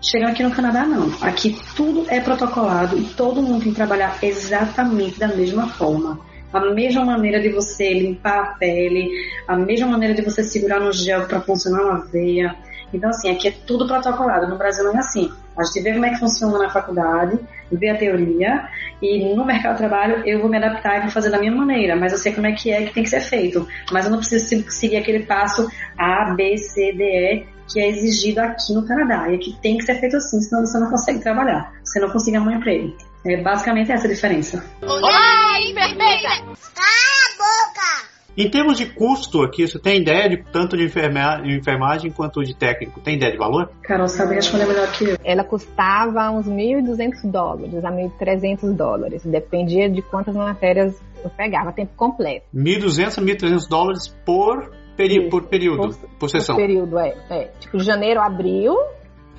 Chegando 0.06 0.30
aqui 0.30 0.44
no 0.44 0.52
Canadá, 0.52 0.86
não. 0.86 1.12
Aqui 1.20 1.58
tudo 1.76 2.06
é 2.10 2.20
protocolado 2.20 2.96
e 2.96 3.06
todo 3.06 3.42
mundo 3.42 3.64
tem 3.64 3.72
que 3.72 3.76
trabalhar 3.76 4.20
exatamente 4.22 5.20
da 5.20 5.28
mesma 5.30 5.68
forma. 5.68 6.20
A 6.54 6.60
mesma 6.60 7.04
maneira 7.04 7.42
de 7.42 7.50
você 7.50 7.92
limpar 7.92 8.40
a 8.40 8.46
pele, 8.54 9.10
a 9.48 9.58
mesma 9.58 9.88
maneira 9.88 10.14
de 10.14 10.22
você 10.22 10.44
segurar 10.44 10.80
no 10.80 10.94
gel 10.94 11.26
para 11.26 11.42
funcionar 11.42 11.82
uma 11.82 12.06
veia. 12.06 12.56
Então, 12.94 13.10
assim, 13.10 13.32
aqui 13.32 13.48
é 13.48 13.52
tudo 13.66 13.88
protocolado. 13.88 14.48
No 14.48 14.58
Brasil 14.58 14.84
não 14.84 14.94
é 14.94 15.00
assim. 15.00 15.32
A 15.58 15.64
gente 15.64 15.82
vê 15.82 15.94
como 15.94 16.06
é 16.06 16.12
que 16.12 16.20
funciona 16.20 16.60
na 16.60 16.70
faculdade, 16.70 17.40
vê 17.72 17.90
a 17.90 17.98
teoria, 17.98 18.70
e 19.02 19.34
no 19.34 19.44
mercado 19.44 19.74
de 19.74 19.80
trabalho 19.80 20.22
eu 20.24 20.40
vou 20.40 20.50
me 20.50 20.58
adaptar 20.58 20.98
e 20.98 21.02
vou 21.02 21.10
fazer 21.10 21.32
da 21.32 21.40
minha 21.40 21.52
maneira, 21.52 21.96
mas 21.96 22.12
eu 22.12 22.20
sei 22.20 22.32
como 22.32 22.46
é 22.46 22.52
que 22.52 22.72
é 22.72 22.86
que 22.86 22.94
tem 22.94 23.04
que 23.04 23.10
ser 23.10 23.22
feito. 23.22 23.68
Mas 23.92 24.06
eu 24.06 24.12
não 24.12 24.20
preciso 24.20 24.70
seguir 24.70 24.98
aquele 24.98 25.26
passo 25.26 25.68
A, 25.98 26.34
B, 26.36 26.58
C, 26.58 26.94
D, 26.94 27.04
E 27.04 27.55
que 27.72 27.80
é 27.80 27.90
exigido 27.90 28.40
aqui 28.40 28.74
no 28.74 28.86
Canadá. 28.88 29.32
E 29.32 29.38
que 29.38 29.60
tem 29.62 29.78
que 29.78 29.86
ser 29.86 30.00
feito 30.00 30.18
assim, 30.18 30.40
senão 30.42 30.66
você 30.66 30.80
não 30.80 30.90
consegue 30.90 31.20
trabalhar. 31.20 31.74
Você 31.84 32.00
não 32.00 32.10
consegue 32.10 32.38
arrumar 32.38 32.54
um 32.54 32.58
emprego. 32.58 32.96
É 33.26 33.42
basicamente 33.42 33.92
essa 33.92 34.06
a 34.06 34.10
diferença. 34.10 34.64
Olá, 34.84 35.60
enfermeira! 35.60 36.30
Cala 36.76 37.26
a 37.26 37.38
boca! 37.38 38.06
Em 38.38 38.50
termos 38.50 38.78
de 38.78 38.86
custo 38.86 39.42
aqui, 39.42 39.68
você 39.68 39.80
tem 39.80 40.02
ideia 40.02 40.30
de 40.30 40.44
tanto 40.52 40.78
de 40.78 40.84
enfermagem 40.84 42.12
quanto 42.12 42.44
de 42.44 42.54
técnico? 42.54 43.00
Tem 43.00 43.16
ideia 43.16 43.32
de 43.32 43.38
valor? 43.38 43.72
Carol 43.82 44.08
sabe 44.08 44.36
responder 44.36 44.68
melhor 44.68 44.92
que 44.92 45.06
eu. 45.06 45.18
Ela 45.24 45.44
custava 45.44 46.30
uns 46.30 46.46
1.200 46.46 47.32
dólares 47.32 47.84
a 47.84 47.92
1.300 47.92 48.74
dólares. 48.76 49.24
Dependia 49.26 49.90
de 49.90 50.02
quantas 50.02 50.36
matérias 50.36 50.96
eu 51.24 51.30
pegava, 51.32 51.72
tempo 51.72 51.94
completo. 51.96 52.46
1.200 52.54 53.18
a 53.18 53.22
1.300 53.22 53.68
dólares 53.68 54.16
por 54.26 54.70
Peri 54.96 55.30
por 55.30 55.48
período, 55.48 55.78
por, 55.78 56.10
por 56.20 56.30
sessão. 56.30 56.56
Por 56.56 56.62
período, 56.62 56.98
é, 57.00 57.16
é. 57.30 57.52
Tipo, 57.60 57.80
janeiro 57.80 58.22
abril, 58.22 58.76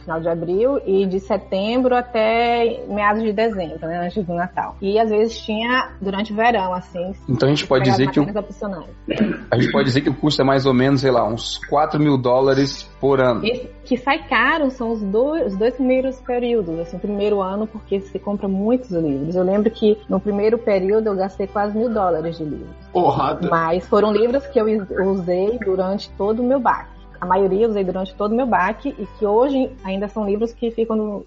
final 0.06 0.20
de 0.20 0.28
abril, 0.28 0.80
e 0.86 1.04
de 1.04 1.18
setembro 1.18 1.94
até 1.94 2.84
meados 2.88 3.22
de 3.22 3.32
dezembro, 3.32 3.86
né, 3.86 4.06
antes 4.06 4.24
do 4.24 4.32
Natal. 4.32 4.76
E 4.80 4.98
às 4.98 5.10
vezes 5.10 5.38
tinha 5.40 5.90
durante 6.00 6.32
o 6.32 6.36
verão, 6.36 6.72
assim. 6.72 7.12
Então 7.28 7.48
a 7.48 7.52
gente 7.52 7.66
pode 7.66 7.84
dizer 7.84 8.10
que 8.10 8.20
o, 8.20 8.22
a 8.22 9.58
gente 9.58 9.72
pode 9.72 9.84
dizer 9.84 10.00
que 10.00 10.10
o 10.10 10.14
custo 10.14 10.40
é 10.40 10.44
mais 10.44 10.64
ou 10.64 10.72
menos, 10.72 11.00
sei 11.00 11.10
lá, 11.10 11.26
uns 11.26 11.58
4 11.68 12.00
mil 12.00 12.16
dólares 12.16 12.84
por 13.00 13.20
ano. 13.20 13.44
Esse 13.44 13.68
que 13.84 13.96
sai 13.96 14.26
caro 14.28 14.70
são 14.70 14.92
os 14.92 15.02
dois, 15.02 15.52
os 15.52 15.58
dois 15.58 15.74
primeiros 15.74 16.20
períodos, 16.20 16.78
assim, 16.80 16.96
o 16.96 17.00
primeiro 17.00 17.40
ano, 17.40 17.66
porque 17.66 18.00
você 18.00 18.18
compra 18.18 18.48
muitos 18.48 18.90
livros. 18.90 19.34
Eu 19.34 19.44
lembro 19.44 19.70
que 19.70 19.98
no 20.08 20.20
primeiro 20.20 20.58
período 20.58 21.08
eu 21.08 21.16
gastei 21.16 21.46
quase 21.46 21.76
mil 21.76 21.88
dólares 21.88 22.36
de 22.36 22.44
livros. 22.44 22.74
Porrada. 22.92 23.48
Mas 23.48 23.86
foram 23.86 24.12
livros 24.12 24.46
que 24.46 24.58
eu 24.58 24.66
usei 25.10 25.58
durante 25.58 26.10
todo 26.12 26.40
o 26.40 26.46
meu 26.46 26.60
baque 26.60 26.95
a 27.26 27.28
maioria 27.28 27.68
usei 27.68 27.84
durante 27.84 28.14
todo 28.14 28.32
o 28.32 28.36
meu 28.36 28.46
baque 28.46 28.94
e 28.96 29.06
que 29.18 29.26
hoje 29.26 29.70
ainda 29.84 30.08
são 30.08 30.24
livros 30.24 30.52
que 30.52 30.70
ficam 30.70 30.96
no, 30.96 31.26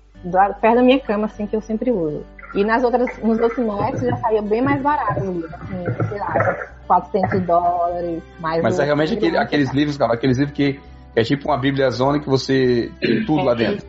perto 0.62 0.76
da 0.76 0.82
minha 0.82 1.00
cama, 1.00 1.26
assim, 1.26 1.46
que 1.46 1.56
eu 1.56 1.62
sempre 1.62 1.92
uso. 1.92 2.24
E 2.56 2.64
nas 2.64 2.84
outras, 2.84 3.06
nos 3.20 3.40
outros 3.40 3.56
semestres 3.56 4.10
já 4.10 4.18
saía 4.18 4.42
bem 4.42 4.62
mais 4.62 4.82
barato 4.82 5.22
o 5.22 5.34
livro, 5.34 5.50
assim, 5.54 6.08
sei 6.10 6.20
lá, 6.20 6.56
400 6.88 7.42
dólares. 7.42 8.24
Mais 8.40 8.64
Mas 8.64 8.80
é 8.80 8.86
realmente 8.86 9.14
aquele, 9.14 9.38
aqueles 9.38 9.72
livros, 9.72 9.98
cara, 9.98 10.14
aqueles 10.14 10.38
livros 10.38 10.56
que 10.56 10.80
é 11.16 11.24
tipo 11.24 11.50
uma 11.50 11.58
bíblia 11.58 11.92
zona 11.92 12.20
que 12.20 12.28
você 12.28 12.92
tem 13.00 13.26
tudo 13.26 13.42
é, 13.42 13.44
lá 13.44 13.54
dentro. 13.54 13.86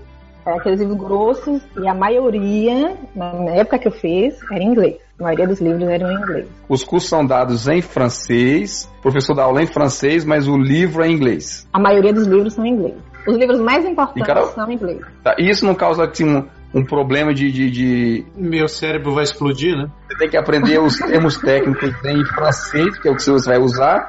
É 0.51 0.59
aqueles 0.59 0.81
livros 0.81 0.99
grossos 0.99 1.63
e 1.81 1.87
a 1.87 1.95
maioria, 1.95 2.97
na 3.15 3.53
época 3.53 3.79
que 3.79 3.87
eu 3.87 3.93
fiz, 3.93 4.37
era 4.51 4.61
em 4.61 4.67
inglês. 4.67 4.97
A 5.21 5.23
maioria 5.23 5.47
dos 5.47 5.61
livros 5.61 5.89
eram 5.89 6.11
em 6.11 6.15
inglês. 6.17 6.47
Os 6.69 6.83
cursos 6.83 7.09
são 7.09 7.25
dados 7.25 7.69
em 7.69 7.81
francês, 7.81 8.91
o 8.99 9.03
professor 9.03 9.35
dá 9.35 9.45
aula 9.45 9.63
em 9.63 9.67
francês, 9.69 10.25
mas 10.25 10.49
o 10.49 10.57
livro 10.57 11.05
é 11.05 11.09
em 11.09 11.13
inglês. 11.13 11.69
A 11.73 11.79
maioria 11.79 12.13
dos 12.13 12.27
livros 12.27 12.55
são 12.55 12.67
em 12.67 12.73
inglês. 12.73 12.95
Os 13.29 13.37
livros 13.37 13.61
mais 13.61 13.85
importantes 13.85 14.27
cara, 14.27 14.45
são 14.47 14.69
em 14.69 14.75
inglês. 14.75 15.01
Tá, 15.23 15.37
e 15.39 15.49
isso 15.49 15.65
não 15.65 15.75
causa 15.75 16.05
assim, 16.05 16.29
um, 16.29 16.49
um 16.75 16.85
problema 16.85 17.33
de, 17.33 17.53
de, 17.53 17.71
de, 17.71 18.27
Meu 18.35 18.67
cérebro 18.67 19.15
vai 19.15 19.23
explodir, 19.23 19.77
né? 19.77 19.89
Você 20.09 20.19
tem 20.19 20.31
que 20.31 20.37
aprender 20.37 20.81
os 20.81 20.97
termos 20.97 21.39
técnicos 21.39 21.93
em 22.05 22.25
francês, 22.25 22.99
que 22.99 23.09
é 23.09 23.13
o 23.13 23.15
que 23.15 23.23
você 23.23 23.51
vai 23.51 23.59
usar, 23.59 24.09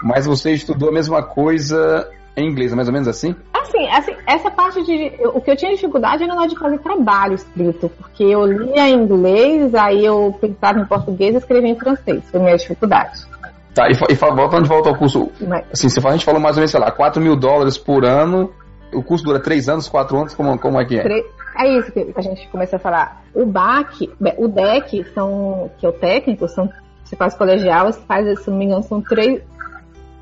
mas 0.00 0.26
você 0.26 0.52
estudou 0.52 0.90
a 0.90 0.92
mesma 0.92 1.24
coisa 1.24 2.08
em 2.36 2.48
inglês, 2.48 2.72
é 2.72 2.76
mais 2.76 2.88
ou 2.88 2.92
menos 2.92 3.08
assim? 3.08 3.34
Assim, 3.52 3.88
assim, 3.88 4.14
essa 4.26 4.50
parte 4.50 4.82
de. 4.82 5.12
O 5.34 5.40
que 5.40 5.50
eu 5.50 5.56
tinha 5.56 5.72
dificuldade 5.72 6.22
era 6.22 6.34
na 6.34 6.42
hora 6.42 6.50
de 6.50 6.58
fazer 6.58 6.78
trabalho 6.78 7.34
escrito, 7.34 7.88
porque 7.88 8.24
eu 8.24 8.44
lia 8.44 8.88
em 8.88 8.94
inglês, 8.94 9.74
aí 9.74 10.04
eu 10.04 10.36
pensava 10.40 10.78
em 10.78 10.84
português 10.84 11.34
e 11.34 11.38
escrevia 11.38 11.70
em 11.70 11.78
francês. 11.78 12.22
Foi 12.30 12.40
minha 12.40 12.56
dificuldade. 12.56 13.26
Tá, 13.74 13.88
e, 13.88 13.92
e 13.92 14.14
voltando 14.14 14.62
de 14.62 14.68
volta 14.68 14.88
ao 14.88 14.96
curso. 14.96 15.30
Mas, 15.40 15.64
assim, 15.72 15.88
você 15.88 16.00
fala, 16.00 16.14
a 16.14 16.16
gente 16.16 16.24
falou 16.24 16.40
mais 16.40 16.56
ou 16.56 16.60
menos, 16.60 16.70
sei 16.70 16.80
lá, 16.80 16.90
4 16.90 17.20
mil 17.22 17.36
dólares 17.36 17.76
por 17.76 18.04
ano. 18.04 18.50
O 18.92 19.02
curso 19.02 19.24
dura 19.24 19.40
3 19.40 19.68
anos, 19.68 19.88
4 19.88 20.16
anos, 20.16 20.34
como, 20.34 20.58
como 20.58 20.80
é 20.80 20.84
que 20.84 20.98
é? 20.98 21.04
É 21.58 21.78
isso 21.78 21.90
que 21.90 22.12
a 22.14 22.20
gente 22.20 22.46
começa 22.48 22.76
a 22.76 22.78
falar. 22.78 23.22
O 23.34 23.46
BAC, 23.46 24.10
o 24.38 24.48
DEC, 24.48 25.04
são, 25.14 25.70
que 25.78 25.86
é 25.86 25.88
o 25.88 25.92
técnico, 25.92 26.46
são, 26.48 26.70
você 27.02 27.16
faz 27.16 27.34
colegial, 27.34 27.92
você 27.92 28.00
faz, 28.06 28.40
se 28.40 28.50
não 28.50 28.58
me 28.58 28.66
engano, 28.66 28.82
são 28.82 29.00
três, 29.00 29.42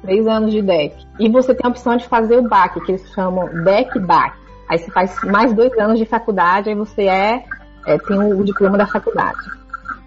três 0.05 0.27
anos 0.27 0.53
de 0.53 0.63
deck. 0.63 0.95
E 1.19 1.29
você 1.29 1.55
tem 1.55 1.67
a 1.67 1.71
opção 1.71 1.97
de 1.97 2.07
fazer 2.07 2.39
o 2.39 2.49
BAC, 2.49 2.81
que 2.81 2.93
eles 2.93 3.09
chamam 3.13 3.47
deck 3.65 3.99
BAC. 3.99 4.37
Aí 4.69 4.79
você 4.79 4.91
faz 4.91 5.23
mais 5.25 5.53
dois 5.53 5.77
anos 5.79 5.99
de 5.99 6.05
faculdade, 6.05 6.69
aí 6.69 6.75
você 6.75 7.03
é, 7.03 7.45
é 7.87 7.99
tem 7.99 8.19
o 8.19 8.45
diploma 8.45 8.79
da 8.79 8.87
faculdade. 8.87 9.39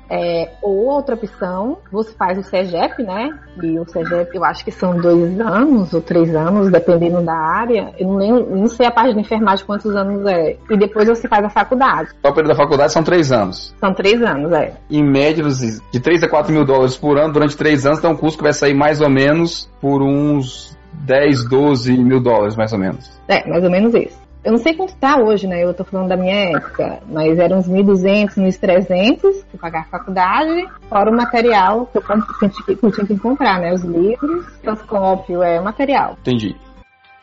É, 0.10 0.52
ou 0.62 0.86
outra 0.86 1.16
opção, 1.16 1.78
você 1.92 2.12
faz 2.14 2.38
o 2.38 2.44
CEGEP, 2.44 3.04
né? 3.04 3.38
E 3.62 3.78
o 3.78 3.86
CEGEP 3.86 4.36
eu 4.36 4.44
acho 4.44 4.64
que 4.64 4.72
são 4.72 4.98
dois 4.98 5.40
anos 5.40 5.94
ou 5.94 6.02
três 6.02 6.34
anos, 6.36 6.72
dependendo 6.72 7.22
da 7.22 7.36
área. 7.36 7.94
Eu 7.98 8.08
não, 8.08 8.16
lembro, 8.16 8.56
não 8.56 8.68
sei 8.68 8.86
a 8.86 8.92
parte 8.92 9.14
de 9.14 9.20
enfermagem 9.20 9.66
quantos 9.66 9.96
anos 9.96 10.26
é. 10.26 10.58
E 10.70 10.78
depois 10.78 11.08
você 11.08 11.28
faz 11.28 11.44
a 11.46 11.50
faculdade. 11.50 12.10
O 12.24 12.34
período 12.34 12.50
da 12.50 12.56
faculdade 12.56 12.94
são 12.94 13.04
três 13.04 13.32
anos. 13.32 13.76
São 13.80 13.94
três 13.94 14.22
anos, 14.22 14.52
é. 14.52 14.74
Em 14.90 15.04
média, 15.04 15.44
de 15.92 16.00
3 16.00 16.24
a 16.24 16.30
4 16.30 16.52
mil 16.52 16.66
dólares 16.66 16.98
por 16.98 17.18
ano 17.18 17.34
durante 17.34 17.56
três 17.56 17.86
anos, 17.86 18.00
então 18.00 18.12
um 18.12 18.18
custo 18.18 18.38
que 18.38 18.44
vai 18.44 18.54
sair 18.54 18.74
mais 18.74 19.02
ou 19.02 19.10
menos 19.10 19.70
por 19.82 20.02
uns 20.02 20.78
10, 20.94 21.48
12 21.50 21.98
mil 21.98 22.20
dólares, 22.20 22.56
mais 22.56 22.74
ou 22.74 22.80
menos. 22.80 23.10
É, 23.28 23.48
mais 23.48 23.64
ou 23.64 23.70
menos 23.70 23.94
isso. 23.94 24.27
Eu 24.44 24.52
não 24.52 24.60
sei 24.60 24.76
quanto 24.76 24.96
tá 24.96 25.18
hoje, 25.18 25.48
né? 25.48 25.64
Eu 25.64 25.74
tô 25.74 25.84
falando 25.84 26.10
da 26.10 26.16
minha 26.16 26.52
época, 26.52 27.00
mas 27.08 27.38
eram 27.38 27.58
uns 27.58 27.68
1.200, 27.68 28.36
1.300 28.36 29.46
que 29.52 29.58
pagar 29.58 29.82
a 29.82 29.86
faculdade, 29.86 30.66
fora 30.88 31.12
o 31.12 31.16
material 31.16 31.88
que 31.88 31.98
eu, 31.98 32.92
tinha 32.92 33.06
que 33.06 33.20
comprar, 33.20 33.60
né? 33.60 33.74
Os 33.74 33.84
livros, 33.84 34.46
transcópio, 34.62 35.44
é 35.44 35.60
material. 35.60 36.16
Entendi. 36.22 36.56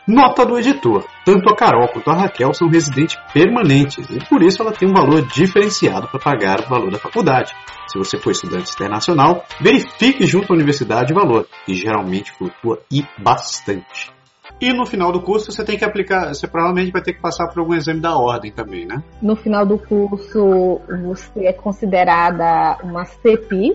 Nota 0.07 0.45
do 0.45 0.59
editor. 0.59 1.03
Tanto 1.25 1.51
a 1.51 1.57
Carol 1.57 1.89
quanto 1.89 2.11
a 2.11 2.15
Raquel 2.15 2.53
são 2.53 2.69
residentes 2.69 3.17
permanentes 3.33 4.07
e 4.11 4.19
por 4.29 4.43
isso 4.43 4.61
ela 4.61 4.73
tem 4.73 4.87
um 4.87 4.93
valor 4.93 5.23
diferenciado 5.23 6.09
para 6.09 6.21
pagar 6.21 6.61
o 6.61 6.69
valor 6.69 6.91
da 6.91 6.99
faculdade. 6.99 7.55
Se 7.87 7.97
você 7.97 8.19
for 8.19 8.31
estudante 8.31 8.71
internacional, 8.71 9.45
verifique 9.59 10.27
junto 10.27 10.53
à 10.53 10.57
universidade 10.57 11.13
o 11.13 11.17
valor, 11.17 11.47
que 11.65 11.75
geralmente 11.75 12.33
flutua 12.33 12.81
e 12.93 13.03
bastante. 13.17 14.14
E 14.61 14.73
no 14.73 14.87
final 14.87 15.13
do 15.13 15.21
curso 15.21 15.51
você 15.53 15.65
tem 15.65 15.77
que 15.77 15.85
aplicar, 15.85 16.33
você 16.33 16.47
provavelmente 16.47 16.93
vai 16.93 17.03
ter 17.03 17.13
que 17.13 17.21
passar 17.21 17.49
por 17.49 17.61
algum 17.61 17.75
exame 17.75 18.01
da 18.01 18.17
ordem 18.17 18.53
também, 18.53 18.87
né? 18.87 19.03
No 19.21 19.37
final 19.37 19.67
do 19.67 19.79
curso 19.79 20.81
você 21.03 21.47
é 21.47 21.53
considerada 21.53 22.79
uma 22.83 23.05
CPI, 23.05 23.75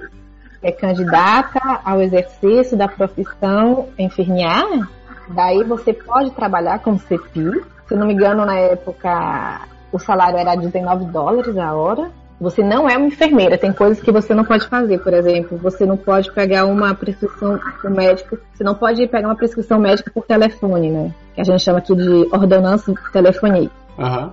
é 0.62 0.72
candidata 0.72 1.60
ao 1.84 2.02
exercício 2.02 2.78
da 2.78 2.88
profissão 2.88 3.90
enfermeira. 3.98 4.88
Daí 5.30 5.64
você 5.64 5.94
pode 5.94 6.32
trabalhar 6.32 6.80
como 6.80 6.98
CPI. 6.98 7.62
Se 7.88 7.96
não 7.96 8.08
me 8.08 8.14
engano, 8.14 8.46
na 8.46 8.58
época 8.58 9.62
o 9.92 10.00
salário 10.00 10.38
era 10.38 10.56
19 10.56 11.06
dólares 11.06 11.58
a 11.58 11.74
hora. 11.74 12.12
Você 12.40 12.64
não 12.64 12.88
é 12.88 12.98
uma 12.98 13.08
enfermeira, 13.08 13.58
tem 13.58 13.74
coisas 13.74 14.02
que 14.02 14.12
você 14.12 14.34
não 14.34 14.46
pode 14.46 14.66
fazer. 14.68 15.00
Por 15.00 15.14
exemplo, 15.14 15.58
você 15.58 15.86
não 15.86 15.98
pode 15.98 16.32
pegar 16.32 16.66
uma 16.66 16.96
prescrição 16.96 17.60
do 17.84 17.90
médico, 17.90 18.38
você 18.54 18.64
não 18.64 18.76
pode 18.76 19.06
pegar 19.08 19.28
uma 19.28 19.36
prescrição 19.36 19.78
médica 19.78 20.10
por 20.10 20.26
telefone, 20.26 20.90
né? 20.90 21.14
Que 21.36 21.42
a 21.42 21.44
gente 21.44 21.62
chama 21.62 21.80
aqui 21.80 21.94
de 21.94 22.28
ordenança 22.32 22.94
telefonia. 23.12 23.70
Uhum. 23.98 24.32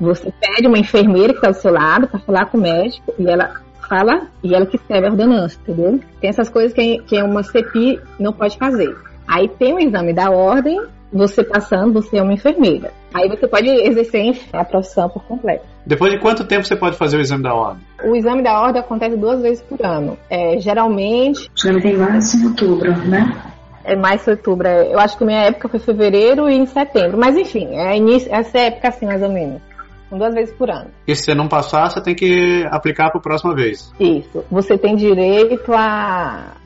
Você 0.00 0.32
pede 0.40 0.68
uma 0.68 0.78
enfermeira 0.78 1.32
que 1.32 1.38
está 1.38 1.50
do 1.50 1.56
seu 1.56 1.72
lado 1.72 2.06
para 2.06 2.20
falar 2.20 2.46
com 2.46 2.56
o 2.56 2.60
médico 2.60 3.12
e 3.18 3.28
ela 3.28 3.60
fala 3.88 4.28
e 4.42 4.54
ela 4.54 4.64
que 4.64 4.76
escreve 4.76 5.08
a 5.08 5.10
ordenança, 5.10 5.58
entendeu? 5.60 6.00
Tem 6.20 6.30
essas 6.30 6.48
coisas 6.48 6.72
que, 6.72 6.98
que 7.02 7.20
uma 7.20 7.42
CPI 7.42 8.00
não 8.18 8.32
pode 8.32 8.56
fazer. 8.56 8.96
Aí 9.30 9.48
tem 9.48 9.72
o 9.72 9.78
exame 9.78 10.12
da 10.12 10.28
ordem, 10.28 10.76
você 11.12 11.44
passando, 11.44 11.92
você 11.92 12.18
é 12.18 12.22
uma 12.22 12.32
enfermeira. 12.32 12.90
Aí 13.14 13.28
você 13.28 13.46
pode 13.46 13.68
exercer 13.68 14.40
a 14.52 14.64
profissão 14.64 15.08
por 15.08 15.22
completo. 15.22 15.64
Depois 15.86 16.12
de 16.12 16.18
quanto 16.18 16.44
tempo 16.44 16.64
você 16.64 16.74
pode 16.74 16.96
fazer 16.96 17.16
o 17.16 17.20
exame 17.20 17.44
da 17.44 17.54
ordem? 17.54 17.80
O 18.04 18.16
exame 18.16 18.42
da 18.42 18.60
ordem 18.60 18.80
acontece 18.82 19.16
duas 19.16 19.40
vezes 19.40 19.62
por 19.62 19.84
ano. 19.86 20.18
É, 20.28 20.58
geralmente. 20.58 21.48
Geralmente 21.54 21.94
em 21.94 21.96
março 21.96 22.36
e 22.38 22.46
outubro, 22.46 22.90
né? 23.06 23.52
É 23.84 23.94
mais 23.94 24.26
outubro. 24.26 24.66
É, 24.66 24.92
eu 24.92 24.98
acho 24.98 25.16
que 25.16 25.22
a 25.22 25.26
minha 25.26 25.42
época 25.42 25.68
foi 25.68 25.78
fevereiro 25.78 26.48
e 26.50 26.56
em 26.56 26.66
setembro. 26.66 27.16
Mas 27.16 27.36
enfim, 27.36 27.68
é 27.70 27.96
início, 27.96 28.34
essa 28.34 28.58
é 28.58 28.66
época 28.66 28.88
assim, 28.88 29.06
mais 29.06 29.22
ou 29.22 29.30
menos. 29.30 29.62
Duas 30.10 30.34
vezes 30.34 30.52
por 30.54 30.68
ano. 30.68 30.90
E 31.06 31.14
se 31.14 31.22
você 31.22 31.34
não 31.36 31.46
passar, 31.46 31.88
você 31.88 32.02
tem 32.02 32.16
que 32.16 32.66
aplicar 32.68 33.10
para 33.10 33.20
a 33.20 33.22
próxima 33.22 33.54
vez. 33.54 33.92
Isso. 34.00 34.44
Você 34.50 34.76
tem 34.76 34.96
direito 34.96 35.72
a. 35.72 36.56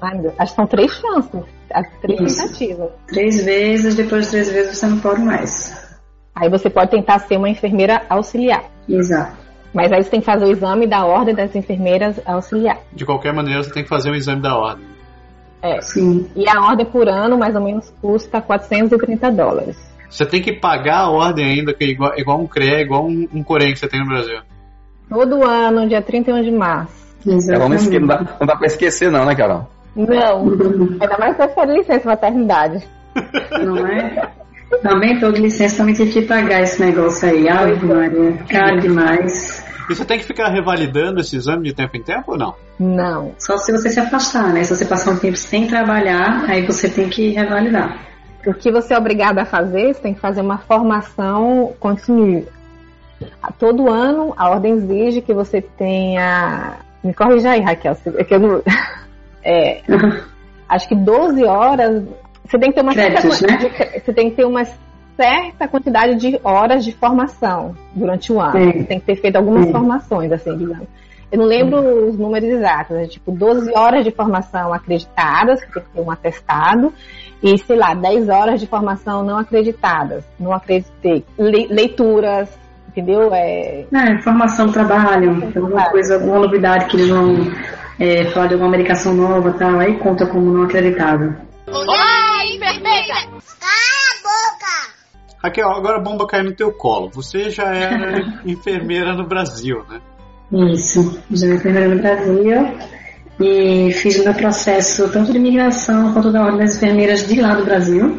Ai, 0.00 0.18
Deus, 0.18 0.34
acho 0.38 0.52
que 0.52 0.56
são 0.56 0.66
três 0.66 0.92
chances. 0.92 1.40
Três 2.00 2.20
Isso. 2.20 2.40
tentativas. 2.40 2.90
Três 3.06 3.44
vezes, 3.44 3.94
depois 3.94 4.26
de 4.26 4.30
três 4.30 4.50
vezes 4.50 4.78
você 4.78 4.86
não 4.86 4.98
pode 5.00 5.20
mais. 5.20 5.98
Aí 6.34 6.48
você 6.48 6.70
pode 6.70 6.90
tentar 6.90 7.18
ser 7.20 7.36
uma 7.36 7.48
enfermeira 7.48 8.02
auxiliar. 8.08 8.64
Exato. 8.88 9.36
Mas 9.74 9.92
aí 9.92 10.02
você 10.02 10.10
tem 10.10 10.20
que 10.20 10.26
fazer 10.26 10.44
o 10.44 10.50
exame 10.50 10.86
da 10.86 11.04
ordem 11.04 11.34
das 11.34 11.54
enfermeiras 11.54 12.18
auxiliar. 12.24 12.78
De 12.92 13.04
qualquer 13.04 13.34
maneira, 13.34 13.62
você 13.62 13.70
tem 13.70 13.82
que 13.82 13.88
fazer 13.88 14.10
o 14.10 14.14
exame 14.14 14.40
da 14.40 14.56
ordem. 14.56 14.86
É. 15.60 15.80
Sim. 15.80 16.28
E 16.34 16.48
a 16.48 16.62
ordem 16.62 16.86
por 16.86 17.08
ano, 17.08 17.36
mais 17.36 17.54
ou 17.54 17.62
menos, 17.62 17.92
custa 18.00 18.40
430 18.40 19.30
dólares. 19.32 19.76
Você 20.08 20.24
tem 20.24 20.40
que 20.40 20.52
pagar 20.52 21.00
a 21.00 21.10
ordem 21.10 21.44
ainda, 21.44 21.74
que 21.74 21.84
é 21.84 21.88
igual, 21.88 22.18
igual 22.18 22.40
um 22.40 22.46
CRE, 22.46 22.80
igual 22.80 23.06
um, 23.06 23.28
um 23.32 23.42
Corém 23.42 23.72
que 23.72 23.78
você 23.78 23.88
tem 23.88 24.00
no 24.00 24.06
Brasil. 24.06 24.40
Todo 25.08 25.44
ano, 25.44 25.88
dia 25.88 26.00
31 26.00 26.42
de 26.42 26.50
março. 26.50 26.94
Exatamente. 27.26 27.94
É, 27.94 28.00
não, 28.00 28.06
dá, 28.06 28.36
não 28.40 28.46
dá 28.46 28.56
pra 28.56 28.66
esquecer 28.66 29.10
não, 29.10 29.24
né, 29.26 29.34
Carol? 29.34 29.68
Não. 29.98 30.48
Ainda 31.00 31.18
mais 31.18 31.36
se 31.36 31.48
for 31.48 31.66
licença 31.66 32.08
maternidade. 32.08 32.88
Não 33.64 33.86
é? 33.86 34.30
Também 34.82 35.18
tô 35.18 35.32
de 35.32 35.40
licença, 35.40 35.78
também 35.78 35.94
tive 35.94 36.12
que 36.12 36.22
pagar 36.22 36.62
esse 36.62 36.80
negócio 36.80 37.28
aí. 37.28 37.48
Ave 37.48 37.72
é. 37.72 37.94
Maria, 37.94 38.32
caro 38.48 38.80
demais. 38.80 39.64
E 39.90 39.94
você 39.94 40.04
tem 40.04 40.18
que 40.18 40.24
ficar 40.24 40.48
revalidando 40.48 41.20
esse 41.20 41.34
exame 41.34 41.64
de 41.64 41.74
tempo 41.74 41.96
em 41.96 42.02
tempo 42.02 42.32
ou 42.32 42.38
não? 42.38 42.54
Não. 42.78 43.32
Só 43.38 43.56
se 43.56 43.72
você 43.72 43.88
se 43.88 43.98
afastar, 43.98 44.52
né? 44.52 44.62
Se 44.62 44.76
você 44.76 44.84
passar 44.84 45.12
um 45.12 45.18
tempo 45.18 45.36
sem 45.36 45.66
trabalhar, 45.66 46.44
aí 46.46 46.64
você 46.64 46.88
tem 46.88 47.08
que 47.08 47.30
revalidar. 47.30 47.98
O 48.46 48.54
que 48.54 48.70
você 48.70 48.94
é 48.94 48.98
obrigado 48.98 49.38
a 49.38 49.44
fazer, 49.44 49.94
você 49.94 50.00
tem 50.00 50.14
que 50.14 50.20
fazer 50.20 50.42
uma 50.42 50.58
formação 50.58 51.72
contínua. 51.80 52.44
Todo 53.58 53.90
ano, 53.90 54.32
a 54.36 54.50
ordem 54.50 54.74
exige 54.74 55.22
que 55.22 55.34
você 55.34 55.60
tenha. 55.60 56.76
Me 57.02 57.12
corrija 57.14 57.50
aí, 57.50 57.62
Raquel, 57.62 57.96
é 58.16 58.24
que 58.24 58.34
eu 58.34 58.40
não. 58.40 58.62
É, 59.48 59.82
acho 60.68 60.86
que 60.88 60.94
12 60.94 61.44
horas. 61.44 62.04
Você 62.44 62.58
tem 62.58 62.70
que 62.70 62.76
ter 62.76 62.82
uma 62.82 62.92
Créditos, 62.92 63.38
certa, 63.38 63.68
né? 63.68 64.00
você 64.04 64.12
tem 64.12 64.30
que 64.30 64.36
ter 64.36 64.44
uma 64.44 64.64
certa 65.16 65.66
quantidade 65.66 66.14
de 66.16 66.40
horas 66.44 66.84
de 66.84 66.92
formação 66.92 67.74
durante 67.94 68.32
o 68.32 68.40
ano. 68.40 68.52
Sim. 68.52 68.72
Você 68.72 68.84
tem 68.84 69.00
que 69.00 69.06
ter 69.06 69.16
feito 69.16 69.36
algumas 69.36 69.66
Sim. 69.66 69.72
formações, 69.72 70.32
assim, 70.32 70.56
digamos. 70.56 70.86
Eu 71.30 71.38
não 71.40 71.44
lembro 71.46 71.82
Sim. 71.82 72.08
os 72.08 72.18
números 72.18 72.48
exatos, 72.48 72.96
é 72.96 73.06
tipo 73.06 73.32
12 73.32 73.72
horas 73.76 74.02
de 74.04 74.10
formação 74.10 74.72
acreditadas, 74.72 75.62
que 75.62 75.72
tem 75.72 75.82
que 75.82 75.88
ter 75.90 76.00
um 76.00 76.10
atestado, 76.10 76.92
e 77.42 77.58
sei 77.58 77.76
lá, 77.76 77.92
10 77.94 78.28
horas 78.30 78.60
de 78.60 78.66
formação 78.66 79.22
não 79.22 79.36
acreditadas. 79.36 80.24
Não 80.40 80.52
acreditei. 80.54 81.24
Le 81.38 81.66
leituras, 81.66 82.48
entendeu? 82.88 83.34
É, 83.34 83.84
é 83.92 84.22
formação, 84.22 84.72
trabalho, 84.72 85.32
alguma 85.54 85.90
coisa, 85.90 86.14
alguma 86.14 86.38
novidade 86.38 86.86
que 86.86 86.96
eles 86.96 87.10
vão 87.10 87.36
é, 87.98 88.30
falar 88.30 88.46
de 88.46 88.54
alguma 88.54 88.70
medicação 88.70 89.14
nova 89.14 89.52
tal, 89.52 89.78
aí 89.78 89.98
conta 89.98 90.26
como 90.26 90.52
não 90.52 90.64
acreditado. 90.64 91.34
Oi, 91.66 92.56
enfermeira! 92.56 93.14
Cala 93.60 94.04
a 94.08 94.22
boca! 94.22 94.94
Raquel, 95.42 95.70
agora 95.70 95.96
a 95.96 96.00
bomba 96.00 96.26
caiu 96.26 96.44
no 96.44 96.52
teu 96.52 96.72
colo. 96.72 97.10
Você 97.14 97.50
já 97.50 97.74
era 97.74 98.20
enfermeira 98.46 99.14
no 99.14 99.26
Brasil, 99.26 99.84
né? 99.88 100.00
Isso, 100.72 101.20
já 101.30 101.46
era 101.46 101.56
enfermeira 101.56 101.94
no 101.94 102.00
Brasil 102.00 102.98
e 103.40 103.92
fiz 103.92 104.18
o 104.18 104.24
meu 104.24 104.34
processo 104.34 105.08
tanto 105.10 105.30
de 105.30 105.38
imigração 105.38 106.12
quanto 106.12 106.32
da 106.32 106.42
ordem 106.42 106.60
das 106.60 106.76
enfermeiras 106.76 107.26
de 107.26 107.40
lá 107.40 107.54
do 107.54 107.64
Brasil. 107.64 108.18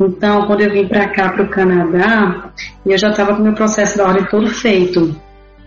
Então, 0.00 0.46
quando 0.46 0.62
eu 0.62 0.72
vim 0.72 0.88
para 0.88 1.08
cá, 1.08 1.32
para 1.32 1.44
o 1.44 1.48
Canadá, 1.48 2.50
eu 2.84 2.98
já 2.98 3.10
estava 3.10 3.34
com 3.34 3.40
o 3.40 3.44
meu 3.44 3.54
processo 3.54 3.96
da 3.96 4.08
ordem 4.08 4.24
todo 4.26 4.48
feito. 4.48 5.14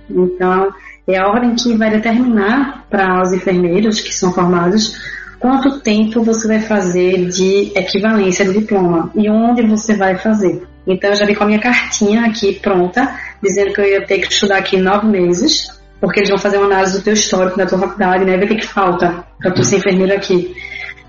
Então, 0.09 0.71
é 1.07 1.17
a 1.17 1.27
ordem 1.27 1.55
que 1.55 1.75
vai 1.75 1.89
determinar 1.89 2.85
para 2.89 3.21
os 3.21 3.31
enfermeiros 3.31 4.01
que 4.01 4.13
são 4.13 4.33
formados 4.33 4.97
quanto 5.39 5.79
tempo 5.81 6.23
você 6.23 6.47
vai 6.47 6.59
fazer 6.59 7.27
de 7.27 7.71
equivalência 7.75 8.45
do 8.45 8.53
diploma 8.53 9.11
e 9.13 9.29
onde 9.29 9.61
você 9.61 9.95
vai 9.95 10.17
fazer. 10.17 10.63
Então 10.87 11.11
eu 11.11 11.15
já 11.15 11.25
vi 11.25 11.35
com 11.35 11.43
a 11.43 11.47
minha 11.47 11.59
cartinha 11.59 12.25
aqui 12.25 12.59
pronta, 12.59 13.15
dizendo 13.41 13.73
que 13.73 13.81
eu 13.81 13.85
ia 13.85 14.05
ter 14.05 14.19
que 14.19 14.31
estudar 14.31 14.57
aqui 14.57 14.77
nove 14.77 15.07
meses, 15.07 15.67
porque 15.99 16.19
eles 16.19 16.29
vão 16.29 16.39
fazer 16.39 16.57
uma 16.57 16.65
análise 16.65 16.97
do 16.97 17.03
teu 17.03 17.13
histórico 17.13 17.57
da 17.57 17.65
tua 17.65 17.79
faculdade, 17.79 18.25
né? 18.25 18.37
Ver 18.37 18.45
o 18.45 18.47
que, 18.47 18.55
que 18.55 18.67
falta 18.67 19.23
para 19.39 19.51
tu 19.51 19.63
ser 19.63 19.77
enfermeiro 19.77 20.13
aqui. 20.13 20.55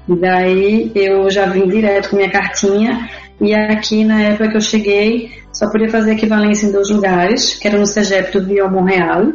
E 0.09 0.17
daí 0.17 0.93
eu 0.95 1.31
já 1.31 1.47
vim 1.47 1.67
direto 1.67 2.11
com 2.11 2.17
minha 2.17 2.31
cartinha 2.31 3.09
e 3.41 3.55
aqui 3.55 4.05
na 4.05 4.21
época 4.21 4.51
que 4.51 4.57
eu 4.57 4.61
cheguei 4.61 5.31
só 5.53 5.71
podia 5.71 5.89
fazer 5.89 6.13
equivalência 6.13 6.67
em 6.67 6.73
dois 6.73 6.91
lugares, 6.91 7.55
que 7.55 7.67
era 7.67 7.79
no 7.79 7.87
CEGEP 7.87 8.39
do 8.39 8.47
Viol 8.47 8.71
Montreal 8.71 9.33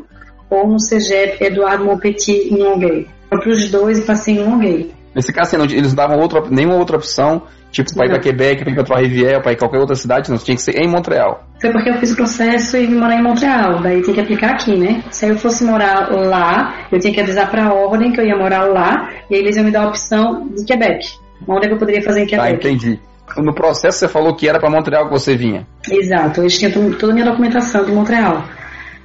ou 0.52 0.68
no 0.68 0.80
CEGEP 0.80 1.44
Eduardo 1.44 1.86
Montpetit 1.86 2.54
em 2.54 2.62
Longueuil. 2.62 3.08
Para 3.30 3.50
os 3.50 3.72
dois 3.72 4.00
e 4.00 4.02
passei 4.02 4.36
em 4.36 4.44
Longueuil. 4.44 4.92
Nesse 5.16 5.34
caso, 5.34 5.56
assim, 5.56 5.76
eles 5.76 5.90
não 5.90 5.96
davam 5.96 6.20
outra, 6.20 6.42
nenhuma 6.50 6.76
outra 6.76 6.98
opção, 6.98 7.44
tipo 7.72 7.94
para 7.94 8.06
ir 8.06 8.10
para 8.10 8.20
Quebec, 8.20 8.64
para 8.64 8.72
ir 8.72 8.76
para 8.76 8.84
Trois-Rivières, 8.84 9.42
para 9.42 9.52
ir 9.54 9.58
qualquer 9.58 9.80
outra 9.80 9.96
cidade, 9.96 10.30
não, 10.30 10.38
tinha 10.38 10.56
que 10.56 10.62
ser 10.62 10.78
em 10.78 10.90
Montreal. 10.90 11.44
Foi 11.60 11.72
porque 11.72 11.90
eu 11.90 11.96
fiz 11.96 12.12
o 12.12 12.16
processo 12.16 12.78
e 12.78 12.88
vim 12.88 12.96
morar 12.96 13.16
em 13.16 13.24
Montreal, 13.24 13.82
daí 13.82 14.02
tem 14.02 14.14
que 14.14 14.22
aplicar 14.22 14.52
aqui, 14.52 14.78
né? 14.78 15.04
Se 15.10 15.28
eu 15.28 15.38
fosse 15.38 15.64
morar 15.64 16.10
lá, 16.12 16.86
eu 16.92 17.00
tinha 17.00 17.14
que 17.14 17.20
avisar 17.20 17.50
para 17.50 17.68
a 17.68 17.74
ordem 17.74 18.12
que 18.12 18.20
eu 18.20 18.26
ia 18.26 18.38
morar 18.38 18.66
lá, 18.66 19.10
e 19.30 19.36
aí 19.36 19.42
eles 19.42 19.56
iam 19.56 19.66
me 19.66 19.72
dar 19.72 19.84
a 19.84 19.88
opção 19.90 20.48
de 20.48 20.64
Quebec. 20.66 21.06
Onde 21.48 21.66
é 21.66 21.68
que 21.70 21.76
eu 21.76 21.80
poderia 21.80 22.02
fazer 22.02 22.24
em 22.24 22.26
Quebec? 22.26 22.48
Ah, 22.48 22.52
entendi. 22.52 23.00
No 23.38 23.54
processo 23.54 24.00
você 24.00 24.08
falou 24.08 24.36
que 24.36 24.48
era 24.48 24.60
para 24.60 24.70
Montreal 24.70 25.06
que 25.06 25.12
você 25.12 25.36
vinha. 25.36 25.66
Exato, 25.90 26.42
eles 26.42 26.58
tinham 26.58 26.92
toda 26.94 27.12
a 27.12 27.16
minha 27.16 27.26
documentação 27.26 27.86
de 27.86 27.92
Montreal. 27.92 28.44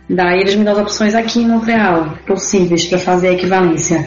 Daí 0.08 0.40
eles 0.40 0.54
me 0.54 0.64
dão 0.64 0.74
as 0.74 0.78
opções 0.80 1.14
aqui 1.14 1.40
em 1.40 1.48
Montreal, 1.48 2.16
possíveis 2.26 2.86
para 2.86 2.98
fazer 2.98 3.28
a 3.28 3.32
equivalência. 3.32 4.04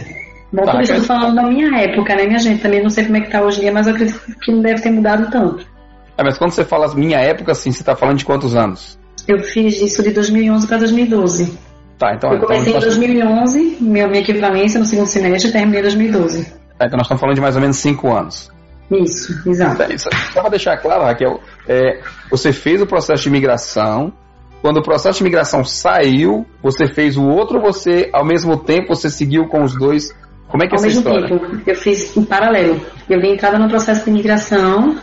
Bom, 0.51 0.63
tá, 0.63 0.71
tudo 0.71 0.83
isso 0.83 0.93
eu 0.93 0.99
tô 0.99 1.05
falando 1.05 1.35
da 1.35 1.43
minha 1.43 1.77
época, 1.77 2.15
né, 2.15 2.25
minha 2.25 2.39
gente? 2.39 2.61
Também 2.61 2.81
não 2.81 2.89
sei 2.89 3.05
como 3.05 3.17
é 3.17 3.21
que 3.21 3.29
tá 3.29 3.41
hoje 3.41 3.57
em 3.57 3.61
dia, 3.61 3.71
mas 3.71 3.87
eu 3.87 3.93
acredito 3.93 4.19
que 4.41 4.51
não 4.51 4.61
deve 4.61 4.81
ter 4.81 4.91
mudado 4.91 5.29
tanto. 5.29 5.65
É, 6.17 6.23
mas 6.23 6.37
quando 6.37 6.51
você 6.51 6.63
fala 6.63 6.93
minha 6.95 7.19
época, 7.19 7.51
assim, 7.51 7.71
você 7.71 7.83
tá 7.83 7.95
falando 7.95 8.17
de 8.17 8.25
quantos 8.25 8.55
anos? 8.55 8.97
Eu 9.27 9.39
fiz 9.39 9.79
isso 9.81 10.01
de 10.01 10.11
2011 10.11 10.67
para 10.67 10.77
2012. 10.77 11.57
Tá, 11.97 12.15
então... 12.15 12.31
Eu 12.31 12.37
então 12.37 12.47
comecei 12.47 12.73
então, 12.73 12.81
em 12.81 12.85
2011, 12.85 13.77
minha, 13.81 14.07
minha 14.07 14.21
equivalência 14.21 14.79
no 14.79 14.85
segundo 14.85 15.07
semestre, 15.07 15.49
e 15.49 15.53
terminei 15.53 15.81
em 15.81 15.83
2012. 15.83 16.45
Tá, 16.77 16.85
então 16.85 16.97
nós 16.97 17.05
estamos 17.05 17.19
falando 17.19 17.35
de 17.35 17.41
mais 17.41 17.55
ou 17.55 17.61
menos 17.61 17.77
5 17.77 18.11
anos. 18.11 18.51
Isso, 18.89 19.47
exato. 19.47 19.83
É, 19.83 19.97
só 19.97 20.09
para 20.33 20.49
deixar 20.49 20.77
claro, 20.77 21.03
Raquel, 21.03 21.39
é, 21.67 22.01
você 22.31 22.51
fez 22.51 22.81
o 22.81 22.87
processo 22.87 23.23
de 23.23 23.29
imigração, 23.29 24.11
quando 24.61 24.77
o 24.77 24.83
processo 24.83 25.17
de 25.17 25.23
imigração 25.23 25.63
saiu, 25.63 26.45
você 26.61 26.87
fez 26.87 27.17
o 27.17 27.23
outro, 27.23 27.61
você, 27.61 28.09
ao 28.11 28.25
mesmo 28.25 28.57
tempo, 28.57 28.93
você 28.93 29.09
seguiu 29.09 29.47
com 29.47 29.63
os 29.63 29.77
dois. 29.77 30.13
Como 30.47 30.63
é 30.63 30.67
que 30.67 30.73
é 30.73 30.75
essa 30.75 30.87
mesmo 30.87 30.99
história? 30.99 31.27
Tempo, 31.27 31.61
eu 31.65 31.75
fiz 31.75 32.15
em 32.17 32.25
paralelo. 32.25 32.81
Eu 33.09 33.21
dei 33.21 33.33
entrada 33.33 33.57
no 33.57 33.69
processo 33.69 34.03
de 34.03 34.09
imigração 34.09 34.97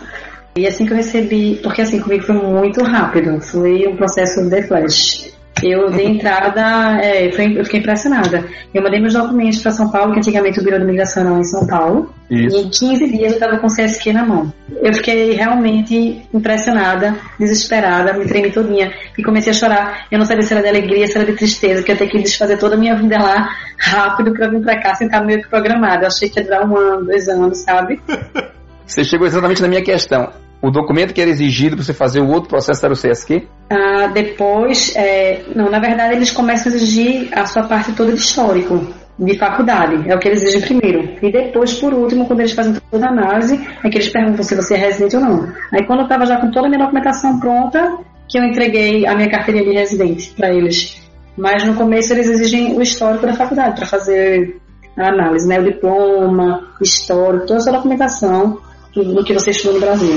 e 0.57 0.67
assim 0.67 0.87
que 0.87 0.93
eu 0.93 0.97
recebi, 0.97 1.61
porque 1.63 1.83
assim, 1.83 2.01
comigo 2.01 2.25
foi 2.25 2.35
muito 2.35 2.83
rápido, 2.83 3.41
foi 3.41 3.87
um 3.87 3.97
processo 3.97 4.49
de 4.49 4.63
flash. 4.63 5.36
Eu 5.63 5.91
dei 5.91 6.07
entrada, 6.07 7.01
é, 7.01 7.29
eu 7.29 7.65
fiquei 7.65 7.81
impressionada. 7.81 8.45
Eu 8.75 8.83
mandei 8.83 9.01
meus 9.01 9.15
documentos 9.15 9.63
para 9.63 9.73
São 9.73 9.91
Paulo, 9.91 10.13
que 10.13 10.19
antigamente 10.19 10.61
o 10.61 10.63
Biro 10.63 10.77
de 10.77 10.85
Imigração 10.85 11.27
era 11.27 11.39
em 11.39 11.45
São 11.45 11.67
Paulo. 11.67 12.13
Isso. 12.31 12.57
E 12.57 12.61
em 12.61 12.69
15 12.69 13.09
dias 13.09 13.33
eu 13.33 13.39
estava 13.39 13.59
com 13.59 13.67
o 13.67 13.71
CSQ 13.71 14.13
na 14.13 14.27
mão. 14.27 14.53
Eu 14.83 14.93
fiquei 14.93 15.33
realmente 15.33 16.23
impressionada, 16.35 17.17
desesperada, 17.39 18.13
me 18.13 18.27
tremi 18.27 18.51
todinha 18.51 18.93
e 19.17 19.23
comecei 19.23 19.51
a 19.51 19.55
chorar. 19.55 20.07
Eu 20.11 20.19
não 20.19 20.27
sabia 20.27 20.43
se 20.43 20.53
era 20.53 20.63
de 20.63 20.69
alegria, 20.69 21.07
se 21.07 21.17
era 21.17 21.27
de 21.27 21.33
tristeza, 21.33 21.83
que 21.83 21.91
eu 21.91 21.97
ter 21.97 22.09
que 22.09 22.19
desfazer 22.19 22.59
toda 22.59 22.75
a 22.75 22.79
minha 22.79 22.95
vida 22.95 23.17
lá 23.19 23.49
rápido 23.79 24.33
para 24.35 24.49
vir 24.49 24.61
para 24.61 24.81
cá 24.81 24.95
sem 24.95 25.07
estar 25.07 25.25
meio 25.25 25.41
que 25.43 25.49
programada. 25.49 26.05
Eu 26.05 26.09
achei 26.09 26.29
que 26.29 26.39
ia 26.39 26.45
durar 26.45 26.69
um 26.69 26.77
ano, 26.77 27.07
dois 27.07 27.29
anos, 27.29 27.59
sabe? 27.59 28.01
Você 28.85 29.03
chegou 29.03 29.27
exatamente 29.27 29.63
na 29.63 29.69
minha 29.69 29.83
questão. 29.83 30.46
O 30.63 30.71
documento 30.71 31.13
que 31.13 31.21
era 31.21 31.31
exigido 31.31 31.77
para 31.77 31.85
você 31.85 31.93
fazer 31.93 32.21
o 32.21 32.29
outro 32.29 32.49
processo 32.49 32.85
era 32.85 32.95
o 32.95 32.97
CSQ? 32.97 33.47
Ah, 33.71 34.07
depois, 34.09 34.95
é, 34.97 35.43
não, 35.55 35.71
na 35.71 35.79
verdade 35.79 36.15
eles 36.15 36.31
começam 36.31 36.73
a 36.73 36.75
exigir 36.75 37.29
a 37.33 37.47
sua 37.47 37.65
parte 37.65 37.93
toda 37.93 38.13
de 38.13 38.19
histórico, 38.19 38.87
de 39.19 39.39
faculdade, 39.39 40.09
é 40.11 40.15
o 40.15 40.19
que 40.19 40.29
eles 40.29 40.43
exigem 40.43 40.79
primeiro. 40.79 41.17
E 41.23 41.31
depois, 41.31 41.75
por 41.75 41.93
último, 41.93 42.27
quando 42.27 42.41
eles 42.41 42.53
fazem 42.53 42.75
toda 42.91 43.07
a 43.07 43.11
análise, 43.11 43.61
é 43.83 43.89
que 43.89 43.99
eles 43.99 44.09
perguntam 44.09 44.43
se 44.43 44.55
você 44.55 44.75
é 44.75 44.79
residente 44.79 45.17
ou 45.17 45.23
não. 45.23 45.53
Aí 45.73 45.87
quando 45.87 46.01
eu 46.01 46.05
estava 46.05 46.27
já 46.27 46.41
com 46.41 46.51
toda 46.51 46.67
a 46.67 46.71
minha 46.71 46.83
documentação 46.83 47.39
pronta, 47.39 47.99
que 48.29 48.39
eu 48.39 48.45
entreguei 48.45 49.07
a 49.07 49.15
minha 49.15 49.31
carteirinha 49.31 49.65
de 49.65 49.79
residente 49.79 50.33
para 50.37 50.53
eles. 50.53 51.01
Mas 51.37 51.65
no 51.65 51.75
começo 51.75 52.13
eles 52.13 52.29
exigem 52.29 52.77
o 52.77 52.83
histórico 52.83 53.27
da 53.27 53.35
faculdade 53.35 53.77
para 53.77 53.87
fazer 53.87 54.59
a 54.97 55.09
análise, 55.09 55.47
né? 55.47 55.61
O 55.61 55.65
diploma, 55.65 56.69
histórico, 56.81 57.47
toda 57.47 57.61
essa 57.61 57.73
documentação 57.73 58.59
do 59.05 59.25
que 59.25 59.35
você 59.35 59.51
estuda 59.51 59.75
no 59.75 59.81
Brasil. 59.81 60.17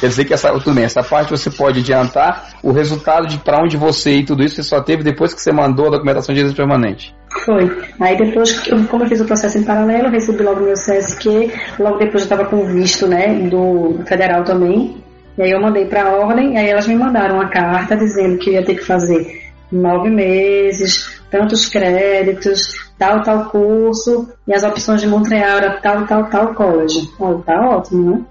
Quer 0.00 0.08
dizer 0.08 0.24
que 0.24 0.34
essa, 0.34 0.50
tudo 0.52 0.74
bem, 0.74 0.84
essa 0.84 1.02
parte 1.02 1.30
você 1.30 1.50
pode 1.50 1.80
adiantar 1.80 2.50
o 2.62 2.72
resultado 2.72 3.26
de 3.26 3.38
para 3.38 3.62
onde 3.62 3.76
você 3.76 4.16
e 4.16 4.24
tudo 4.24 4.42
isso 4.42 4.56
você 4.56 4.62
só 4.62 4.80
teve 4.80 5.02
depois 5.02 5.32
que 5.32 5.40
você 5.40 5.52
mandou 5.52 5.86
a 5.86 5.90
documentação 5.90 6.34
de 6.34 6.40
residência 6.40 6.64
permanente. 6.64 7.14
Foi. 7.44 7.70
Aí 8.00 8.16
depois, 8.16 8.58
como 8.88 9.04
eu 9.04 9.08
fiz 9.08 9.20
o 9.20 9.24
processo 9.24 9.58
em 9.58 9.62
paralelo, 9.62 10.08
eu 10.08 10.10
recebi 10.10 10.42
logo 10.42 10.60
meu 10.60 10.74
CSQ, 10.74 11.52
logo 11.78 11.98
depois 11.98 12.22
eu 12.22 12.28
estava 12.28 12.44
com 12.44 12.64
visto, 12.66 13.06
né, 13.06 13.48
do 13.48 14.00
federal 14.06 14.44
também. 14.44 15.02
E 15.38 15.42
aí 15.42 15.50
eu 15.52 15.60
mandei 15.60 15.86
para 15.86 16.04
a 16.04 16.16
ordem, 16.16 16.58
aí 16.58 16.68
elas 16.68 16.86
me 16.86 16.96
mandaram 16.96 17.36
uma 17.36 17.48
carta 17.48 17.96
dizendo 17.96 18.36
que 18.38 18.50
eu 18.50 18.54
ia 18.54 18.64
ter 18.64 18.74
que 18.74 18.84
fazer 18.84 19.40
nove 19.70 20.10
meses, 20.10 21.22
tantos 21.30 21.66
créditos, 21.66 22.89
tal, 23.00 23.22
tal 23.22 23.46
curso, 23.46 24.28
e 24.46 24.52
as 24.52 24.62
opções 24.62 25.00
de 25.00 25.08
Montreal 25.08 25.56
era 25.56 25.80
tal, 25.80 26.06
tal, 26.06 26.24
tal 26.26 26.54
college. 26.54 27.10
Oh, 27.18 27.36
tá 27.36 27.58
ótimo, 27.68 28.10
né? 28.10 28.22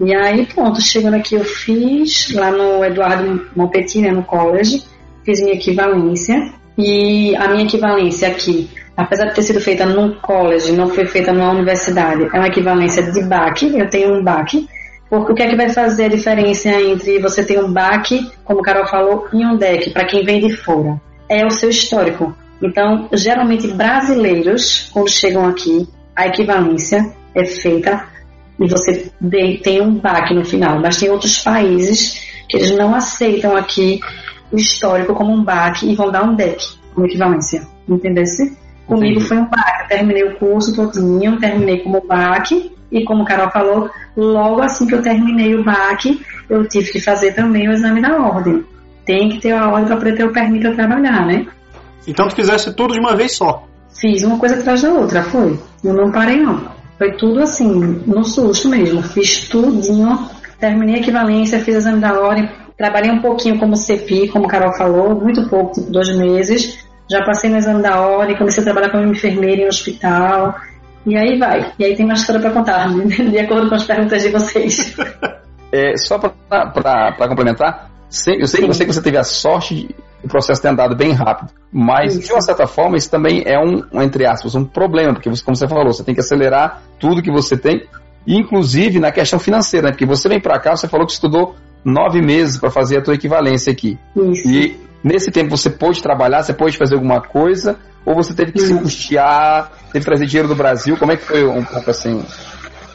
E 0.00 0.14
aí, 0.14 0.46
pronto, 0.46 0.80
chegando 0.80 1.14
aqui 1.14 1.34
eu 1.34 1.44
fiz 1.44 2.32
lá 2.34 2.52
no 2.52 2.84
Eduardo 2.84 3.48
Monpetit, 3.54 4.00
né, 4.00 4.12
no 4.12 4.22
college, 4.22 4.84
fiz 5.24 5.40
minha 5.40 5.54
equivalência, 5.54 6.52
e 6.78 7.34
a 7.36 7.48
minha 7.48 7.64
equivalência 7.64 8.28
aqui, 8.28 8.70
apesar 8.96 9.26
de 9.26 9.34
ter 9.34 9.42
sido 9.42 9.60
feita 9.60 9.84
num 9.84 10.14
college, 10.14 10.72
não 10.72 10.88
foi 10.88 11.06
feita 11.06 11.32
numa 11.32 11.50
universidade, 11.50 12.28
é 12.32 12.38
uma 12.38 12.48
equivalência 12.48 13.02
de 13.02 13.22
BAC, 13.24 13.62
eu 13.76 13.88
tenho 13.88 14.14
um 14.14 14.22
BAC, 14.22 14.68
porque 15.10 15.32
o 15.32 15.34
que 15.34 15.42
é 15.42 15.48
que 15.48 15.56
vai 15.56 15.68
fazer 15.68 16.06
a 16.06 16.08
diferença 16.08 16.70
entre 16.70 17.20
você 17.20 17.44
ter 17.44 17.62
um 17.62 17.72
BAC, 17.72 18.30
como 18.44 18.60
o 18.60 18.62
Carol 18.62 18.86
falou, 18.86 19.28
e 19.32 19.44
um 19.44 19.56
DEC, 19.56 19.90
para 19.92 20.06
quem 20.06 20.24
vem 20.24 20.40
de 20.40 20.56
fora? 20.56 21.00
É 21.28 21.46
o 21.46 21.50
seu 21.50 21.70
histórico. 21.70 22.34
Então, 22.62 23.08
geralmente 23.12 23.68
brasileiros, 23.68 24.88
quando 24.92 25.10
chegam 25.10 25.46
aqui, 25.46 25.88
a 26.14 26.26
equivalência 26.26 27.12
é 27.34 27.44
feita 27.44 28.06
e 28.58 28.68
você 28.68 29.10
tem 29.62 29.82
um 29.82 29.94
BAC 29.94 30.32
no 30.32 30.44
final, 30.44 30.80
mas 30.80 30.96
tem 30.96 31.10
outros 31.10 31.38
países 31.42 32.22
que 32.48 32.56
eles 32.56 32.76
não 32.76 32.94
aceitam 32.94 33.56
aqui 33.56 34.00
o 34.52 34.56
histórico 34.56 35.14
como 35.14 35.32
um 35.32 35.42
BAC 35.42 35.82
e 35.82 35.94
vão 35.94 36.10
dar 36.10 36.22
um 36.22 36.34
DEC 36.34 36.62
como 36.94 37.06
equivalência. 37.06 37.66
Entendesse? 37.88 38.56
Comigo 38.86 39.20
foi 39.20 39.38
um 39.38 39.46
BAC. 39.46 39.82
Eu 39.82 39.88
terminei 39.88 40.24
o 40.24 40.36
curso 40.36 40.74
todinho, 40.74 41.38
terminei 41.38 41.80
como 41.80 42.06
BAC 42.06 42.70
e 42.92 43.04
como 43.04 43.22
o 43.22 43.26
Carol 43.26 43.50
falou, 43.50 43.90
logo 44.16 44.62
assim 44.62 44.86
que 44.86 44.94
eu 44.94 45.02
terminei 45.02 45.54
o 45.56 45.64
BAC, 45.64 46.20
eu 46.48 46.68
tive 46.68 46.92
que 46.92 47.00
fazer 47.00 47.32
também 47.32 47.68
o 47.68 47.72
exame 47.72 48.00
da 48.00 48.16
ordem. 48.16 48.64
Tem 49.04 49.28
que 49.30 49.40
ter 49.40 49.52
a 49.52 49.68
ordem 49.68 49.86
para 49.86 49.96
poder 49.96 50.16
ter 50.16 50.24
o 50.24 50.32
para 50.32 50.74
trabalhar, 50.74 51.26
né? 51.26 51.46
Então 52.06 52.28
tu 52.28 52.36
fizesse 52.36 52.72
tudo 52.74 52.94
de 52.94 53.00
uma 53.00 53.16
vez 53.16 53.36
só? 53.36 53.66
Fiz 54.00 54.22
uma 54.24 54.38
coisa 54.38 54.56
atrás 54.56 54.82
da 54.82 54.90
outra, 54.90 55.22
foi. 55.22 55.58
Eu 55.82 55.94
não 55.94 56.10
parei 56.10 56.40
não. 56.40 56.68
Foi 56.98 57.12
tudo 57.16 57.40
assim, 57.40 58.02
no 58.06 58.24
susto 58.24 58.68
mesmo. 58.68 59.02
Fiz 59.02 59.48
tudinho, 59.48 60.28
terminei 60.58 60.96
a 60.96 60.98
equivalência, 60.98 61.60
fiz 61.60 61.76
o 61.76 61.78
exame 61.78 62.00
da 62.00 62.18
ordem, 62.20 62.48
trabalhei 62.76 63.10
um 63.10 63.20
pouquinho 63.20 63.58
como 63.58 63.76
CPI, 63.76 64.28
como 64.28 64.46
a 64.46 64.48
Carol 64.48 64.76
falou, 64.76 65.14
muito 65.14 65.48
pouco, 65.48 65.74
tipo 65.74 65.90
dois 65.90 66.14
meses. 66.16 66.84
Já 67.10 67.22
passei 67.24 67.50
no 67.50 67.58
exame 67.58 67.82
da 67.82 68.00
ordem, 68.00 68.36
comecei 68.36 68.62
a 68.62 68.64
trabalhar 68.64 68.90
como 68.90 69.04
enfermeira 69.04 69.62
em 69.62 69.64
um 69.66 69.68
hospital. 69.68 70.54
E 71.06 71.16
aí 71.16 71.38
vai. 71.38 71.72
E 71.78 71.84
aí 71.84 71.96
tem 71.96 72.04
uma 72.04 72.14
história 72.14 72.40
para 72.40 72.50
contar, 72.50 72.88
de 72.94 73.38
acordo 73.38 73.68
com 73.68 73.74
as 73.74 73.84
perguntas 73.84 74.22
de 74.22 74.30
vocês. 74.30 74.94
É, 75.76 75.96
só 75.96 76.20
para 76.20 77.28
complementar, 77.28 77.90
eu 78.40 78.46
sei, 78.46 78.62
eu 78.62 78.72
sei 78.72 78.86
que 78.86 78.92
você 78.92 79.02
teve 79.02 79.18
a 79.18 79.24
sorte 79.24 79.74
de 79.74 79.94
o 80.24 80.28
processo 80.28 80.62
ter 80.62 80.68
andado 80.68 80.96
bem 80.96 81.12
rápido, 81.12 81.52
mas 81.70 82.18
de 82.18 82.32
uma 82.32 82.40
certa 82.40 82.66
forma 82.66 82.96
isso 82.96 83.10
também 83.10 83.42
é 83.44 83.58
um, 83.58 84.02
entre 84.02 84.26
aspas, 84.26 84.54
um 84.54 84.64
problema, 84.64 85.12
porque 85.12 85.30
como 85.44 85.56
você 85.56 85.68
falou, 85.68 85.92
você 85.92 86.02
tem 86.02 86.14
que 86.14 86.20
acelerar 86.20 86.82
tudo 86.98 87.22
que 87.22 87.30
você 87.30 87.56
tem, 87.56 87.86
inclusive 88.26 88.98
na 88.98 89.12
questão 89.12 89.38
financeira, 89.38 89.88
né? 89.88 89.92
porque 89.92 90.06
você 90.06 90.28
vem 90.28 90.40
para 90.40 90.58
cá, 90.58 90.74
você 90.74 90.88
falou 90.88 91.06
que 91.06 91.12
estudou 91.12 91.54
nove 91.84 92.22
meses 92.22 92.58
para 92.58 92.70
fazer 92.70 92.98
a 92.98 93.02
tua 93.02 93.14
equivalência 93.14 93.70
aqui. 93.70 93.98
Isso. 94.16 94.48
E 94.48 94.80
nesse 95.02 95.30
tempo 95.30 95.50
você 95.50 95.68
pôde 95.68 96.02
trabalhar, 96.02 96.42
você 96.42 96.54
pôde 96.54 96.78
fazer 96.78 96.94
alguma 96.94 97.20
coisa, 97.20 97.78
ou 98.06 98.14
você 98.14 98.32
teve 98.34 98.52
que 98.52 98.58
Isso. 98.58 98.68
se 98.68 98.80
custear, 98.80 99.70
teve 99.92 100.00
que 100.00 100.10
trazer 100.10 100.26
dinheiro 100.26 100.48
do 100.48 100.54
Brasil? 100.54 100.96
Como 100.96 101.12
é 101.12 101.16
que 101.16 101.24
foi 101.24 101.44
um 101.44 101.64
pouco 101.64 101.90
assim? 101.90 102.24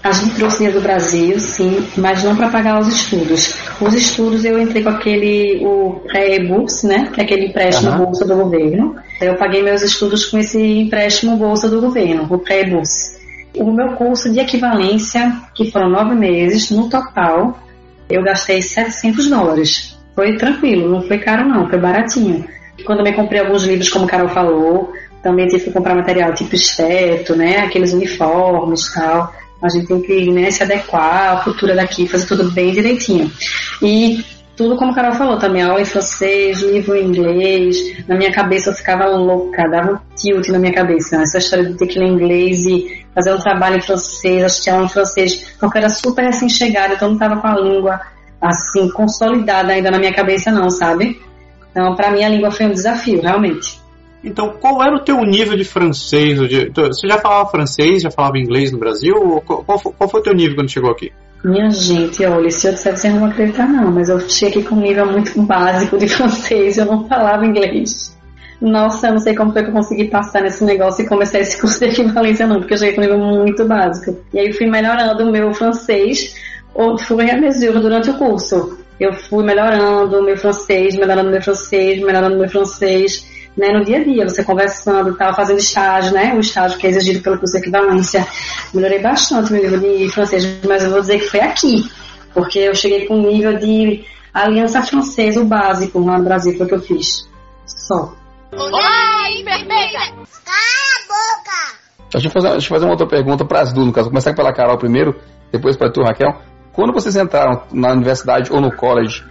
A 0.01 0.13
gente 0.13 0.35
trouxe 0.35 0.57
dinheiro 0.57 0.79
do 0.79 0.83
Brasil, 0.83 1.37
sim, 1.39 1.85
mas 1.97 2.23
não 2.23 2.35
para 2.35 2.49
pagar 2.49 2.79
os 2.79 2.87
estudos. 2.87 3.53
Os 3.81 3.93
estudos 3.93 4.45
eu 4.45 4.57
entrei 4.57 4.81
com 4.81 4.89
aquele, 4.89 5.65
o 5.65 6.01
pré-books, 6.07 6.83
né? 6.83 7.09
Que 7.13 7.19
é 7.19 7.23
aquele 7.25 7.47
empréstimo 7.47 7.91
uhum. 7.91 8.05
bolsa 8.05 8.25
do 8.25 8.35
governo. 8.35 8.95
Eu 9.19 9.35
paguei 9.35 9.61
meus 9.61 9.81
estudos 9.81 10.25
com 10.25 10.37
esse 10.37 10.57
empréstimo 10.57 11.35
bolsa 11.35 11.67
do 11.69 11.81
governo, 11.81 12.25
o 12.29 12.39
pré-books. 12.39 13.19
O 13.57 13.71
meu 13.71 13.93
curso 13.93 14.31
de 14.31 14.39
equivalência, 14.39 15.33
que 15.53 15.69
foram 15.69 15.89
nove 15.89 16.15
meses, 16.15 16.69
no 16.71 16.89
total, 16.89 17.59
eu 18.09 18.23
gastei 18.23 18.61
700 18.61 19.29
dólares. 19.29 19.97
Foi 20.15 20.37
tranquilo, 20.37 20.89
não 20.89 21.01
foi 21.01 21.17
caro 21.17 21.47
não, 21.47 21.67
foi 21.69 21.77
baratinho. 21.77 22.45
Quando 22.85 22.99
eu 22.99 23.03
me 23.03 23.13
comprei 23.13 23.41
alguns 23.41 23.63
livros, 23.63 23.89
como 23.89 24.05
o 24.05 24.07
Carol 24.07 24.29
falou, 24.29 24.93
também 25.21 25.47
tive 25.47 25.65
que 25.65 25.71
comprar 25.71 25.95
material 25.95 26.33
tipo 26.33 26.55
esteto, 26.55 27.35
né? 27.35 27.57
Aqueles 27.59 27.91
uniformes 27.91 28.87
e 28.87 28.93
tal. 28.93 29.33
A 29.61 29.69
gente 29.69 29.87
tem 29.87 30.01
que 30.01 30.31
né, 30.31 30.49
se 30.51 30.63
adequar 30.63 31.37
à 31.37 31.43
cultura 31.43 31.75
daqui, 31.75 32.07
fazer 32.07 32.25
tudo 32.25 32.51
bem 32.51 32.71
direitinho. 32.71 33.29
E 33.81 34.23
tudo 34.59 34.75
como 34.75 34.91
a 34.91 34.93
Carol 34.93 35.13
falou 35.13 35.37
também, 35.37 35.61
aula 35.61 35.79
em 35.79 35.85
francês, 35.85 36.61
livro 36.61 36.93
em 36.93 37.05
inglês. 37.05 37.77
Na 38.07 38.17
minha 38.17 38.29
cabeça 38.29 38.69
eu 38.69 38.73
ficava 38.73 39.05
louca, 39.05 39.69
dava 39.69 39.93
um 39.93 40.15
tilt 40.17 40.49
na 40.49 40.59
minha 40.59 40.73
cabeça. 40.73 41.15
Essa 41.21 41.37
história 41.37 41.63
de 41.63 41.75
ter 41.75 41.87
que 41.87 41.97
ler 41.97 42.07
inglês 42.07 42.65
e 42.65 43.05
fazer 43.15 43.33
um 43.33 43.39
trabalho 43.39 43.77
em 43.77 43.81
francês, 43.81 44.43
assistir 44.43 44.71
aula 44.71 44.83
em 44.83 44.89
francês, 44.89 45.55
porque 45.57 45.77
era 45.77 45.89
super 45.89 46.27
assim 46.27 46.49
chegada, 46.49 46.95
então 46.95 47.07
não 47.07 47.15
estava 47.15 47.39
com 47.39 47.47
a 47.47 47.55
língua 47.55 48.01
assim 48.41 48.89
consolidada 48.91 49.71
ainda 49.71 49.89
na 49.91 49.97
minha 49.97 50.13
cabeça 50.13 50.51
não, 50.51 50.69
sabe? 50.69 51.21
Então 51.71 51.95
para 51.95 52.11
mim 52.11 52.25
a 52.25 52.29
língua 52.29 52.51
foi 52.51 52.65
um 52.65 52.73
desafio, 52.73 53.21
realmente. 53.21 53.78
Então, 54.23 54.53
qual 54.59 54.83
era 54.83 54.95
o 54.95 54.99
teu 54.99 55.23
nível 55.23 55.55
de 55.55 55.63
francês? 55.63 56.39
De, 56.47 56.69
você 56.69 57.07
já 57.07 57.17
falava 57.17 57.49
francês, 57.49 58.01
já 58.01 58.11
falava 58.11 58.37
inglês 58.37 58.71
no 58.71 58.77
Brasil? 58.77 59.15
Qual, 59.45 59.63
qual, 59.63 59.79
qual 59.79 60.09
foi 60.09 60.19
o 60.19 60.23
teu 60.23 60.33
nível 60.33 60.55
quando 60.55 60.69
chegou 60.69 60.91
aqui? 60.91 61.11
Minha 61.43 61.69
gente, 61.69 62.25
olha, 62.25 62.51
se 62.51 62.67
eu 62.67 62.73
disser 62.73 62.97
vocês 62.97 63.13
não 63.13 63.21
vão 63.21 63.29
acreditar 63.29 63.65
não, 63.65 63.89
mas 63.89 64.09
eu 64.09 64.19
cheguei 64.19 64.61
com 64.61 64.75
um 64.75 64.81
nível 64.81 65.05
muito 65.05 65.41
básico 65.41 65.97
de 65.97 66.07
francês, 66.09 66.77
eu 66.77 66.85
não 66.85 67.07
falava 67.07 67.45
inglês. 67.45 68.17
Nossa, 68.59 69.07
eu 69.07 69.13
não 69.13 69.19
sei 69.19 69.33
como 69.33 69.53
foi 69.53 69.63
que 69.63 69.69
eu 69.69 69.73
consegui 69.73 70.09
passar 70.09 70.41
nesse 70.41 70.65
negócio 70.65 71.01
e 71.01 71.07
começar 71.07 71.39
esse 71.39 71.55
curso 71.61 71.79
de 71.79 71.85
equivalência 71.85 72.45
não, 72.45 72.59
porque 72.59 72.73
eu 72.73 72.77
cheguei 72.77 72.95
com 72.95 73.01
um 73.01 73.05
nível 73.05 73.19
muito 73.19 73.65
básico. 73.65 74.19
E 74.33 74.39
aí 74.39 74.51
fui 74.51 74.67
melhorando 74.67 75.23
o 75.23 75.31
meu 75.31 75.53
francês, 75.53 76.35
ou 76.73 76.97
fui 76.97 77.31
a 77.31 77.37
mesura 77.37 77.79
durante 77.79 78.09
o 78.09 78.17
curso. 78.17 78.77
Eu 78.99 79.13
fui 79.13 79.45
melhorando 79.45 80.19
o 80.19 80.21
meu 80.21 80.35
francês, 80.35 80.93
melhorando 80.97 81.29
o 81.29 81.31
meu 81.31 81.41
francês, 81.41 82.03
melhorando 82.03 82.37
meu 82.37 82.49
francês 82.49 83.28
né, 83.57 83.69
no 83.69 83.83
dia 83.83 83.97
a 83.97 84.03
dia, 84.03 84.27
você 84.27 84.43
conversando, 84.43 85.11
estava 85.11 85.35
fazendo 85.35 85.59
estágio, 85.59 86.13
né, 86.13 86.33
o 86.33 86.39
estágio 86.39 86.77
que 86.77 86.87
é 86.87 86.89
exigido 86.89 87.21
pelo 87.21 87.37
curso 87.37 87.53
de 87.53 87.59
equivalência. 87.59 88.25
Melhorei 88.73 89.01
bastante 89.01 89.51
meu 89.51 89.61
nível 89.63 89.79
de 89.79 90.09
francês, 90.09 90.45
mas 90.67 90.83
eu 90.83 90.91
vou 90.91 91.01
dizer 91.01 91.19
que 91.19 91.27
foi 91.27 91.41
aqui, 91.41 91.89
porque 92.33 92.59
eu 92.59 92.75
cheguei 92.75 93.05
com 93.05 93.15
um 93.15 93.27
nível 93.27 93.57
de 93.57 94.05
aliança 94.33 94.81
francesa, 94.81 95.41
o 95.41 95.45
básico 95.45 95.99
lá 95.99 96.17
no 96.17 96.23
Brasil, 96.23 96.55
foi 96.57 96.65
o 96.65 96.69
que 96.69 96.75
eu 96.75 96.81
fiz. 96.81 97.27
Só. 97.65 98.13
Olá, 98.51 99.31
enfermeira! 99.31 99.99
Cala 100.45 100.85
a 100.95 101.07
boca! 101.07 101.79
Deixa 102.11 102.27
eu 102.27 102.31
fazer, 102.31 102.49
deixa 102.51 102.67
eu 102.67 102.69
fazer 102.69 102.85
uma 102.85 102.93
outra 102.93 103.07
pergunta 103.07 103.45
para 103.45 103.61
as 103.61 103.73
duas, 103.73 103.87
no 103.87 103.93
caso. 103.93 104.05
Vou 104.05 104.11
começar 104.11 104.33
pela 104.33 104.53
Carol 104.53 104.77
primeiro, 104.77 105.15
depois 105.51 105.75
para 105.75 105.91
tu, 105.91 106.01
Raquel. 106.01 106.41
Quando 106.71 106.93
vocês 106.93 107.15
entraram 107.15 107.63
na 107.73 107.91
universidade 107.91 108.51
ou 108.51 108.61
no 108.61 108.71
college, 108.75 109.23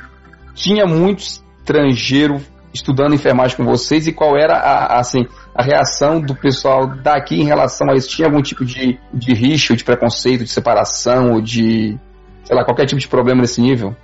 tinha 0.54 0.87
muitos 0.87 1.42
estrangeiros 1.59 2.42
estudando 2.72 3.14
enfermagem 3.14 3.57
com 3.57 3.64
vocês 3.64 4.07
e 4.07 4.12
qual 4.12 4.37
era 4.37 4.57
a, 4.57 4.98
assim, 5.00 5.26
a 5.54 5.62
reação 5.62 6.20
do 6.20 6.35
pessoal 6.35 6.87
daqui 6.87 7.40
em 7.40 7.44
relação 7.44 7.90
a 7.90 7.94
isso? 7.94 8.09
Tinha 8.09 8.28
algum 8.28 8.42
tipo 8.42 8.64
de, 8.64 8.98
de 9.12 9.35
rixa, 9.35 9.76
de 9.76 9.85
preconceito, 9.85 10.44
de 10.44 10.50
separação, 10.50 11.33
ou 11.33 11.40
de, 11.40 11.98
sei 12.44 12.57
lá, 12.57 12.64
qualquer 12.64 12.87
tipo 12.87 13.00
de 13.00 13.09
problema 13.09 13.40
nesse 13.40 13.61
nível? 13.61 13.96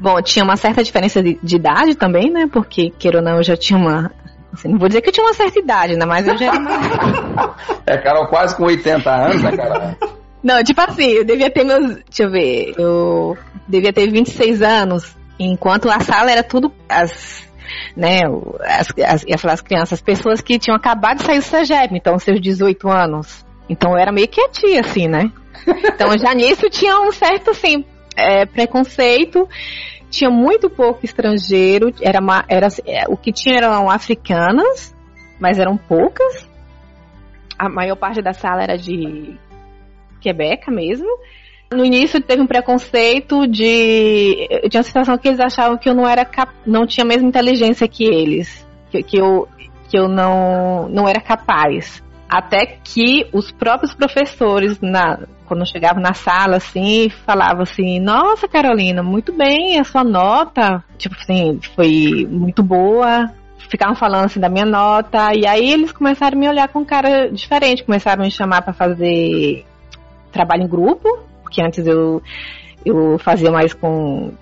Bom, 0.00 0.20
tinha 0.22 0.44
uma 0.44 0.56
certa 0.56 0.82
diferença 0.82 1.22
de, 1.22 1.38
de 1.42 1.56
idade 1.56 1.94
também, 1.94 2.30
né? 2.30 2.48
Porque, 2.52 2.90
queira 2.90 3.18
ou 3.18 3.24
não, 3.24 3.36
eu 3.38 3.42
já 3.42 3.56
tinha 3.56 3.78
uma. 3.78 4.10
Assim, 4.52 4.68
não 4.68 4.78
vou 4.78 4.88
dizer 4.88 5.00
que 5.00 5.08
eu 5.08 5.12
tinha 5.12 5.26
uma 5.26 5.34
certa 5.34 5.58
idade, 5.58 5.96
né? 5.96 6.06
Mas 6.06 6.26
eu 6.26 6.38
já 6.38 6.46
era 6.46 7.54
é, 7.84 7.98
Carol, 7.98 8.28
quase 8.28 8.56
com 8.56 8.64
80 8.64 9.10
anos, 9.10 9.42
né, 9.42 9.56
Carol? 9.56 9.96
Não, 10.42 10.62
tipo 10.62 10.80
assim, 10.80 11.06
eu 11.10 11.24
devia 11.24 11.50
ter 11.50 11.64
meus. 11.64 11.96
Deixa 11.96 12.22
eu 12.22 12.30
ver. 12.30 12.74
Eu 12.78 13.36
devia 13.66 13.92
ter 13.92 14.08
26 14.10 14.62
anos. 14.62 15.16
Enquanto 15.38 15.90
a 15.90 15.98
sala 16.00 16.30
era 16.30 16.44
tudo. 16.44 16.72
As 16.88 17.47
né, 17.96 18.20
as, 18.60 18.88
as, 19.06 19.24
ia 19.24 19.38
falar 19.38 19.54
as 19.54 19.60
crianças, 19.60 19.94
as 19.94 20.02
pessoas 20.02 20.40
que 20.40 20.58
tinham 20.58 20.76
acabado 20.76 21.18
de 21.18 21.24
sair 21.24 21.38
do 21.38 21.44
CEGEP, 21.44 21.96
então 21.96 22.18
seus 22.18 22.40
18 22.40 22.88
anos. 22.88 23.46
Então 23.68 23.92
eu 23.92 23.98
era 23.98 24.12
meio 24.12 24.28
quietinha, 24.28 24.80
assim, 24.80 25.08
né? 25.08 25.30
Então 25.66 26.16
já 26.16 26.32
nisso 26.34 26.70
tinha 26.70 26.98
um 27.00 27.12
certo, 27.12 27.50
assim, 27.50 27.84
é, 28.16 28.46
preconceito. 28.46 29.48
tinha 30.10 30.30
muito 30.30 30.70
pouco 30.70 31.04
estrangeiro, 31.04 31.92
era, 32.00 32.20
uma, 32.20 32.44
era 32.48 32.68
é, 32.86 33.04
o 33.08 33.16
que 33.16 33.32
tinha 33.32 33.56
eram 33.56 33.90
africanas, 33.90 34.94
mas 35.38 35.58
eram 35.58 35.76
poucas. 35.76 36.48
A 37.58 37.68
maior 37.68 37.96
parte 37.96 38.22
da 38.22 38.32
sala 38.32 38.62
era 38.62 38.76
de 38.76 39.38
Quebec 40.20 40.70
mesmo. 40.70 41.08
No 41.70 41.84
início 41.84 42.20
teve 42.20 42.40
um 42.40 42.46
preconceito 42.46 43.46
de. 43.46 44.48
Eu 44.50 44.70
tinha 44.70 44.80
a 44.80 44.84
sensação 44.84 45.18
que 45.18 45.28
eles 45.28 45.40
achavam 45.40 45.76
que 45.76 45.88
eu 45.88 45.94
não 45.94 46.08
era 46.08 46.24
cap... 46.24 46.52
não 46.66 46.86
tinha 46.86 47.04
a 47.04 47.08
mesma 47.08 47.28
inteligência 47.28 47.86
que 47.86 48.04
eles. 48.04 48.66
Que, 48.90 49.02
que, 49.02 49.18
eu, 49.18 49.46
que 49.88 49.98
eu 49.98 50.08
não, 50.08 50.88
não 50.88 51.06
era 51.06 51.20
capaz. 51.20 52.02
Até 52.28 52.78
que 52.82 53.26
os 53.32 53.52
próprios 53.52 53.94
professores, 53.94 54.80
na, 54.80 55.20
quando 55.46 55.66
chegavam 55.66 56.02
na 56.02 56.12
sala, 56.12 56.56
assim, 56.56 57.08
falavam 57.08 57.62
assim, 57.62 57.98
nossa 57.98 58.46
Carolina, 58.46 59.02
muito 59.02 59.32
bem, 59.32 59.80
a 59.80 59.84
sua 59.84 60.04
nota, 60.04 60.84
tipo 60.98 61.16
assim, 61.16 61.58
foi 61.74 62.26
muito 62.30 62.62
boa. 62.62 63.32
Ficavam 63.70 63.94
falando 63.94 64.26
assim 64.26 64.40
da 64.40 64.48
minha 64.48 64.64
nota, 64.64 65.30
e 65.34 65.46
aí 65.46 65.70
eles 65.70 65.92
começaram 65.92 66.36
a 66.36 66.40
me 66.40 66.48
olhar 66.48 66.68
com 66.68 66.84
cara 66.84 67.30
diferente, 67.30 67.84
começaram 67.84 68.22
a 68.22 68.24
me 68.24 68.30
chamar 68.30 68.62
para 68.62 68.72
fazer 68.72 69.66
trabalho 70.32 70.62
em 70.62 70.68
grupo, 70.68 71.27
porque 71.48 71.62
antes 71.62 71.86
eu, 71.86 72.22
eu 72.84 73.18
fazia 73.18 73.50
mais 73.50 73.72
com. 73.72 74.32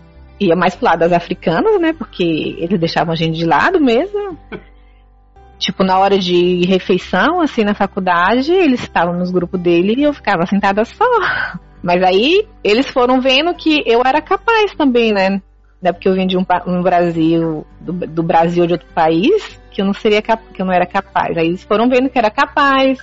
ia 0.40 0.57
mais 0.57 0.75
pro 0.75 0.87
lado 0.87 0.99
das 0.99 1.12
africanas, 1.12 1.81
né? 1.81 1.92
Porque 1.92 2.57
eles 2.59 2.79
deixavam 2.79 3.12
a 3.12 3.16
gente 3.16 3.38
de 3.38 3.47
lado 3.47 3.81
mesmo. 3.81 4.37
tipo, 5.59 5.85
na 5.85 5.99
hora 5.99 6.19
de 6.19 6.66
refeição, 6.66 7.40
assim, 7.40 7.62
na 7.62 7.75
faculdade, 7.75 8.53
eles 8.53 8.83
estavam 8.83 9.16
nos 9.16 9.31
grupos 9.31 9.61
dele 9.61 9.95
e 9.97 10.03
eu 10.03 10.12
ficava 10.12 10.45
sentada 10.47 10.85
só. 10.85 11.05
Mas 11.83 12.03
aí 12.03 12.47
eles 12.64 12.90
foram 12.90 13.21
vendo 13.21 13.55
que 13.55 13.83
eu 13.87 14.03
era 14.05 14.21
capaz 14.21 14.75
também, 14.75 15.12
né? 15.12 15.40
Não 15.81 15.90
é 15.90 15.92
porque 15.92 16.09
eu 16.09 16.14
vim 16.14 16.27
de 16.27 16.37
um, 16.37 16.45
um 16.66 16.83
Brasil, 16.83 17.64
do, 17.81 17.92
do, 17.92 18.23
Brasil 18.23 18.66
de 18.66 18.73
outro 18.73 18.88
país, 18.92 19.61
que 19.71 19.81
eu 19.81 19.85
não 19.85 19.92
seria 19.92 20.21
que 20.21 20.33
eu 20.59 20.66
não 20.66 20.73
era 20.73 20.87
capaz. 20.87 21.37
Aí 21.37 21.47
eles 21.47 21.62
foram 21.62 21.88
vendo 21.88 22.11
que 22.11 22.19
era 22.19 22.31
capaz, 22.31 22.99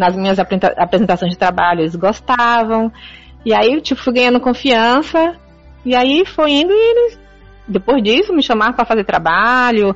nas 0.00 0.16
minhas 0.16 0.38
apresentações 0.38 1.30
de 1.30 1.38
trabalho 1.38 1.82
eles 1.82 1.94
gostavam. 1.94 2.90
E 3.44 3.54
aí, 3.54 3.80
tipo, 3.80 4.00
fui 4.02 4.14
ganhando 4.14 4.40
confiança. 4.40 5.36
E 5.84 5.94
aí 5.94 6.24
foi 6.26 6.52
indo 6.52 6.72
e 6.72 6.90
eles, 6.90 7.20
depois 7.68 8.02
disso, 8.02 8.32
me 8.32 8.42
chamaram 8.42 8.72
para 8.72 8.84
fazer 8.84 9.04
trabalho, 9.04 9.94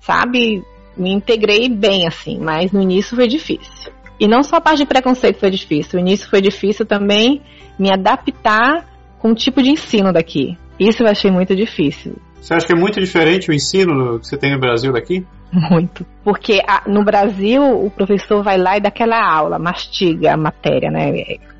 sabe? 0.00 0.62
Me 0.96 1.12
integrei 1.12 1.68
bem, 1.68 2.06
assim, 2.06 2.38
mas 2.40 2.72
no 2.72 2.80
início 2.80 3.16
foi 3.16 3.28
difícil. 3.28 3.92
E 4.18 4.26
não 4.26 4.42
só 4.42 4.56
a 4.56 4.60
parte 4.60 4.78
de 4.78 4.86
preconceito 4.86 5.38
foi 5.38 5.50
difícil, 5.50 5.98
o 5.98 6.02
início 6.02 6.28
foi 6.28 6.40
difícil 6.40 6.84
também 6.84 7.42
me 7.78 7.92
adaptar 7.92 8.86
com 9.18 9.30
o 9.30 9.34
tipo 9.34 9.62
de 9.62 9.70
ensino 9.70 10.12
daqui. 10.12 10.58
Isso 10.78 11.02
eu 11.02 11.08
achei 11.08 11.30
muito 11.30 11.54
difícil. 11.54 12.16
Você 12.40 12.54
acha 12.54 12.66
que 12.66 12.72
é 12.72 12.76
muito 12.76 13.00
diferente 13.00 13.50
o 13.50 13.54
ensino 13.54 14.18
que 14.18 14.26
você 14.26 14.36
tem 14.36 14.52
no 14.52 14.58
Brasil 14.58 14.92
daqui? 14.92 15.24
Muito. 15.52 16.06
Porque 16.22 16.60
a, 16.66 16.88
no 16.88 17.04
Brasil 17.04 17.62
o 17.62 17.90
professor 17.90 18.42
vai 18.42 18.56
lá 18.56 18.76
e 18.76 18.80
dá 18.80 18.88
aquela 18.88 19.20
aula, 19.20 19.58
mastiga 19.58 20.34
a 20.34 20.36
matéria, 20.36 20.90
né? 20.90 21.10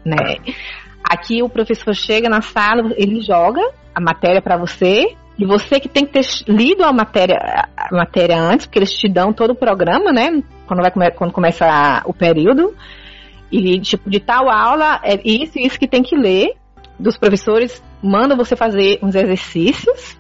né? 0.04 0.36
Aqui 1.02 1.42
o 1.42 1.48
professor 1.48 1.94
chega 1.94 2.28
na 2.28 2.40
sala, 2.40 2.92
ele 2.96 3.20
joga 3.20 3.60
a 3.94 4.00
matéria 4.00 4.40
para 4.40 4.56
você 4.56 5.16
e 5.36 5.46
você 5.46 5.80
que 5.80 5.88
tem 5.88 6.04
que 6.04 6.12
ter 6.12 6.26
lido 6.46 6.84
a 6.84 6.92
matéria, 6.92 7.36
a 7.76 7.88
matéria 7.96 8.38
antes, 8.38 8.66
porque 8.66 8.78
eles 8.78 8.92
te 8.92 9.08
dão 9.08 9.32
todo 9.32 9.52
o 9.52 9.56
programa, 9.56 10.12
né? 10.12 10.42
Quando, 10.66 10.82
vai, 10.82 11.10
quando 11.10 11.32
começa 11.32 12.02
o 12.04 12.12
período. 12.12 12.74
E, 13.50 13.80
tipo, 13.80 14.08
de 14.08 14.20
tal 14.20 14.48
aula, 14.48 15.00
é 15.02 15.18
isso 15.24 15.58
e 15.58 15.66
isso 15.66 15.78
que 15.78 15.88
tem 15.88 16.02
que 16.02 16.14
ler. 16.14 16.52
Dos 16.98 17.16
professores 17.16 17.82
mandam 18.02 18.36
você 18.36 18.54
fazer 18.54 18.98
uns 19.02 19.14
exercícios 19.14 20.19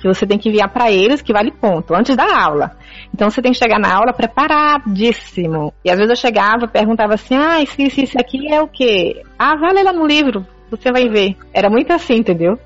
que 0.00 0.08
você 0.08 0.26
tem 0.26 0.38
que 0.38 0.48
enviar 0.48 0.68
para 0.72 0.90
eles, 0.90 1.22
que 1.22 1.32
vale 1.32 1.50
ponto, 1.50 1.94
antes 1.94 2.16
da 2.16 2.24
aula. 2.44 2.76
Então 3.12 3.30
você 3.30 3.42
tem 3.42 3.52
que 3.52 3.58
chegar 3.58 3.78
na 3.78 3.94
aula 3.94 4.12
preparadíssimo. 4.12 5.72
E 5.84 5.90
às 5.90 5.96
vezes 5.96 6.10
eu 6.10 6.16
chegava, 6.16 6.68
perguntava 6.68 7.14
assim: 7.14 7.36
ah, 7.36 7.62
isso, 7.62 7.80
isso, 7.80 8.00
isso 8.00 8.18
aqui 8.18 8.52
é 8.52 8.60
o 8.60 8.68
quê? 8.68 9.22
Ah, 9.38 9.56
vai 9.56 9.72
ler 9.72 9.84
lá 9.84 9.92
no 9.92 10.06
livro, 10.06 10.46
você 10.70 10.92
vai 10.92 11.08
ver. 11.08 11.36
Era 11.52 11.70
muito 11.70 11.92
assim, 11.92 12.14
entendeu? 12.14 12.58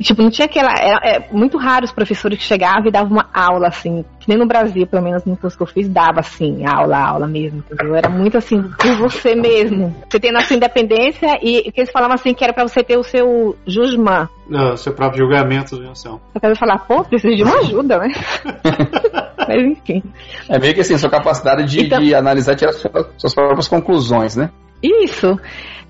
Tipo, 0.00 0.22
não 0.22 0.30
tinha 0.30 0.46
aquela. 0.46 0.72
Era, 0.78 1.00
é 1.04 1.28
muito 1.32 1.56
raro 1.58 1.84
os 1.84 1.92
professores 1.92 2.38
que 2.38 2.44
chegavam 2.44 2.86
e 2.86 2.90
davam 2.90 3.10
uma 3.10 3.28
aula, 3.32 3.68
assim, 3.68 4.04
que 4.20 4.28
nem 4.28 4.38
no 4.38 4.46
Brasil, 4.46 4.86
pelo 4.86 5.02
menos 5.02 5.24
no 5.24 5.36
curso 5.36 5.56
que 5.56 5.62
eu 5.62 5.66
fiz, 5.66 5.88
dava 5.88 6.20
assim, 6.20 6.64
aula, 6.66 6.98
aula 6.98 7.26
mesmo, 7.26 7.58
entendeu? 7.70 7.94
Era 7.94 8.08
muito 8.08 8.36
assim, 8.36 8.62
por 8.62 8.96
você 8.96 9.34
mesmo. 9.34 9.94
Você 10.08 10.20
tem 10.20 10.34
a 10.36 10.40
sua 10.40 10.56
independência 10.56 11.38
e 11.42 11.70
que 11.70 11.80
eles 11.80 11.92
falavam 11.92 12.14
assim 12.14 12.34
que 12.34 12.44
era 12.44 12.52
pra 12.52 12.66
você 12.66 12.82
ter 12.82 12.96
o 12.96 13.02
seu 13.02 13.56
jujman. 13.66 14.28
Não, 14.48 14.76
seu 14.76 14.92
próprio 14.92 15.24
julgamento 15.24 15.80
de 15.80 15.88
ação. 15.88 16.20
Eu 16.34 16.40
quero 16.40 16.56
falar, 16.56 16.78
pô, 16.78 17.02
preciso 17.04 17.34
de 17.34 17.42
uma 17.42 17.58
ajuda, 17.60 17.98
né? 17.98 18.08
Mas 19.46 19.62
enfim. 19.62 20.02
É 20.48 20.58
meio 20.58 20.74
que 20.74 20.80
assim, 20.80 20.96
sua 20.98 21.10
capacidade 21.10 21.64
de, 21.64 21.86
então, 21.86 22.00
de 22.00 22.14
analisar 22.14 22.52
e 22.52 22.56
tirar 22.56 22.72
suas, 22.72 23.06
suas 23.16 23.34
próprias 23.34 23.68
conclusões, 23.68 24.36
né? 24.36 24.50
Isso. 24.84 25.38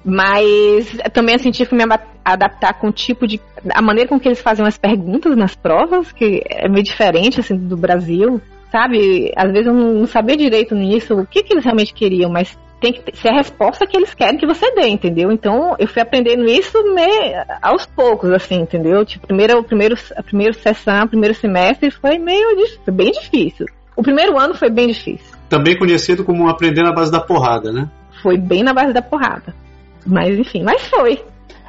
Mas 0.04 0.98
também 1.12 1.34
assim, 1.34 1.50
tive 1.50 1.70
que 1.70 1.74
me 1.74 1.84
adaptar 2.24 2.74
com 2.74 2.88
o 2.88 2.92
tipo 2.92 3.26
de. 3.26 3.40
a 3.74 3.80
maneira 3.80 4.08
com 4.08 4.20
que 4.20 4.28
eles 4.28 4.40
fazem 4.40 4.66
as 4.66 4.76
perguntas 4.76 5.34
nas 5.36 5.54
provas, 5.54 6.12
que 6.12 6.42
é 6.48 6.68
meio 6.68 6.84
diferente 6.84 7.40
assim 7.40 7.56
do 7.56 7.76
Brasil. 7.76 8.40
Sabe? 8.70 9.32
Às 9.36 9.52
vezes 9.52 9.66
eu 9.66 9.72
não 9.72 10.06
sabia 10.06 10.36
direito 10.36 10.74
nisso, 10.74 11.14
o 11.14 11.26
que, 11.26 11.44
que 11.44 11.52
eles 11.52 11.64
realmente 11.64 11.94
queriam, 11.94 12.28
mas 12.28 12.58
tem 12.80 12.92
que 12.92 13.16
ser 13.16 13.28
a 13.28 13.36
resposta 13.36 13.86
que 13.86 13.96
eles 13.96 14.12
querem 14.12 14.36
que 14.36 14.46
você 14.46 14.70
dê, 14.74 14.88
entendeu? 14.88 15.30
Então 15.30 15.76
eu 15.78 15.86
fui 15.86 16.02
aprendendo 16.02 16.44
isso 16.44 16.76
meio, 16.92 17.44
aos 17.62 17.86
poucos, 17.86 18.30
assim, 18.32 18.56
entendeu? 18.60 19.04
Tipo, 19.04 19.28
primeiro, 19.28 19.58
o 19.58 19.64
primeiro, 19.64 19.96
a 20.16 20.22
primeira 20.22 20.52
sessão, 20.52 21.06
primeiro 21.06 21.34
semestre 21.34 21.90
foi 21.90 22.18
meio 22.18 22.44
foi 22.84 22.92
bem 22.92 23.12
difícil. 23.12 23.66
O 23.96 24.02
primeiro 24.02 24.36
ano 24.38 24.54
foi 24.54 24.70
bem 24.70 24.88
difícil. 24.88 25.34
Também 25.48 25.78
conhecido 25.78 26.24
como 26.24 26.48
aprender 26.48 26.82
na 26.82 26.92
base 26.92 27.12
da 27.12 27.20
porrada, 27.20 27.72
né? 27.72 27.88
Foi 28.24 28.38
bem 28.38 28.62
na 28.62 28.72
base 28.72 28.94
da 28.94 29.02
porrada. 29.02 29.54
Mas 30.06 30.38
enfim, 30.38 30.62
mas 30.62 30.80
foi. 30.84 31.22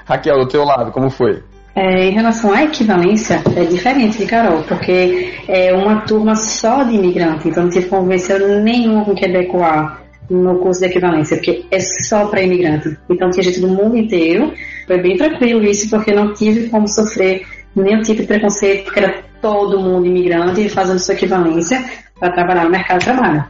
Raquel, 0.06 0.40
do 0.40 0.48
teu 0.48 0.64
lado, 0.64 0.90
como 0.90 1.10
foi? 1.10 1.44
É, 1.76 2.08
em 2.08 2.12
relação 2.12 2.54
à 2.54 2.64
equivalência, 2.64 3.44
é 3.58 3.66
diferente 3.66 4.20
de 4.20 4.26
Carol, 4.26 4.64
porque 4.64 5.34
é 5.50 5.74
uma 5.74 6.02
turma 6.04 6.34
só 6.38 6.84
de 6.84 6.96
imigrante, 6.96 7.50
então 7.50 7.64
não 7.64 7.70
tive 7.70 7.90
convenção 7.90 8.40
nenhum 8.62 9.04
com 9.04 9.14
quebecois 9.14 9.92
no 10.30 10.58
curso 10.60 10.80
de 10.80 10.86
equivalência, 10.86 11.36
porque 11.36 11.66
é 11.70 11.80
só 11.82 12.28
para 12.28 12.42
imigrante. 12.42 12.98
Então 13.10 13.30
tinha 13.30 13.44
gente 13.44 13.60
do 13.60 13.68
mundo 13.68 13.98
inteiro, 13.98 14.54
foi 14.88 15.02
bem 15.02 15.18
tranquilo 15.18 15.62
isso, 15.66 15.90
porque 15.90 16.14
não 16.14 16.34
tive 16.34 16.70
como 16.70 16.88
sofrer 16.88 17.46
nenhum 17.76 18.02
tipo 18.02 18.22
de 18.22 18.28
preconceito, 18.28 18.86
porque 18.86 19.00
era 19.02 19.24
todo 19.42 19.82
mundo 19.82 20.08
imigrante 20.08 20.70
fazendo 20.70 21.00
sua 21.00 21.16
equivalência 21.16 21.84
para 22.18 22.32
trabalhar 22.32 22.64
no 22.64 22.72
mercado 22.72 23.00
de 23.00 23.06
trabalho. 23.06 23.44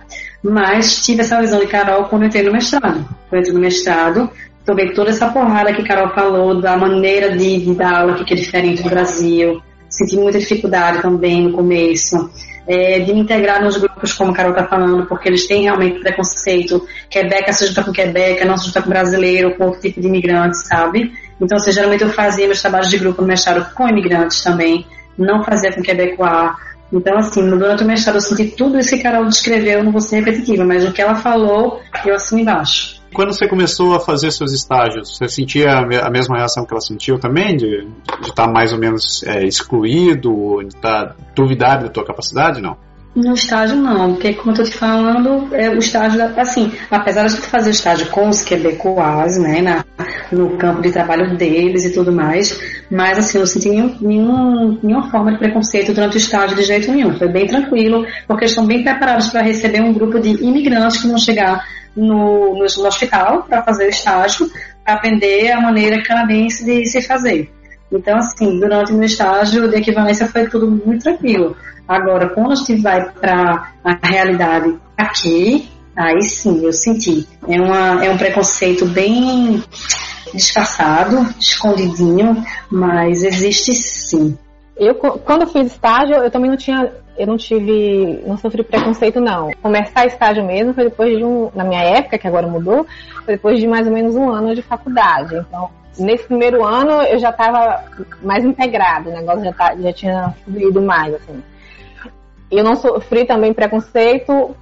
Mas 0.48 1.04
tive 1.04 1.22
essa 1.22 1.42
visão 1.42 1.60
de 1.60 1.66
Carol 1.66 2.04
quando 2.04 2.26
entrei 2.26 2.44
no 2.44 2.52
mestrado. 2.52 3.04
Quando 3.28 3.42
entrei 3.42 3.54
no 3.54 3.60
mestrado, 3.60 4.30
tomei 4.64 4.94
toda 4.94 5.10
essa 5.10 5.28
porrada 5.30 5.74
que 5.74 5.84
Carol 5.84 6.14
falou, 6.14 6.62
da 6.62 6.78
maneira 6.78 7.36
de, 7.36 7.66
de 7.66 7.74
dar 7.74 8.02
aula 8.02 8.24
que 8.24 8.32
é 8.32 8.38
diferente 8.38 8.84
do 8.84 8.90
Brasil. 8.90 9.60
Senti 9.90 10.16
muita 10.16 10.38
dificuldade 10.38 11.02
também 11.02 11.46
no 11.46 11.54
começo. 11.54 12.30
É, 12.68 13.00
de 13.00 13.12
me 13.12 13.22
integrar 13.22 13.64
nos 13.64 13.78
grupos, 13.78 14.14
como 14.14 14.32
a 14.32 14.36
Carol 14.36 14.52
está 14.52 14.66
falando, 14.68 15.08
porque 15.08 15.30
eles 15.30 15.48
têm 15.48 15.64
realmente 15.64 16.00
preconceito. 16.00 16.88
Quebec 17.10 17.52
se 17.52 17.66
junta 17.66 17.84
com 17.84 17.92
Quebec, 17.92 18.46
não 18.46 18.58
se 18.58 18.68
junta 18.68 18.84
com 18.84 18.90
brasileiro, 18.90 19.56
com 19.56 19.66
outro 19.66 19.82
tipo 19.82 20.00
de 20.00 20.08
imigrante, 20.08 20.58
sabe? 20.58 21.12
Então, 21.42 21.58
assim, 21.58 21.72
geralmente 21.72 22.04
eu 22.04 22.10
fazia 22.10 22.46
meus 22.46 22.62
trabalhos 22.62 22.90
de 22.90 22.98
grupo 23.00 23.22
no 23.22 23.28
mestrado 23.28 23.74
com 23.74 23.88
imigrantes 23.88 24.44
também, 24.44 24.86
não 25.18 25.44
fazia 25.44 25.74
com 25.74 25.82
quebecois. 25.82 26.52
Então, 26.92 27.18
assim, 27.18 27.50
durante 27.50 27.84
o 27.84 27.88
mestrado 27.88 28.16
eu 28.16 28.22
senti 28.22 28.46
tudo 28.52 28.80
isso 28.80 28.90
que 28.90 29.02
Carol 29.02 29.26
descreveu, 29.26 29.84
não 29.84 29.92
vou 29.92 30.02
ser 30.02 30.18
repetitiva, 30.18 30.64
mas 30.64 30.86
o 30.86 30.92
que 30.92 31.02
ela 31.02 31.16
falou, 31.16 31.82
eu 32.06 32.16
assino 32.16 32.42
embaixo. 32.42 33.02
Quando 33.14 33.34
você 33.34 33.48
começou 33.48 33.96
a 33.96 34.00
fazer 34.00 34.32
seus 34.32 34.52
estágios, 34.52 35.18
você 35.18 35.28
sentia 35.30 35.72
a 35.78 36.10
mesma 36.10 36.38
reação 36.38 36.66
que 36.66 36.74
ela 36.74 36.82
sentiu 36.82 37.18
também? 37.18 37.56
De 37.56 37.88
estar 38.22 38.46
tá 38.46 38.52
mais 38.52 38.74
ou 38.74 38.80
menos 38.80 39.24
é, 39.24 39.44
excluído, 39.46 40.58
de 40.60 40.76
estar 40.76 41.08
tá 41.08 41.16
duvidado 41.34 41.86
da 41.86 41.90
tua 41.90 42.06
capacidade, 42.06 42.62
não? 42.62 42.78
No 43.16 43.34
estágio 43.34 43.78
não, 43.78 44.14
porque 44.14 44.34
como 44.34 44.52
eu 44.52 44.56
tô 44.58 44.64
te 44.64 44.76
falando, 44.76 45.48
é 45.56 45.70
o 45.70 45.78
estágio, 45.78 46.22
assim, 46.38 46.74
apesar 46.92 47.28
de 47.28 47.38
fazer 47.38 47.70
estágio 47.70 48.08
com 48.08 48.28
os 48.28 48.42
quebecois, 48.42 49.38
né, 49.38 49.62
na, 49.62 49.86
no 50.32 50.58
campo 50.58 50.82
de 50.82 50.92
trabalho 50.92 51.36
deles 51.38 51.86
e 51.86 51.94
tudo 51.94 52.12
mais, 52.12 52.60
mas 52.90 53.18
assim, 53.18 53.38
eu 53.38 53.42
não 53.42 53.48
senti 53.48 53.70
nenhum, 53.70 53.98
nenhum, 54.02 54.80
nenhuma 54.82 55.10
forma 55.10 55.32
de 55.32 55.40
preconceito 55.40 55.94
durante 55.94 56.16
o 56.16 56.18
estágio 56.18 56.56
de 56.56 56.64
jeito 56.64 56.92
nenhum, 56.92 57.18
foi 57.18 57.28
bem 57.28 57.48
tranquilo, 57.48 58.06
porque 58.28 58.46
estão 58.46 58.66
bem 58.66 58.84
preparados 58.84 59.30
para 59.30 59.42
receber 59.42 59.82
um 59.82 59.94
grupo 59.94 60.20
de 60.20 60.30
imigrantes 60.44 61.02
que 61.02 61.08
vão 61.08 61.18
chegar 61.18 61.66
no, 61.96 62.54
no, 62.54 62.66
no 62.66 62.88
hospital 62.88 63.44
para 63.44 63.64
fazer 63.64 63.86
o 63.86 63.90
estágio, 63.90 64.50
aprender 64.86 65.52
a 65.52 65.62
maneira 65.62 66.04
canadense 66.04 66.66
de 66.66 66.86
se 66.86 67.02
fazer. 67.02 67.52
Então, 67.92 68.18
assim, 68.18 68.60
durante 68.60 68.92
o 68.92 68.96
meu 68.96 69.06
estágio 69.06 69.70
de 69.70 69.78
equivalência 69.78 70.28
foi 70.28 70.48
tudo 70.48 70.70
muito 70.70 71.04
tranquilo. 71.04 71.56
Agora, 71.88 72.30
quando 72.30 72.52
a 72.52 72.56
gente 72.56 72.76
vai 72.82 73.10
para 73.12 73.72
a 73.84 74.08
realidade 74.08 74.76
aqui, 74.98 75.70
aí 75.96 76.22
sim, 76.24 76.64
eu 76.64 76.74
senti. 76.74 77.28
É, 77.48 77.60
uma, 77.60 78.06
é 78.06 78.10
um 78.10 78.18
preconceito 78.18 78.86
bem 78.86 79.64
disfarçado, 80.34 81.22
escondidinho, 81.40 82.44
mas 82.70 83.24
existe 83.24 83.74
sim. 83.74 84.38
Eu, 84.76 84.96
quando 84.96 85.48
fiz 85.48 85.68
estágio, 85.68 86.16
eu 86.16 86.30
também 86.30 86.50
não 86.50 86.58
tinha, 86.58 86.92
eu 87.18 87.26
não 87.26 87.38
tive, 87.38 88.22
não 88.28 88.38
sofri 88.38 88.62
preconceito 88.62 89.22
não. 89.22 89.52
Começar 89.62 90.06
estágio 90.06 90.44
mesmo 90.44 90.74
foi 90.74 90.86
depois 90.86 91.18
de 91.18 91.24
um, 91.24 91.50
na 91.56 91.64
minha 91.64 91.82
época, 91.82 92.18
que 92.18 92.28
agora 92.28 92.46
mudou, 92.46 92.86
foi 93.24 93.36
depois 93.36 93.60
de 93.60 93.68
mais 93.68 93.88
ou 93.88 93.94
menos 93.94 94.16
um 94.16 94.30
ano 94.30 94.54
de 94.54 94.62
faculdade. 94.62 95.36
Então, 95.36 95.70
nesse 95.98 96.26
primeiro 96.26 96.66
ano 96.66 97.04
eu 97.04 97.18
já 97.18 97.30
estava 97.30 97.86
mais 98.22 98.44
integrado, 98.44 99.10
o 99.10 99.14
negócio 99.14 99.46
já, 99.46 99.54
tá, 99.54 99.76
já 99.78 99.94
tinha 99.94 100.36
fluído 100.44 100.82
mais, 100.82 101.14
assim. 101.14 101.42
Eu 102.52 102.64
não 102.64 102.76
sofri 102.76 103.26
também 103.26 103.54
preconceito 103.54 104.56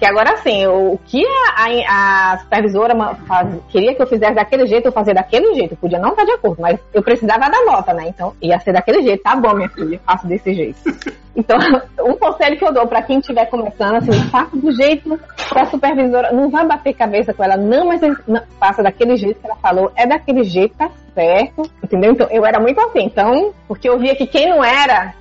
que 0.00 0.06
agora 0.06 0.34
sim, 0.38 0.66
o, 0.66 0.98
que 1.04 1.22
a, 1.54 2.32
a 2.32 2.38
supervisora 2.38 2.96
faz, 3.28 3.54
queria 3.68 3.94
que 3.94 4.00
eu 4.00 4.06
fizesse 4.06 4.34
daquele 4.34 4.66
jeito, 4.66 4.86
eu 4.86 4.92
fazia 4.92 5.12
daquele 5.12 5.52
jeito. 5.52 5.74
Eu 5.74 5.76
podia 5.76 5.98
não 5.98 6.08
estar 6.08 6.24
de 6.24 6.32
acordo, 6.32 6.62
mas 6.62 6.80
eu 6.94 7.02
precisava 7.02 7.50
da 7.50 7.62
nota, 7.66 7.92
né? 7.92 8.04
Então 8.08 8.32
ia 8.40 8.58
ser 8.60 8.72
daquele 8.72 9.02
jeito. 9.02 9.22
Tá 9.22 9.36
bom, 9.36 9.52
minha 9.52 9.68
filha, 9.68 10.00
faço 10.06 10.26
desse 10.26 10.54
jeito. 10.54 10.80
Então, 11.36 11.56
um 12.04 12.16
conselho 12.16 12.58
que 12.58 12.64
eu 12.64 12.72
dou 12.72 12.88
para 12.88 13.02
quem 13.02 13.20
estiver 13.20 13.46
começando, 13.46 13.94
assim, 13.94 14.12
faça 14.30 14.56
do 14.56 14.72
jeito 14.72 15.16
que 15.36 15.58
a 15.58 15.64
supervisora. 15.64 16.32
Não 16.32 16.50
vai 16.50 16.66
bater 16.66 16.92
cabeça 16.92 17.32
com 17.32 17.44
ela, 17.44 17.56
não, 17.56 17.86
mas 17.86 18.00
não, 18.00 18.42
faça 18.58 18.82
daquele 18.82 19.16
jeito 19.16 19.38
que 19.40 19.46
ela 19.46 19.56
falou. 19.56 19.92
É 19.94 20.08
daquele 20.08 20.42
jeito, 20.42 20.74
tá 20.76 20.90
certo. 21.14 21.70
Entendeu? 21.84 22.10
Então, 22.10 22.26
eu 22.32 22.44
era 22.44 22.58
muito 22.58 22.80
assim. 22.80 23.04
Então, 23.04 23.54
porque 23.68 23.88
eu 23.88 23.96
via 23.96 24.16
que 24.16 24.26
quem 24.26 24.50
não 24.50 24.62
era, 24.62 25.14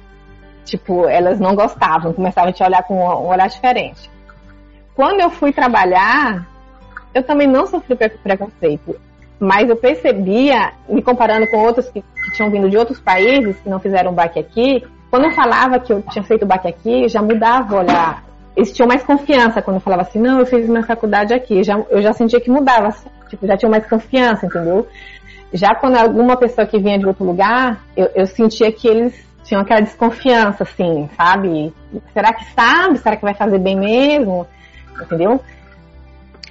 tipo, 0.66 1.08
elas 1.08 1.40
não 1.40 1.54
gostavam, 1.54 2.12
começavam 2.12 2.50
a 2.50 2.54
te 2.54 2.64
olhar 2.64 2.82
com 2.82 2.96
um 2.96 3.28
olhar 3.28 3.48
diferente 3.48 4.10
quando 5.00 5.22
eu 5.22 5.30
fui 5.30 5.54
trabalhar, 5.54 6.46
eu 7.14 7.24
também 7.24 7.48
não 7.48 7.66
sofri 7.66 7.96
preconceito. 7.96 9.00
Mas 9.40 9.70
eu 9.70 9.78
percebia, 9.78 10.74
me 10.90 11.02
comparando 11.02 11.48
com 11.50 11.56
outros 11.56 11.90
que, 11.90 12.02
que 12.02 12.32
tinham 12.34 12.52
vindo 12.52 12.70
de 12.70 12.76
outros 12.76 13.00
países, 13.00 13.56
que 13.62 13.70
não 13.70 13.80
fizeram 13.80 14.14
baque 14.14 14.38
aqui, 14.38 14.86
quando 15.10 15.24
eu 15.24 15.32
falava 15.32 15.80
que 15.80 15.94
eu 15.94 16.02
tinha 16.02 16.22
feito 16.22 16.46
baque 16.46 16.68
aqui, 16.68 17.08
já 17.08 17.22
mudava 17.22 17.76
o 17.76 17.80
olhar. 17.80 18.26
Eles 18.58 18.74
tinham 18.74 18.90
mais 18.90 19.02
confiança 19.02 19.62
quando 19.62 19.78
eu 19.78 19.82
falava 19.82 20.02
assim, 20.02 20.20
não, 20.20 20.38
eu 20.38 20.46
fiz 20.46 20.68
minha 20.68 20.84
faculdade 20.84 21.34
aqui. 21.34 21.64
Já, 21.64 21.80
eu 21.90 22.02
já 22.02 22.12
sentia 22.12 22.42
que 22.42 22.52
mudava, 22.52 22.94
tipo, 23.30 23.48
já 23.48 23.56
tinha 23.56 23.72
mais 23.72 23.88
confiança, 23.88 24.48
entendeu? 24.48 24.86
Já 25.54 25.76
quando 25.76 25.96
alguma 25.96 26.36
pessoa 26.36 26.68
que 26.68 26.78
vinha 26.78 27.00
de 27.00 27.08
outro 27.08 27.24
lugar, 27.24 27.86
eu, 27.96 28.10
eu 28.14 28.28
sentia 28.28 28.70
que 28.70 28.86
eles 28.86 29.18
tinham 29.46 29.62
aquela 29.62 29.80
desconfiança, 29.80 30.64
assim, 30.64 31.10
sabe? 31.16 31.74
Será 32.14 32.34
que 32.34 32.44
sabe? 32.54 32.98
Será 32.98 33.16
que 33.16 33.24
vai 33.24 33.34
fazer 33.34 33.60
bem 33.60 33.78
mesmo? 33.78 34.46
Entendeu? 35.02 35.42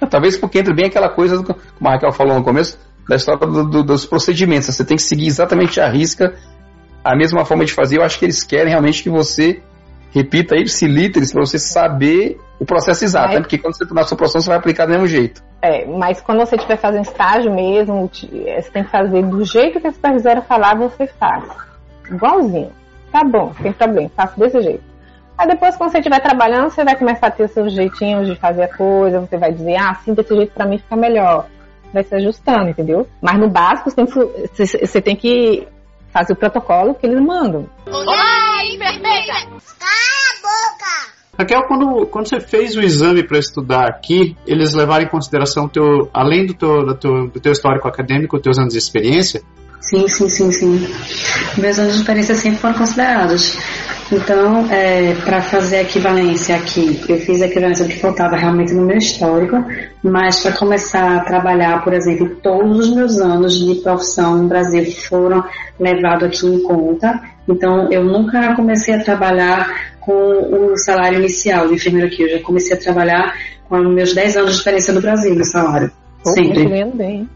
Talvez 0.09 0.37
porque 0.37 0.59
entra 0.59 0.73
bem 0.73 0.85
aquela 0.85 1.09
coisa, 1.09 1.43
como 1.43 1.89
a 1.89 1.91
Raquel 1.91 2.11
falou 2.11 2.35
no 2.35 2.43
começo, 2.43 2.79
da 3.07 3.15
história 3.15 3.45
do, 3.45 3.63
do, 3.65 3.83
dos 3.83 4.05
procedimentos. 4.05 4.67
Você 4.67 4.85
tem 4.85 4.95
que 4.95 5.03
seguir 5.03 5.27
exatamente 5.27 5.81
a 5.81 5.89
risca, 5.89 6.35
a 7.03 7.15
mesma 7.15 7.43
forma 7.43 7.65
de 7.65 7.73
fazer. 7.73 7.97
Eu 7.97 8.03
acho 8.03 8.17
que 8.17 8.25
eles 8.25 8.43
querem 8.43 8.69
realmente 8.69 9.03
que 9.03 9.09
você 9.09 9.61
repita 10.11 10.55
se 10.67 10.87
literes 10.87 11.31
para 11.31 11.45
você 11.45 11.59
saber 11.59 12.39
o 12.59 12.65
processo 12.65 13.03
exato, 13.03 13.27
mas, 13.27 13.35
né? 13.35 13.41
Porque 13.41 13.57
quando 13.57 13.75
você 13.75 13.85
na 13.93 14.03
sua 14.03 14.17
profissão, 14.17 14.41
você 14.41 14.49
vai 14.49 14.57
aplicar 14.57 14.85
do 14.85 14.91
mesmo 14.91 15.07
jeito. 15.07 15.43
É, 15.61 15.85
mas 15.85 16.21
quando 16.21 16.39
você 16.39 16.55
estiver 16.55 16.77
fazendo 16.77 17.03
estágio 17.03 17.53
mesmo, 17.53 18.09
você 18.09 18.69
tem 18.71 18.83
que 18.83 18.91
fazer 18.91 19.23
do 19.23 19.43
jeito 19.43 19.79
que 19.79 19.87
a 19.87 19.91
supervisora 19.91 20.41
falar, 20.41 20.75
você 20.75 21.07
faz. 21.07 21.43
Igualzinho. 22.09 22.71
Tá 23.11 23.23
bom, 23.23 23.53
sem 23.61 23.71
problema, 23.73 24.09
faço 24.15 24.39
desse 24.39 24.61
jeito. 24.61 24.88
Aí 25.39 25.47
depois, 25.47 25.77
quando 25.77 25.91
você 25.91 25.99
estiver 25.99 26.19
trabalhando, 26.19 26.69
você 26.69 26.83
vai 26.83 26.97
começar 26.97 27.27
a 27.27 27.31
ter 27.31 27.47
seus 27.47 27.71
jeitinhos 27.73 28.27
de 28.27 28.35
fazer 28.35 28.63
a 28.63 28.75
coisa, 28.75 29.21
você 29.21 29.37
vai 29.37 29.53
dizer, 29.53 29.77
ah, 29.77 29.91
assim, 29.91 30.13
desse 30.13 30.35
jeito 30.35 30.51
para 30.53 30.65
mim 30.65 30.77
fica 30.77 30.97
melhor. 30.97 31.45
Vai 31.93 32.03
se 32.03 32.13
ajustando, 32.13 32.69
entendeu? 32.69 33.07
Mas 33.21 33.39
no 33.39 33.49
básico, 33.49 33.89
você 33.89 35.01
tem 35.01 35.15
que, 35.15 35.65
fazer 36.11 36.33
o 36.33 36.35
protocolo 36.35 36.93
que 36.93 37.07
eles 37.07 37.21
mandam. 37.21 37.69
Olá, 37.87 38.65
enfermeira! 38.65 39.33
Cala 39.79 40.27
a 40.27 40.41
boca! 40.41 41.13
Raquel, 41.39 41.63
quando, 41.69 42.05
quando 42.07 42.27
você 42.27 42.41
fez 42.41 42.75
o 42.75 42.81
exame 42.81 43.25
para 43.25 43.39
estudar 43.39 43.87
aqui, 43.87 44.35
eles 44.45 44.73
levaram 44.73 45.05
em 45.05 45.09
consideração, 45.09 45.69
teu, 45.69 46.09
além 46.13 46.47
do 46.47 46.53
teu, 46.53 46.85
do, 46.85 46.95
teu, 46.95 47.27
do 47.29 47.39
teu 47.39 47.53
histórico 47.53 47.87
acadêmico, 47.87 48.37
teus 48.41 48.57
anos 48.57 48.73
de 48.73 48.77
experiência? 48.77 49.41
Sim, 49.89 50.07
sim, 50.07 50.29
sim, 50.29 50.51
sim. 50.51 50.87
Meus 51.57 51.79
anos 51.79 51.93
de 51.93 51.99
experiência 52.01 52.35
sempre 52.35 52.59
foram 52.59 52.75
considerados. 52.75 53.57
Então, 54.11 54.71
é, 54.71 55.15
para 55.25 55.41
fazer 55.41 55.77
a 55.77 55.81
equivalência 55.81 56.55
aqui, 56.55 57.01
eu 57.09 57.17
fiz 57.17 57.41
a 57.41 57.47
equivalência 57.47 57.85
do 57.85 57.89
que 57.89 57.99
faltava 57.99 58.35
realmente 58.35 58.71
no 58.71 58.85
meu 58.85 58.97
histórico, 58.99 59.55
mas 60.03 60.41
para 60.41 60.55
começar 60.55 61.17
a 61.17 61.19
trabalhar, 61.21 61.83
por 61.83 61.93
exemplo, 61.93 62.29
todos 62.35 62.87
os 62.87 62.95
meus 62.95 63.19
anos 63.19 63.59
de 63.59 63.81
profissão 63.81 64.37
no 64.37 64.47
Brasil 64.47 64.85
foram 65.07 65.43
levados 65.79 66.27
aqui 66.27 66.45
em 66.45 66.61
conta. 66.61 67.19
Então, 67.47 67.91
eu 67.91 68.03
nunca 68.03 68.55
comecei 68.55 68.93
a 68.93 69.03
trabalhar 69.03 69.95
com 69.99 70.11
o 70.11 70.77
salário 70.77 71.17
inicial 71.17 71.67
de 71.67 71.73
enfermeiro 71.73 72.07
aqui. 72.07 72.21
Eu 72.21 72.37
já 72.37 72.43
comecei 72.43 72.77
a 72.77 72.79
trabalhar 72.79 73.33
com 73.67 73.79
meus 73.79 74.13
10 74.13 74.37
anos 74.37 74.51
de 74.51 74.57
experiência 74.57 74.93
no 74.93 75.01
Brasil, 75.01 75.33
no 75.33 75.45
salário. 75.45 75.91
Sempre. 76.23 76.65
Ganhando 76.65 76.95
bem. 76.95 77.27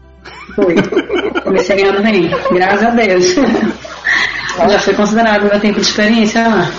Foi. 0.54 0.74
Comecei 1.42 1.76
ganhando 1.76 2.02
bem, 2.02 2.30
graças 2.52 2.82
a 2.82 2.90
Deus. 2.90 3.34
Já 4.70 4.78
foi 4.78 4.94
considerado 4.94 5.42
meu 5.42 5.60
tempo 5.60 5.80
de 5.80 5.86
experiência 5.86 6.46
lá. 6.46 6.70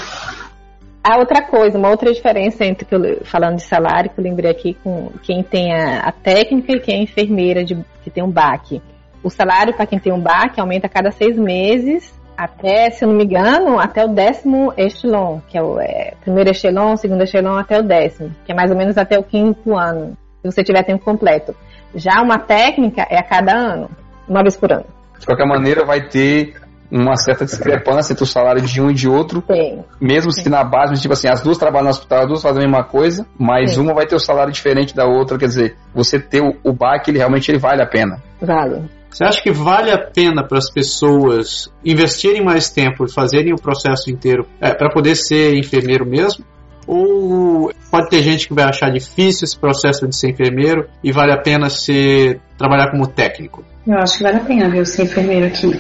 A 1.04 1.18
outra 1.18 1.44
coisa, 1.44 1.78
uma 1.78 1.90
outra 1.90 2.12
diferença 2.12 2.66
entre 2.66 2.88
falando 3.26 3.58
de 3.58 3.64
salário, 3.64 4.10
que 4.10 4.20
eu 4.20 4.24
lembrei 4.24 4.50
aqui 4.50 4.76
com 4.84 5.12
quem 5.22 5.44
tem 5.44 5.72
a, 5.72 6.00
a 6.00 6.12
técnica 6.12 6.74
e 6.74 6.80
quem 6.80 7.00
é 7.00 7.04
enfermeira 7.04 7.64
de, 7.64 7.78
que 8.04 8.10
tem 8.10 8.24
um 8.24 8.32
BAC. 8.32 8.82
O 9.24 9.30
salário 9.30 9.74
para 9.76 9.86
quem 9.86 10.00
tem 10.00 10.12
um 10.12 10.20
BAC 10.20 10.60
aumenta 10.60 10.88
a 10.88 10.90
cada 10.90 11.12
seis 11.12 11.38
meses, 11.38 12.12
até, 12.36 12.90
se 12.90 13.06
eu 13.06 13.10
não 13.10 13.16
me 13.16 13.24
engano, 13.24 13.80
até 13.80 14.04
o 14.04 14.08
décimo 14.08 14.74
estilon, 14.78 15.42
que 15.48 15.58
é 15.58 15.62
o 15.62 15.80
é, 15.80 16.14
primeiro 16.22 16.50
estilon, 16.50 16.98
segundo 16.98 17.24
estilon 17.24 17.56
até 17.56 17.80
o 17.80 17.84
décimo, 17.84 18.32
que 18.44 18.52
é 18.52 18.56
mais 18.56 18.72
ou 18.72 18.78
menos 18.78 18.98
até 18.98 19.20
o 19.20 19.24
quinto 19.24 19.78
ano, 19.78 20.18
se 20.52 20.56
você 20.56 20.64
tiver 20.64 20.84
tempo 20.84 21.04
completo. 21.04 21.56
Já 21.94 22.22
uma 22.22 22.38
técnica 22.38 23.06
é 23.10 23.18
a 23.18 23.24
cada 23.24 23.54
ano, 23.54 23.90
uma 24.28 24.42
vez 24.42 24.56
por 24.56 24.72
ano. 24.72 24.86
De 25.20 25.26
qualquer 25.26 25.48
maneira, 25.48 25.86
vai 25.86 26.08
ter 26.08 26.56
uma 26.92 27.16
certa 27.16 27.46
discrepância 27.46 28.14
entre 28.14 28.24
o 28.24 28.28
salário 28.28 28.62
de 28.62 28.82
um 28.82 28.92
e 28.92 28.94
de 28.94 29.10
outro. 29.10 29.44
Sim. 29.48 29.84
Mesmo 30.00 30.32
se 30.32 30.48
na 30.50 30.64
base, 30.64 31.02
tipo 31.02 31.14
assim, 31.14 31.28
as 31.28 31.42
duas 31.42 31.58
trabalham 31.58 31.86
no 31.86 31.90
hospital, 31.90 32.20
as 32.22 32.28
duas 32.28 32.42
fazem 32.42 32.64
a 32.64 32.68
mesma 32.68 32.84
coisa, 32.84 33.26
mas 33.40 33.74
Sim. 33.74 33.82
uma 33.82 33.94
vai 33.94 34.06
ter 34.06 34.16
o 34.16 34.18
um 34.18 34.20
salário 34.20 34.54
diferente 34.54 34.96
da 34.96 35.06
outra, 35.06 35.38
quer 35.38 35.48
dizer, 35.48 35.76
você 35.94 36.20
ter 36.20 36.42
o, 36.42 36.56
o 36.64 36.74
BAC, 36.74 37.10
ele 37.10 37.18
realmente 37.18 37.50
ele 37.50 37.58
vale 37.58 37.82
a 37.82 37.88
pena. 37.88 38.22
Vale. 38.42 38.84
Você 39.10 39.24
acha 39.24 39.42
que 39.42 39.52
vale 39.52 39.92
a 39.92 39.98
pena 39.98 40.46
para 40.46 40.58
as 40.58 40.70
pessoas 40.70 41.72
investirem 41.84 42.44
mais 42.44 42.70
tempo 42.70 43.06
e 43.06 43.12
fazerem 43.12 43.54
o 43.54 43.62
processo 43.62 44.12
inteiro 44.12 44.46
é, 44.60 44.74
para 44.74 44.90
poder 44.90 45.16
ser 45.16 45.58
enfermeiro 45.58 46.06
mesmo? 46.06 46.44
Ou 46.88 47.72
pode 47.90 48.10
ter 48.10 48.22
gente 48.22 48.48
que 48.48 48.54
vai 48.54 48.66
achar 48.66 48.92
difícil 48.92 49.46
esse 49.46 49.58
processo 49.58 50.08
de 50.08 50.16
ser 50.16 50.30
enfermeiro 50.30 50.88
e 51.04 51.12
vale 51.12 51.32
a 51.32 51.38
pena 51.38 51.70
ser, 51.70 52.40
trabalhar 52.58 52.92
como 52.92 53.08
técnico? 53.08 53.64
Eu 53.88 53.98
acho 53.98 54.18
que 54.18 54.24
vale 54.24 54.38
a 54.38 54.42
pena, 54.42 54.70
viu, 54.70 54.86
ser 54.86 55.04
enfermeiro 55.04 55.48
aqui. 55.48 55.72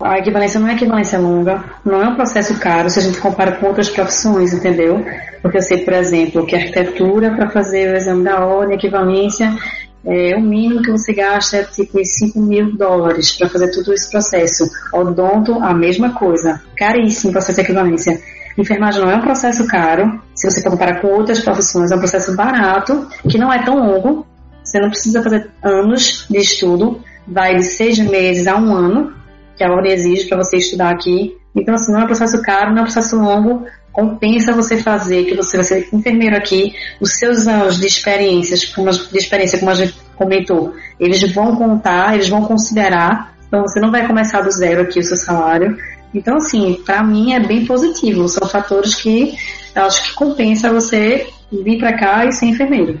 A 0.00 0.18
equivalência 0.18 0.60
não 0.60 0.68
é 0.68 0.74
equivalência 0.74 1.18
longa, 1.18 1.64
não 1.84 2.02
é 2.02 2.08
um 2.08 2.14
processo 2.14 2.58
caro 2.60 2.90
se 2.90 2.98
a 2.98 3.02
gente 3.02 3.18
compara 3.18 3.52
com 3.52 3.66
outras 3.66 3.88
profissões, 3.88 4.52
entendeu? 4.52 5.04
Porque 5.40 5.56
eu 5.56 5.62
sei, 5.62 5.78
por 5.78 5.94
exemplo, 5.94 6.44
que 6.44 6.54
arquitetura 6.54 7.34
para 7.34 7.48
fazer 7.48 7.92
o 7.92 7.96
exame 7.96 8.22
da 8.22 8.44
ordem, 8.44 8.76
equivalência, 8.76 9.56
é, 10.04 10.36
o 10.36 10.40
mínimo 10.40 10.82
que 10.82 10.90
você 10.90 11.12
gasta 11.12 11.56
é 11.56 11.64
tipo 11.64 11.98
5 12.04 12.38
mil 12.38 12.76
dólares 12.76 13.32
para 13.36 13.48
fazer 13.48 13.72
todo 13.72 13.92
esse 13.92 14.08
processo. 14.08 14.70
Odonto, 14.92 15.54
a 15.54 15.74
mesma 15.74 16.12
coisa. 16.12 16.62
Caríssimo 16.76 17.32
processo 17.32 17.56
de 17.56 17.62
equivalência. 17.62 18.20
Enfermagem 18.56 19.02
não 19.02 19.10
é 19.10 19.16
um 19.16 19.20
processo 19.20 19.66
caro, 19.66 20.20
se 20.34 20.50
você 20.50 20.62
comparar 20.62 21.00
com 21.00 21.08
outras 21.08 21.40
profissões, 21.40 21.90
é 21.90 21.96
um 21.96 21.98
processo 21.98 22.34
barato, 22.34 23.06
que 23.28 23.38
não 23.38 23.52
é 23.52 23.62
tão 23.62 23.76
longo. 23.76 24.26
Você 24.64 24.80
não 24.80 24.88
precisa 24.88 25.22
fazer 25.22 25.50
anos 25.62 26.26
de 26.28 26.38
estudo, 26.38 27.00
vai 27.26 27.56
de 27.56 27.62
seis 27.62 27.98
meses 27.98 28.46
a 28.46 28.56
um 28.56 28.74
ano, 28.74 29.12
que 29.56 29.62
a 29.62 29.70
ordem 29.70 29.92
exige 29.92 30.26
para 30.28 30.38
você 30.38 30.56
estudar 30.56 30.90
aqui. 30.90 31.36
Então, 31.54 31.74
assim, 31.74 31.92
não 31.92 32.00
é 32.00 32.04
um 32.04 32.06
processo 32.06 32.40
caro, 32.42 32.70
não 32.70 32.78
é 32.78 32.80
um 32.80 32.84
processo 32.84 33.16
longo, 33.16 33.64
compensa 33.92 34.52
você 34.52 34.76
fazer, 34.76 35.24
que 35.24 35.34
você 35.34 35.56
vai 35.56 35.64
ser 35.64 35.88
enfermeiro 35.92 36.36
aqui, 36.36 36.74
os 37.00 37.14
seus 37.18 37.46
anos 37.46 37.80
de 37.80 37.86
experiências, 37.86 38.60
de 38.60 39.18
experiência, 39.18 39.58
como 39.58 39.70
a 39.70 39.74
gente 39.74 39.94
comentou, 40.16 40.74
eles 41.00 41.22
vão 41.32 41.56
contar, 41.56 42.14
eles 42.14 42.28
vão 42.28 42.42
considerar, 42.44 43.34
então 43.48 43.62
você 43.62 43.80
não 43.80 43.90
vai 43.90 44.06
começar 44.06 44.42
do 44.42 44.50
zero 44.50 44.82
aqui 44.82 44.98
o 44.98 45.02
seu 45.02 45.16
salário. 45.16 45.78
Então, 46.16 46.38
assim, 46.38 46.82
para 46.82 47.02
mim 47.02 47.34
é 47.34 47.40
bem 47.40 47.66
positivo, 47.66 48.26
são 48.26 48.48
fatores 48.48 48.94
que 48.94 49.34
eu 49.74 49.82
acho 49.82 50.02
que 50.02 50.14
compensa 50.14 50.72
você 50.72 51.28
vir 51.52 51.78
para 51.78 51.92
cá 51.92 52.24
e 52.24 52.32
ser 52.32 52.46
enfermeiro. 52.46 52.98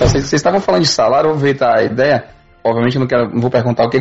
Vocês 0.00 0.32
estavam 0.32 0.60
falando 0.60 0.82
de 0.82 0.88
salário, 0.88 1.28
vou 1.28 1.36
aproveitar 1.36 1.78
a 1.78 1.84
ideia. 1.84 2.37
Obviamente 2.64 2.96
eu 2.96 3.00
não, 3.00 3.06
quero, 3.06 3.30
não 3.30 3.40
vou 3.40 3.50
perguntar 3.50 3.84
o 3.84 3.90
que, 3.90 4.00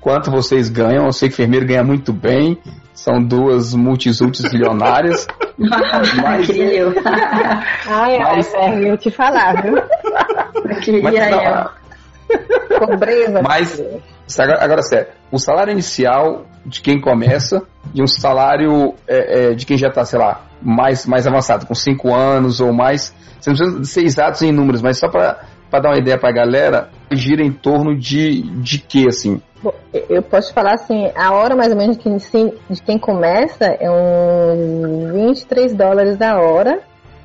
quanto 0.00 0.30
vocês 0.30 0.68
ganham. 0.68 1.06
Eu 1.06 1.12
sei 1.12 1.28
que 1.28 1.34
enfermeiro 1.34 1.66
ganha 1.66 1.84
muito 1.84 2.12
bem. 2.12 2.58
São 2.94 3.22
duas 3.22 3.74
multisultis 3.74 4.50
milionárias. 4.52 5.26
mas, 5.58 6.48
eu. 6.48 6.94
Ai, 7.86 8.18
mas, 8.18 8.54
ai, 8.54 8.90
eu 8.90 8.96
te 8.96 9.10
falar, 9.10 9.62
viu? 9.62 9.76
Eu 9.76 10.80
queria 10.80 11.02
mas, 11.02 11.14
eu. 11.14 11.86
Pobreza. 12.78 13.42
Mas, 13.42 13.82
agora, 14.38 14.64
agora 14.64 14.82
sério, 14.82 15.08
o 15.30 15.38
salário 15.38 15.72
inicial 15.72 16.46
de 16.64 16.80
quem 16.80 17.00
começa 17.00 17.62
e 17.94 18.02
um 18.02 18.06
salário 18.06 18.94
é, 19.06 19.50
é, 19.50 19.54
de 19.54 19.64
quem 19.64 19.78
já 19.78 19.88
está, 19.88 20.04
sei 20.04 20.18
lá, 20.18 20.42
mais, 20.60 21.06
mais 21.06 21.26
avançado, 21.26 21.66
com 21.66 21.74
5 21.74 22.14
anos 22.14 22.60
ou 22.60 22.72
mais. 22.72 23.14
Você 23.40 23.50
não 23.50 23.56
precisa 23.56 23.84
ser 23.84 24.04
exatos 24.04 24.42
em 24.42 24.52
números, 24.52 24.82
mas 24.82 24.98
só 24.98 25.08
para 25.08 25.38
dar 25.70 25.90
uma 25.90 25.98
ideia 25.98 26.18
para 26.18 26.30
a 26.30 26.32
galera, 26.32 26.90
gira 27.12 27.42
em 27.42 27.52
torno 27.52 27.96
de, 27.96 28.42
de 28.60 28.78
quê, 28.78 29.06
assim? 29.08 29.40
Eu 30.08 30.22
posso 30.22 30.52
falar 30.52 30.74
assim, 30.74 31.10
a 31.16 31.32
hora 31.32 31.56
mais 31.56 31.72
ou 31.72 31.78
menos 31.78 31.96
de 31.96 32.02
quem, 32.02 32.52
de 32.70 32.82
quem 32.82 32.98
começa 32.98 33.64
é 33.64 33.90
uns 33.90 35.12
23 35.12 35.74
dólares 35.74 36.20
a 36.20 36.38
hora, 36.38 36.80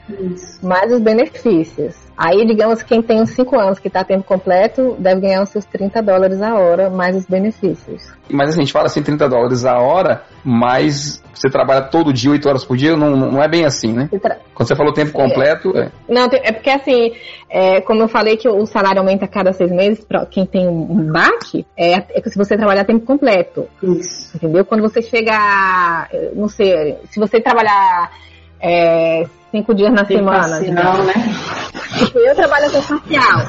Isso. 0.09 0.65
mais 0.65 0.91
os 0.91 0.99
benefícios. 0.99 1.95
Aí, 2.17 2.45
digamos, 2.45 2.83
quem 2.83 3.01
tem 3.01 3.21
uns 3.21 3.31
5 3.31 3.59
anos 3.59 3.79
que 3.79 3.87
está 3.87 4.03
tempo 4.03 4.23
completo, 4.23 4.95
deve 4.99 5.21
ganhar 5.21 5.41
uns 5.41 5.49
seus 5.49 5.65
30 5.65 6.01
dólares 6.03 6.41
a 6.41 6.53
hora, 6.53 6.89
mais 6.89 7.15
os 7.15 7.25
benefícios. 7.25 8.11
Mas 8.29 8.49
assim, 8.49 8.59
a 8.59 8.63
gente 8.63 8.73
fala 8.73 8.85
assim, 8.85 9.01
30 9.01 9.27
dólares 9.27 9.65
a 9.65 9.79
hora, 9.79 10.23
mas 10.43 11.21
você 11.33 11.49
trabalha 11.49 11.81
todo 11.81 12.13
dia, 12.13 12.29
8 12.29 12.47
horas 12.47 12.63
por 12.63 12.77
dia, 12.77 12.95
não, 12.95 13.15
não 13.15 13.41
é 13.41 13.47
bem 13.47 13.65
assim, 13.65 13.91
né? 13.91 14.07
Tra... 14.21 14.37
Quando 14.53 14.67
você 14.67 14.75
falou 14.75 14.93
tempo 14.93 15.11
completo. 15.11 15.75
É. 15.75 15.89
Não, 16.07 16.25
é 16.31 16.51
porque 16.51 16.69
assim, 16.69 17.13
é, 17.49 17.81
como 17.81 18.03
eu 18.03 18.07
falei 18.07 18.37
que 18.37 18.47
o 18.47 18.67
salário 18.67 18.99
aumenta 18.99 19.25
a 19.25 19.27
cada 19.27 19.51
seis 19.51 19.71
meses, 19.71 20.03
para 20.05 20.23
quem 20.27 20.45
tem 20.45 20.67
um 20.67 21.11
BAC, 21.11 21.65
é, 21.75 21.93
é 21.93 22.29
se 22.29 22.37
você 22.37 22.55
trabalhar 22.55 22.85
tempo 22.85 23.05
completo. 23.05 23.67
Isso. 23.81 24.37
Entendeu? 24.37 24.63
Quando 24.63 24.81
você 24.81 25.01
chega, 25.01 26.07
não 26.35 26.47
sei, 26.47 26.97
se 27.09 27.19
você 27.19 27.41
trabalhar 27.41 28.11
é, 28.61 29.23
cinco 29.51 29.75
dias 29.75 29.91
na 29.91 30.05
semana. 30.05 30.57
Parcial, 30.57 31.03
né? 31.03 31.13
Tipo, 31.97 32.19
eu 32.19 32.35
trabalho 32.35 32.67
até 32.67 32.81
parcial. 32.81 33.39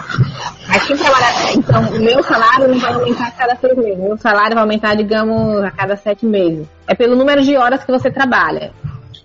Mas 0.68 0.86
quem 0.86 0.96
trabalha. 0.96 1.26
Então, 1.54 1.82
o 1.82 2.00
meu 2.00 2.22
salário 2.22 2.68
não 2.68 2.78
vai 2.78 2.92
aumentar 2.92 3.28
a 3.28 3.30
cada 3.30 3.56
seis 3.56 3.76
meses. 3.76 3.98
O 3.98 4.02
meu 4.02 4.18
salário 4.18 4.54
vai 4.54 4.62
aumentar, 4.62 4.94
digamos, 4.94 5.64
a 5.64 5.70
cada 5.70 5.96
sete 5.96 6.26
meses. 6.26 6.66
É 6.86 6.94
pelo 6.94 7.16
número 7.16 7.42
de 7.42 7.56
horas 7.56 7.84
que 7.84 7.92
você 7.92 8.10
trabalha. 8.10 8.72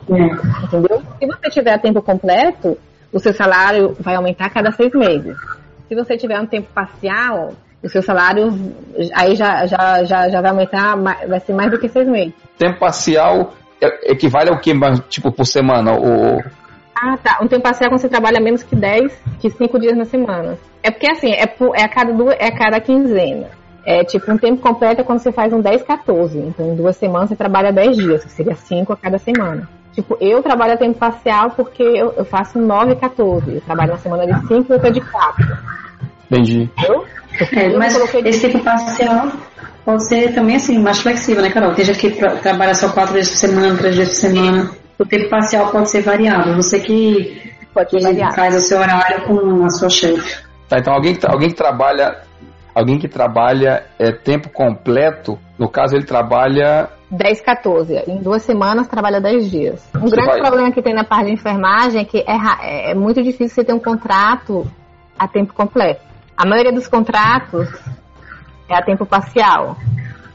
É. 0.09 0.65
Entendeu? 0.65 1.01
Se 1.19 1.25
você 1.25 1.49
tiver 1.49 1.77
tempo 1.79 2.01
completo, 2.01 2.77
o 3.11 3.19
seu 3.19 3.33
salário 3.33 3.95
vai 3.99 4.15
aumentar 4.15 4.45
a 4.45 4.49
cada 4.49 4.71
seis 4.71 4.93
meses. 4.93 5.35
Se 5.87 5.95
você 5.95 6.17
tiver 6.17 6.39
um 6.39 6.45
tempo 6.45 6.67
parcial, 6.73 7.53
o 7.83 7.89
seu 7.89 8.01
salário 8.01 8.53
aí 9.13 9.35
já, 9.35 9.65
já, 9.65 10.03
já, 10.03 10.29
já 10.29 10.41
vai 10.41 10.51
aumentar, 10.51 10.95
vai 10.95 11.39
ser 11.39 11.53
mais 11.53 11.71
do 11.71 11.79
que 11.79 11.87
seis 11.87 12.07
meses. 12.07 12.33
Tempo 12.57 12.79
parcial 12.79 13.53
equivale 14.03 14.49
ao 14.49 14.59
que, 14.59 14.73
tipo, 15.09 15.31
por 15.31 15.45
semana? 15.45 15.93
Ou... 15.93 16.43
Ah, 16.99 17.15
tá. 17.17 17.39
Um 17.41 17.47
tempo 17.47 17.61
parcial 17.61 17.91
quando 17.91 18.01
você 18.01 18.09
trabalha 18.09 18.39
menos 18.39 18.63
que 18.63 18.75
10, 18.75 19.13
que 19.39 19.51
5 19.51 19.79
dias 19.79 19.95
na 19.95 20.05
semana. 20.05 20.57
É 20.81 20.89
porque 20.89 21.09
assim, 21.11 21.31
é, 21.31 21.45
por, 21.45 21.75
é, 21.75 21.83
a 21.83 21.89
cada 21.89 22.11
duas, 22.11 22.35
é 22.39 22.47
a 22.47 22.57
cada 22.57 22.79
quinzena. 22.79 23.49
É 23.85 24.03
tipo, 24.03 24.29
um 24.31 24.37
tempo 24.37 24.61
completo 24.61 25.01
é 25.01 25.03
quando 25.03 25.19
você 25.19 25.31
faz 25.31 25.53
um 25.53 25.61
10, 25.61 25.83
14. 25.83 26.39
Então, 26.39 26.73
em 26.73 26.75
duas 26.75 26.97
semanas 26.97 27.29
você 27.29 27.35
trabalha 27.35 27.71
10 27.71 27.97
dias, 27.97 28.23
que 28.23 28.31
seria 28.31 28.55
5 28.55 28.91
a 28.91 28.97
cada 28.97 29.17
semana. 29.17 29.69
Tipo, 29.93 30.17
eu 30.19 30.41
trabalho 30.41 30.73
a 30.73 30.77
tempo 30.77 30.97
parcial 30.97 31.51
porque 31.51 31.83
eu, 31.83 32.13
eu 32.17 32.25
faço 32.25 32.59
9 32.59 32.93
e 32.93 32.95
14. 32.95 33.55
Eu 33.55 33.61
trabalho 33.61 33.91
na 33.91 33.97
semana 33.97 34.25
de 34.25 34.47
5 34.47 34.65
e 34.69 34.73
outra 34.73 34.91
de 34.91 35.01
4. 35.01 35.57
Entendi. 36.29 36.69
Eu? 36.87 37.05
É, 37.53 37.77
mas 37.77 37.95
esse 38.25 38.49
tempo 38.49 38.63
parcial 38.63 39.31
pode 39.85 40.07
ser 40.07 40.33
também 40.33 40.55
assim, 40.55 40.79
mais 40.79 40.99
flexível, 40.99 41.41
né, 41.41 41.51
Carol? 41.51 41.73
Tem 41.73 41.85
gente 41.85 41.99
que 41.99 42.11
trabalha 42.41 42.73
só 42.73 42.89
4 42.89 43.13
vezes 43.13 43.31
por 43.31 43.37
semana, 43.37 43.77
3 43.77 43.95
vezes 43.95 44.13
por 44.15 44.19
semana 44.19 44.71
o 44.99 45.05
tempo 45.05 45.29
parcial 45.29 45.71
pode 45.71 45.89
ser 45.89 46.01
variável. 46.01 46.55
Você 46.55 46.79
que, 46.79 47.53
pode 47.73 47.89
que 47.89 48.35
faz 48.35 48.55
o 48.55 48.59
seu 48.59 48.79
horário 48.79 49.25
com 49.25 49.65
a 49.65 49.69
sua 49.69 49.89
chefe. 49.89 50.43
Tá, 50.67 50.79
então 50.79 50.93
alguém 50.93 51.15
que, 51.15 51.25
alguém 51.25 51.49
que 51.49 51.55
trabalha 51.55 52.23
alguém 52.75 52.99
que 52.99 53.07
trabalha 53.07 53.85
é, 53.97 54.11
tempo 54.11 54.49
completo, 54.49 55.39
no 55.57 55.67
caso 55.67 55.95
ele 55.95 56.05
trabalha 56.05 56.89
10, 57.09 57.41
14. 57.41 58.03
Em 58.07 58.21
duas 58.21 58.43
semanas 58.43 58.87
trabalha 58.87 59.21
10 59.21 59.49
dias. 59.49 59.89
Um 59.95 60.01
você 60.01 60.15
grande 60.15 60.31
vai... 60.31 60.41
problema 60.41 60.71
que 60.71 60.81
tem 60.81 60.93
na 60.93 61.03
parte 61.03 61.27
de 61.27 61.33
enfermagem 61.33 62.01
é 62.01 62.05
que 62.05 62.19
é, 62.19 62.91
é 62.91 62.93
muito 62.93 63.23
difícil 63.23 63.49
você 63.49 63.63
ter 63.63 63.73
um 63.73 63.79
contrato 63.79 64.67
a 65.17 65.27
tempo 65.27 65.53
completo. 65.53 66.01
A 66.35 66.45
maioria 66.45 66.71
dos 66.71 66.87
contratos 66.87 67.67
é 68.69 68.75
a 68.75 68.81
tempo 68.83 69.05
parcial 69.05 69.77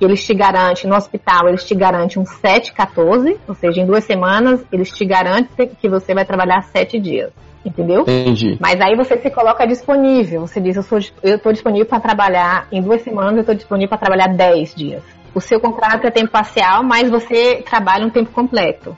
eles 0.04 0.24
te 0.24 0.34
garantem, 0.34 0.88
no 0.88 0.96
hospital, 0.96 1.48
eles 1.48 1.64
te 1.64 1.74
garantem 1.74 2.20
um 2.20 2.26
7, 2.26 2.72
14, 2.72 3.38
ou 3.46 3.54
seja, 3.54 3.80
em 3.80 3.86
duas 3.86 4.04
semanas, 4.04 4.64
eles 4.72 4.90
te 4.90 5.04
garantem 5.04 5.70
que 5.80 5.88
você 5.88 6.14
vai 6.14 6.24
trabalhar 6.24 6.62
7 6.62 6.98
dias. 6.98 7.30
Entendeu? 7.64 8.02
Entendi. 8.02 8.58
Mas 8.60 8.80
aí 8.80 8.96
você 8.96 9.16
se 9.18 9.30
coloca 9.30 9.64
disponível. 9.66 10.40
Você 10.40 10.60
diz, 10.60 10.76
eu, 10.76 10.82
sou, 10.82 10.98
eu 11.22 11.38
tô 11.38 11.52
disponível 11.52 11.86
para 11.86 12.00
trabalhar 12.00 12.66
em 12.72 12.82
duas 12.82 13.02
semanas, 13.02 13.34
eu 13.34 13.40
estou 13.40 13.54
disponível 13.54 13.88
para 13.88 13.98
trabalhar 13.98 14.34
10 14.34 14.74
dias. 14.74 15.02
O 15.34 15.40
seu 15.40 15.60
contrato 15.60 16.06
é 16.06 16.10
tempo 16.10 16.30
parcial, 16.30 16.82
mas 16.82 17.08
você 17.08 17.62
trabalha 17.62 18.04
um 18.04 18.10
tempo 18.10 18.30
completo. 18.32 18.96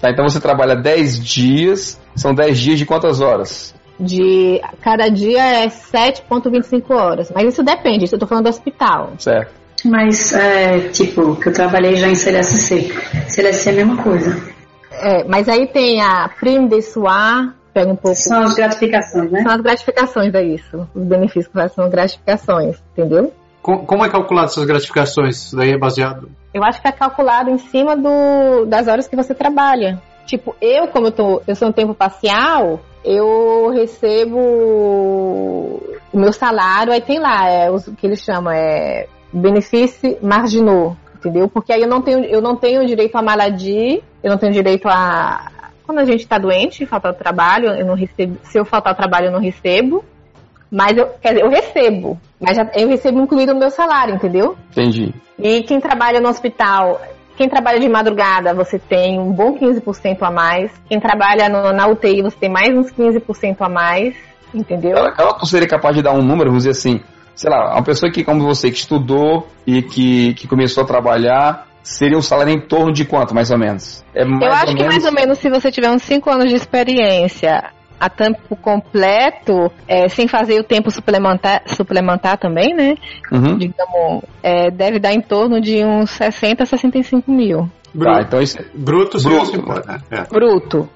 Tá, 0.00 0.10
então 0.10 0.26
você 0.26 0.40
trabalha 0.40 0.74
10 0.74 1.24
dias, 1.24 2.00
são 2.14 2.34
10 2.34 2.58
dias 2.58 2.78
de 2.78 2.86
quantas 2.86 3.20
horas? 3.20 3.74
De 3.98 4.60
cada 4.80 5.08
dia 5.08 5.64
é 5.64 5.68
7,25 5.68 6.90
horas. 6.90 7.32
Mas 7.34 7.48
isso 7.48 7.62
depende, 7.62 8.04
isso 8.04 8.14
eu 8.14 8.18
tô 8.18 8.26
falando 8.26 8.44
do 8.44 8.50
hospital. 8.50 9.12
Certo. 9.18 9.65
Mas, 9.84 10.32
é, 10.32 10.88
tipo, 10.88 11.36
que 11.36 11.48
eu 11.48 11.52
trabalhei 11.52 11.96
já 11.96 12.08
em 12.08 12.14
CLSC. 12.14 12.92
CLSC 13.28 13.68
é 13.68 13.72
a 13.72 13.76
mesma 13.76 14.02
coisa. 14.02 14.56
É, 14.90 15.24
mas 15.24 15.48
aí 15.48 15.66
tem 15.66 16.00
a 16.00 16.28
prime 16.28 16.68
de 16.68 16.82
soir, 16.82 17.54
pega 17.72 17.92
um 17.92 17.96
pouco. 17.96 18.16
São 18.16 18.42
as 18.42 18.54
gratificações, 18.54 19.30
né? 19.30 19.42
São 19.42 19.52
as 19.52 19.60
gratificações, 19.60 20.34
é 20.34 20.42
isso. 20.42 20.88
Os 20.94 21.04
benefícios 21.04 21.52
são 21.74 21.90
gratificações, 21.90 22.82
entendeu? 22.92 23.32
Como 23.60 24.04
é 24.04 24.08
calculado 24.08 24.46
essas 24.46 24.64
gratificações? 24.64 25.36
Isso 25.36 25.56
daí 25.56 25.72
é 25.72 25.78
baseado? 25.78 26.30
Eu 26.54 26.62
acho 26.62 26.80
que 26.80 26.86
é 26.86 26.92
calculado 26.92 27.50
em 27.50 27.58
cima 27.58 27.96
do, 27.96 28.64
das 28.64 28.86
horas 28.86 29.08
que 29.08 29.16
você 29.16 29.34
trabalha. 29.34 30.00
Tipo, 30.24 30.54
eu, 30.60 30.86
como 30.88 31.08
eu, 31.08 31.12
tô, 31.12 31.42
eu 31.46 31.54
sou 31.54 31.68
um 31.68 31.72
tempo 31.72 31.92
parcial, 31.92 32.80
eu 33.04 33.70
recebo 33.70 34.38
o 36.12 36.18
meu 36.18 36.32
salário, 36.32 36.92
aí 36.92 37.00
tem 37.00 37.18
lá, 37.18 37.48
é, 37.48 37.70
o 37.70 37.80
que 37.80 38.06
eles 38.06 38.22
chamam, 38.22 38.52
é 38.52 39.06
benefício 39.36 40.18
marginal, 40.22 40.96
entendeu? 41.14 41.48
Porque 41.48 41.72
aí 41.72 41.82
eu 41.82 41.88
não 41.88 42.00
tenho, 42.00 42.24
eu 42.24 42.40
não 42.40 42.56
tenho 42.56 42.86
direito 42.86 43.16
a 43.16 43.22
maladi, 43.22 44.02
eu 44.22 44.30
não 44.30 44.38
tenho 44.38 44.52
direito 44.52 44.88
a 44.88 45.52
quando 45.86 45.98
a 46.00 46.04
gente 46.04 46.22
está 46.22 46.36
doente, 46.36 46.84
faltar 46.84 47.12
o 47.12 47.14
trabalho, 47.14 47.68
eu 47.68 47.86
não 47.86 47.94
recebo, 47.94 48.36
se 48.42 48.58
eu 48.58 48.64
faltar 48.64 48.92
o 48.92 48.96
trabalho 48.96 49.26
eu 49.26 49.32
não 49.32 49.38
recebo, 49.38 50.04
mas 50.68 50.96
eu, 50.96 51.06
quer 51.22 51.34
dizer, 51.34 51.44
eu 51.44 51.48
recebo, 51.48 52.20
mas 52.40 52.56
já, 52.56 52.68
eu 52.74 52.88
recebo 52.88 53.20
incluído 53.20 53.54
no 53.54 53.60
meu 53.60 53.70
salário, 53.70 54.16
entendeu? 54.16 54.56
Entendi. 54.72 55.14
E 55.38 55.62
quem 55.62 55.80
trabalha 55.80 56.20
no 56.20 56.28
hospital, 56.28 57.00
quem 57.36 57.48
trabalha 57.48 57.78
de 57.78 57.88
madrugada, 57.88 58.52
você 58.52 58.78
tem 58.78 59.20
um 59.20 59.30
bom 59.30 59.56
15% 59.56 60.18
a 60.22 60.30
mais. 60.30 60.72
Quem 60.88 60.98
trabalha 60.98 61.48
no, 61.48 61.72
na 61.72 61.86
UTI, 61.86 62.22
você 62.22 62.36
tem 62.36 62.50
mais 62.50 62.76
uns 62.76 62.90
15% 62.90 63.56
a 63.60 63.68
mais, 63.68 64.16
entendeu? 64.52 64.96
Ela, 64.96 65.14
ela 65.16 65.44
seria 65.44 65.68
capaz 65.68 65.94
de 65.94 66.02
dar 66.02 66.12
um 66.12 66.22
número, 66.22 66.50
vamos 66.50 66.64
dizer 66.64 66.70
assim, 66.70 67.00
sei 67.36 67.50
lá, 67.50 67.74
uma 67.74 67.84
pessoa 67.84 68.10
que, 68.10 68.24
como 68.24 68.42
você, 68.42 68.70
que 68.70 68.78
estudou 68.78 69.46
e 69.66 69.82
que, 69.82 70.34
que 70.34 70.48
começou 70.48 70.82
a 70.82 70.86
trabalhar, 70.86 71.68
seria 71.82 72.16
um 72.16 72.22
salário 72.22 72.52
em 72.52 72.60
torno 72.60 72.92
de 72.92 73.04
quanto, 73.04 73.34
mais 73.34 73.50
ou 73.50 73.58
menos? 73.58 74.04
É 74.14 74.24
mais 74.24 74.42
Eu 74.42 74.52
acho 74.52 74.66
que 74.66 74.82
menos... 74.82 74.88
mais 74.88 75.04
ou 75.04 75.12
menos 75.12 75.38
se 75.38 75.50
você 75.50 75.70
tiver 75.70 75.90
uns 75.90 76.02
5 76.02 76.28
anos 76.30 76.48
de 76.48 76.56
experiência 76.56 77.70
a 77.98 78.10
tempo 78.10 78.56
completo, 78.56 79.70
é, 79.86 80.08
sem 80.08 80.28
fazer 80.28 80.60
o 80.60 80.64
tempo 80.64 80.90
suplementar, 80.90 81.62
suplementar 81.66 82.38
também, 82.38 82.74
né? 82.74 82.94
Uhum. 83.32 83.56
Digamos, 83.56 84.22
é, 84.42 84.70
deve 84.70 84.98
dar 84.98 85.12
em 85.12 85.20
torno 85.20 85.60
de 85.60 85.84
uns 85.84 86.10
60 86.10 86.62
a 86.62 86.66
65 86.66 87.30
mil. 87.30 87.70
Bruto, 87.94 88.12
tá, 88.12 88.22
então 88.22 88.42
isso... 88.42 88.58
Bruto, 88.74 89.18
bruto. 89.22 89.62
Né? 89.86 89.98
É. 90.10 90.22
Bruto. 90.24 90.88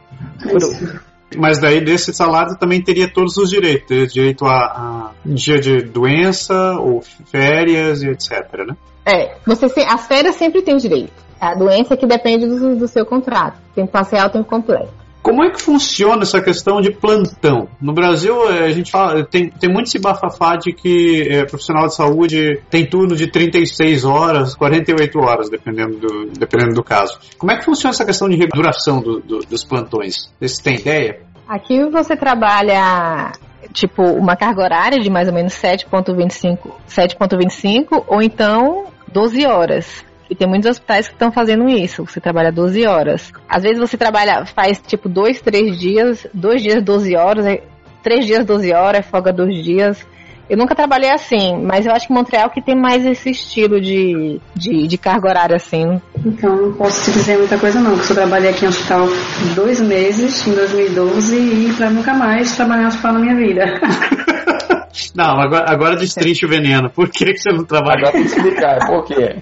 Bruto. 0.42 1.00
Mas 1.36 1.58
daí 1.60 1.80
desse 1.80 2.12
salário 2.12 2.56
também 2.58 2.82
teria 2.82 3.12
todos 3.12 3.36
os 3.36 3.50
direitos, 3.50 3.86
teria 3.86 4.06
direito 4.06 4.44
a, 4.46 4.50
a 4.50 5.10
dia 5.24 5.60
de 5.60 5.82
doença 5.82 6.76
ou 6.78 7.02
férias 7.26 8.02
e 8.02 8.08
etc, 8.08 8.66
né? 8.66 8.76
É, 9.04 9.36
você 9.46 9.80
as 9.82 10.06
férias 10.06 10.36
sempre 10.36 10.62
tem 10.62 10.76
direito. 10.76 11.12
A 11.40 11.54
doença 11.54 11.94
é 11.94 11.96
que 11.96 12.06
depende 12.06 12.46
do, 12.46 12.76
do 12.76 12.86
seu 12.86 13.06
contrato. 13.06 13.58
Tem 13.74 13.86
que 13.86 13.92
passear 13.92 14.26
o 14.26 14.30
tempo 14.30 14.48
completo. 14.48 14.99
Como 15.22 15.44
é 15.44 15.50
que 15.50 15.60
funciona 15.60 16.22
essa 16.22 16.40
questão 16.40 16.80
de 16.80 16.90
plantão? 16.90 17.68
No 17.80 17.92
Brasil, 17.92 18.50
é, 18.50 18.64
a 18.64 18.70
gente 18.70 18.90
fala, 18.90 19.24
tem, 19.24 19.50
tem 19.50 19.70
muito 19.70 19.86
esse 19.86 19.98
bafafá 19.98 20.56
de 20.56 20.72
que 20.72 21.28
é, 21.28 21.44
profissional 21.44 21.86
de 21.86 21.94
saúde 21.94 22.60
tem 22.70 22.86
turno 22.86 23.14
de 23.14 23.26
36 23.26 24.04
horas, 24.04 24.54
48 24.54 25.18
horas, 25.18 25.50
dependendo 25.50 25.98
do, 25.98 26.26
dependendo 26.38 26.74
do 26.74 26.82
caso. 26.82 27.18
Como 27.36 27.52
é 27.52 27.58
que 27.58 27.64
funciona 27.64 27.94
essa 27.94 28.04
questão 28.04 28.28
de 28.28 28.46
duração 28.46 29.00
do, 29.00 29.20
do, 29.20 29.38
dos 29.40 29.62
plantões? 29.62 30.30
Vocês 30.38 30.58
têm 30.58 30.76
ideia? 30.76 31.20
Aqui 31.46 31.84
você 31.90 32.16
trabalha 32.16 33.32
tipo, 33.72 34.02
uma 34.02 34.36
carga 34.36 34.62
horária 34.62 35.00
de 35.00 35.10
mais 35.10 35.28
ou 35.28 35.34
menos 35.34 35.52
7.25, 35.52 36.70
7.25 36.88 38.04
ou 38.06 38.22
então 38.22 38.86
12 39.12 39.46
horas. 39.46 40.09
E 40.30 40.34
tem 40.36 40.48
muitos 40.48 40.70
hospitais 40.70 41.08
que 41.08 41.14
estão 41.14 41.32
fazendo 41.32 41.68
isso. 41.68 42.06
Você 42.06 42.20
trabalha 42.20 42.52
12 42.52 42.86
horas. 42.86 43.32
Às 43.48 43.64
vezes 43.64 43.80
você 43.80 43.98
trabalha, 43.98 44.46
faz 44.46 44.80
tipo 44.80 45.08
dois, 45.08 45.40
três 45.40 45.76
dias, 45.76 46.24
dois 46.32 46.62
dias 46.62 46.80
12 46.82 47.16
horas, 47.16 47.58
três 48.00 48.24
dias 48.24 48.46
12 48.46 48.72
horas, 48.72 49.04
folga 49.06 49.32
dois 49.32 49.62
dias. 49.64 50.06
Eu 50.48 50.56
nunca 50.56 50.74
trabalhei 50.74 51.10
assim, 51.10 51.62
mas 51.64 51.86
eu 51.86 51.92
acho 51.92 52.08
que 52.08 52.12
Montreal 52.12 52.50
que 52.50 52.60
tem 52.60 52.74
mais 52.74 53.06
esse 53.06 53.30
estilo 53.30 53.80
de, 53.80 54.40
de, 54.52 54.88
de 54.88 54.98
carga 54.98 55.28
horária 55.28 55.54
assim. 55.54 56.00
Então, 56.26 56.56
não 56.56 56.72
posso 56.72 57.04
te 57.04 57.12
dizer 57.12 57.38
muita 57.38 57.56
coisa 57.56 57.80
não, 57.80 57.96
porque 57.96 58.10
eu 58.10 58.16
trabalhei 58.16 58.50
aqui 58.50 58.64
em 58.64 58.68
hospital 58.68 59.06
dois 59.54 59.80
meses, 59.80 60.44
em 60.48 60.52
2012, 60.52 61.36
e 61.36 61.72
para 61.76 61.90
nunca 61.90 62.14
mais 62.14 62.56
trabalhar 62.56 62.82
em 62.82 62.86
hospital 62.86 63.12
na 63.12 63.20
minha 63.20 63.36
vida. 63.36 63.64
Não, 65.14 65.40
agora, 65.40 65.64
agora 65.68 65.96
destrinche 65.96 66.44
o 66.44 66.48
veneno. 66.48 66.90
Por 66.90 67.08
que, 67.08 67.26
que 67.26 67.38
você 67.38 67.52
não 67.52 67.64
trabalha? 67.64 67.98
Agora 67.98 68.12
tem 68.12 68.22
que 68.22 68.28
explicar, 68.28 68.78
por 68.86 69.04
quê? 69.04 69.36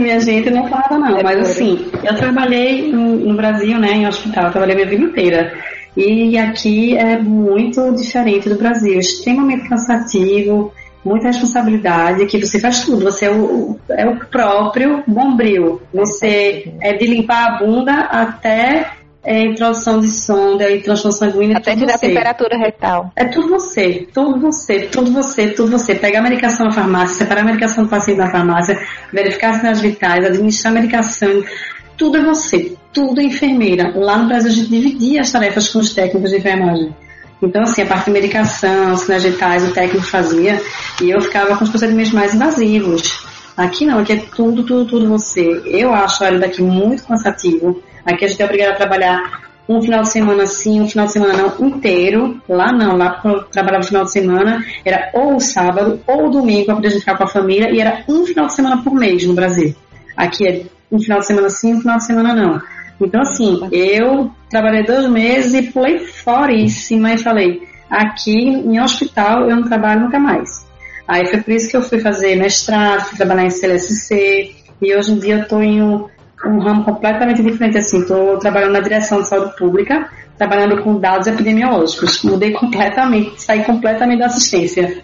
minha 0.00 0.20
gente 0.20 0.50
não 0.50 0.68
fala 0.68 0.98
não, 0.98 1.18
É 1.18 1.22
mas 1.22 1.38
assim, 1.50 1.86
eu 2.04 2.14
trabalhei 2.16 2.92
no, 2.92 3.16
no 3.16 3.36
Brasil, 3.36 3.78
né, 3.78 3.92
em 3.92 4.06
hospital, 4.06 4.46
eu 4.46 4.50
trabalhei 4.52 4.76
minha 4.76 4.88
vida 4.88 5.04
inteira. 5.04 5.52
E 5.96 6.38
aqui 6.38 6.96
é 6.96 7.18
muito 7.18 7.92
diferente 7.94 8.48
do 8.48 8.56
Brasil, 8.56 8.98
extremamente 9.00 9.68
cansativo, 9.68 10.72
muita 11.04 11.28
responsabilidade, 11.28 12.26
que 12.26 12.38
você 12.38 12.60
faz 12.60 12.84
tudo, 12.84 13.04
você 13.04 13.26
é 13.26 13.30
o, 13.30 13.78
é 13.90 14.06
o 14.06 14.16
próprio 14.26 15.02
bombril. 15.06 15.80
Você 15.92 16.72
é 16.80 16.92
de 16.92 17.06
limpar 17.06 17.46
a 17.46 17.58
bunda 17.58 17.92
até 17.94 18.97
é, 19.28 19.42
introdução 19.44 20.00
de 20.00 20.10
sonda 20.10 20.70
e 20.70 20.80
transfusão 20.80 21.12
sanguínea, 21.12 21.58
Até 21.58 21.76
tirar 21.76 21.96
a 21.96 21.98
temperatura 21.98 22.56
retal. 22.56 23.12
É 23.14 23.26
tudo 23.26 23.50
você, 23.50 24.08
tudo 24.10 24.40
você, 24.40 24.86
tudo 24.86 25.12
você, 25.12 25.48
tudo 25.48 25.70
você. 25.70 25.94
Pegar 25.94 26.20
a 26.20 26.22
medicação 26.22 26.64
na 26.64 26.72
farmácia, 26.72 27.14
separar 27.14 27.42
a 27.42 27.44
medicação 27.44 27.84
do 27.84 27.90
paciente 27.90 28.16
na 28.16 28.30
farmácia, 28.30 28.80
verificar 29.12 29.50
as 29.50 29.56
sinais 29.56 29.80
vitais, 29.82 30.24
administrar 30.24 30.72
a 30.72 30.80
medicação, 30.80 31.44
tudo 31.94 32.16
é 32.16 32.22
você, 32.22 32.74
tudo 32.90 33.20
é 33.20 33.24
enfermeira. 33.24 33.92
Lá 33.94 34.16
no 34.16 34.28
Brasil 34.28 34.50
a 34.50 34.54
gente 34.54 34.70
dividia 34.70 35.20
as 35.20 35.30
tarefas 35.30 35.68
com 35.68 35.80
os 35.80 35.92
técnicos 35.92 36.30
de 36.30 36.38
enfermagem. 36.38 36.96
Então, 37.42 37.62
assim, 37.64 37.82
a 37.82 37.86
parte 37.86 38.06
de 38.06 38.12
medicação, 38.12 38.96
sinais 38.96 39.24
vitais, 39.24 39.62
o 39.62 39.74
técnico 39.74 40.06
fazia, 40.06 40.58
e 41.02 41.10
eu 41.10 41.20
ficava 41.20 41.54
com 41.54 41.64
os 41.64 41.70
procedimentos 41.70 42.12
mais 42.12 42.34
invasivos. 42.34 43.26
Aqui 43.54 43.84
não, 43.84 43.98
aqui 43.98 44.14
é 44.14 44.24
tudo, 44.34 44.64
tudo, 44.64 44.86
tudo 44.86 45.08
você. 45.08 45.42
Eu 45.66 45.92
acho 45.92 46.24
a 46.24 46.28
área 46.28 46.38
daqui 46.38 46.62
muito 46.62 47.04
cansativo. 47.04 47.82
Aqui 48.08 48.24
a 48.24 48.28
gente 48.28 48.40
é 48.40 48.44
obrigado 48.46 48.70
a 48.70 48.76
trabalhar 48.76 49.48
um 49.68 49.82
final 49.82 50.00
de 50.00 50.10
semana 50.10 50.46
sim, 50.46 50.80
um 50.80 50.88
final 50.88 51.04
de 51.04 51.12
semana 51.12 51.34
não, 51.34 51.66
inteiro. 51.66 52.40
Lá 52.48 52.72
não, 52.72 52.96
lá 52.96 53.20
quando 53.20 53.36
eu 53.36 53.44
trabalhava 53.44 53.84
final 53.84 54.04
de 54.04 54.12
semana, 54.12 54.64
era 54.82 55.10
ou 55.12 55.38
sábado 55.38 56.00
ou 56.06 56.30
domingo 56.30 56.64
para 56.64 56.76
poder 56.76 56.90
ficar 56.92 57.18
com 57.18 57.24
a 57.24 57.28
família, 57.28 57.70
e 57.70 57.78
era 57.78 58.02
um 58.08 58.24
final 58.24 58.46
de 58.46 58.54
semana 58.54 58.82
por 58.82 58.94
mês 58.94 59.26
no 59.26 59.34
Brasil. 59.34 59.74
Aqui 60.16 60.48
é 60.48 60.62
um 60.90 60.98
final 60.98 61.20
de 61.20 61.26
semana 61.26 61.50
sim, 61.50 61.74
um 61.74 61.80
final 61.82 61.98
de 61.98 62.06
semana 62.06 62.34
não. 62.34 62.62
Então, 62.98 63.20
assim, 63.20 63.68
eu 63.70 64.30
trabalhei 64.48 64.84
dois 64.84 65.06
meses 65.10 65.52
e 65.52 65.70
pulei 65.70 65.98
fora 65.98 66.52
isso, 66.52 66.96
mas 66.96 67.20
falei, 67.20 67.62
aqui 67.90 68.32
em 68.32 68.80
hospital 68.80 69.50
eu 69.50 69.54
não 69.54 69.64
trabalho 69.64 70.00
nunca 70.00 70.18
mais. 70.18 70.66
Aí 71.06 71.26
foi 71.26 71.42
por 71.42 71.52
isso 71.52 71.70
que 71.70 71.76
eu 71.76 71.82
fui 71.82 72.00
fazer 72.00 72.36
mestrado, 72.36 73.04
fui 73.04 73.18
trabalhar 73.18 73.44
em 73.44 73.50
CLSC, 73.50 74.56
e 74.80 74.96
hoje 74.96 75.12
em 75.12 75.18
dia 75.18 75.34
eu 75.34 75.42
estou 75.42 75.62
em 75.62 75.82
um, 75.82 76.06
um 76.44 76.58
ramo 76.58 76.84
completamente 76.84 77.42
diferente, 77.42 77.78
assim, 77.78 78.00
estou 78.00 78.38
trabalhando 78.38 78.72
na 78.72 78.80
direção 78.80 79.20
de 79.20 79.28
saúde 79.28 79.56
pública, 79.56 80.08
trabalhando 80.36 80.82
com 80.82 80.98
dados 80.98 81.26
epidemiológicos. 81.26 82.22
Mudei 82.22 82.52
completamente, 82.52 83.42
saí 83.42 83.64
completamente 83.64 84.20
da 84.20 84.26
assistência. 84.26 85.02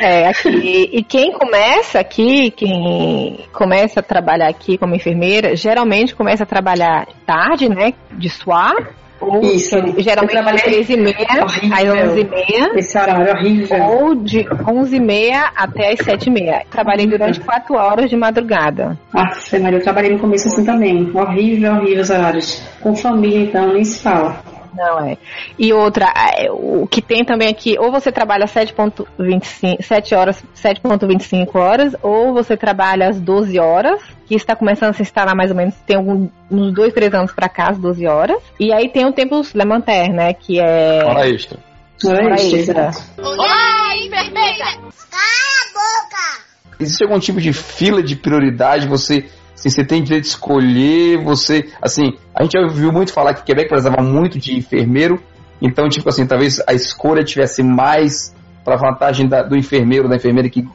É, 0.00 0.28
aqui. 0.28 0.48
E, 0.48 0.98
e 0.98 1.02
quem 1.02 1.32
começa 1.32 1.98
aqui, 1.98 2.50
quem 2.50 3.44
começa 3.52 4.00
a 4.00 4.02
trabalhar 4.02 4.48
aqui 4.48 4.78
como 4.78 4.94
enfermeira, 4.94 5.56
geralmente 5.56 6.14
começa 6.14 6.44
a 6.44 6.46
trabalhar 6.46 7.06
tarde, 7.26 7.68
né? 7.68 7.92
De 8.12 8.28
suar. 8.28 8.74
Ou 9.20 9.42
Isso. 9.42 9.76
geralmente 9.98 10.34
de 10.34 10.62
3 10.62 10.90
e 10.90 10.96
meia 10.96 11.44
Horrível. 11.44 11.92
às 11.92 12.08
11 12.10 12.20
e 12.20 12.24
meia. 12.24 12.72
Esse 12.76 12.98
horário 12.98 13.28
é 13.28 13.32
horrível. 13.32 13.82
Ou 13.84 14.14
de 14.14 14.46
11 14.66 14.96
e 14.96 15.00
meia 15.00 15.50
até 15.54 15.92
as 15.92 16.00
7 16.00 16.28
e 16.28 16.30
meia. 16.30 16.62
Trabalhei 16.70 17.06
durante 17.06 17.40
4 17.40 17.74
horas 17.74 18.08
de 18.08 18.16
madrugada. 18.16 18.98
Aff, 19.12 19.58
Maria, 19.58 19.78
eu 19.78 19.82
trabalhei 19.82 20.12
no 20.12 20.18
começo 20.18 20.48
assim 20.48 20.64
também. 20.64 21.10
Horrível, 21.14 21.74
horrível 21.74 22.00
os 22.00 22.10
horários. 22.10 22.62
Com 22.80 22.96
família, 22.96 23.40
então, 23.40 23.72
nem 23.72 23.84
se 23.84 24.02
fala. 24.02 24.42
Não 24.74 25.00
é. 25.00 25.16
E 25.58 25.72
outra, 25.72 26.12
é, 26.36 26.50
o 26.50 26.86
que 26.86 27.02
tem 27.02 27.24
também 27.24 27.48
aqui, 27.48 27.76
ou 27.78 27.90
você 27.90 28.10
trabalha 28.12 28.46
7.25, 28.46 29.82
7 29.82 30.14
horas, 30.14 30.44
7.25 30.56 31.54
horas, 31.56 31.96
ou 32.02 32.32
você 32.32 32.56
trabalha 32.56 33.08
às 33.08 33.20
12 33.20 33.58
horas, 33.58 34.00
que 34.26 34.34
está 34.34 34.54
começando 34.54 34.90
a 34.90 34.92
se 34.92 35.02
instalar 35.02 35.34
mais 35.34 35.50
ou 35.50 35.56
menos, 35.56 35.74
tem 35.86 35.96
algum, 35.96 36.28
uns 36.50 36.72
2, 36.72 36.92
3 36.92 37.14
anos 37.14 37.32
pra 37.32 37.48
cá, 37.48 37.70
às 37.70 37.78
12 37.78 38.06
horas. 38.06 38.42
E 38.58 38.72
aí 38.72 38.88
tem 38.88 39.06
o 39.06 39.12
tempo 39.12 39.40
Lemanter, 39.54 40.12
né, 40.12 40.32
que 40.32 40.60
é 40.60 41.04
Hora 41.04 41.28
extra. 41.28 41.58
Hora 42.04 42.34
é 42.34 42.42
isso, 42.42 42.56
extra. 42.56 42.90
Oi, 43.18 44.06
enfermeira! 44.06 44.64
Cala 45.10 45.60
a 45.60 45.72
boca! 45.74 46.44
Existe 46.78 47.04
algum 47.04 47.18
tipo 47.18 47.40
de 47.40 47.52
fila 47.52 48.02
de 48.02 48.16
prioridade? 48.16 48.88
Você, 48.88 49.28
assim, 49.60 49.68
você 49.68 49.84
tem 49.84 50.02
direito 50.02 50.24
de 50.24 50.30
escolher, 50.30 51.22
você, 51.22 51.68
assim, 51.82 52.14
a 52.34 52.42
gente 52.42 52.52
já 52.52 52.60
ouviu 52.60 52.90
muito 52.90 53.12
falar 53.12 53.34
que 53.34 53.44
Quebec 53.44 53.68
precisava 53.68 54.02
muito 54.02 54.38
de 54.38 54.56
enfermeiro, 54.56 55.20
então, 55.60 55.88
tipo 55.88 56.08
assim, 56.08 56.26
talvez 56.26 56.62
a 56.66 56.72
escolha 56.72 57.22
tivesse 57.22 57.62
mais 57.62 58.34
para 58.64 58.76
vantagem 58.76 59.28
da- 59.28 59.42
do 59.42 59.56
enfermeiro, 59.56 60.08
da 60.08 60.16
enfermeira 60.16 60.48
que, 60.48 60.66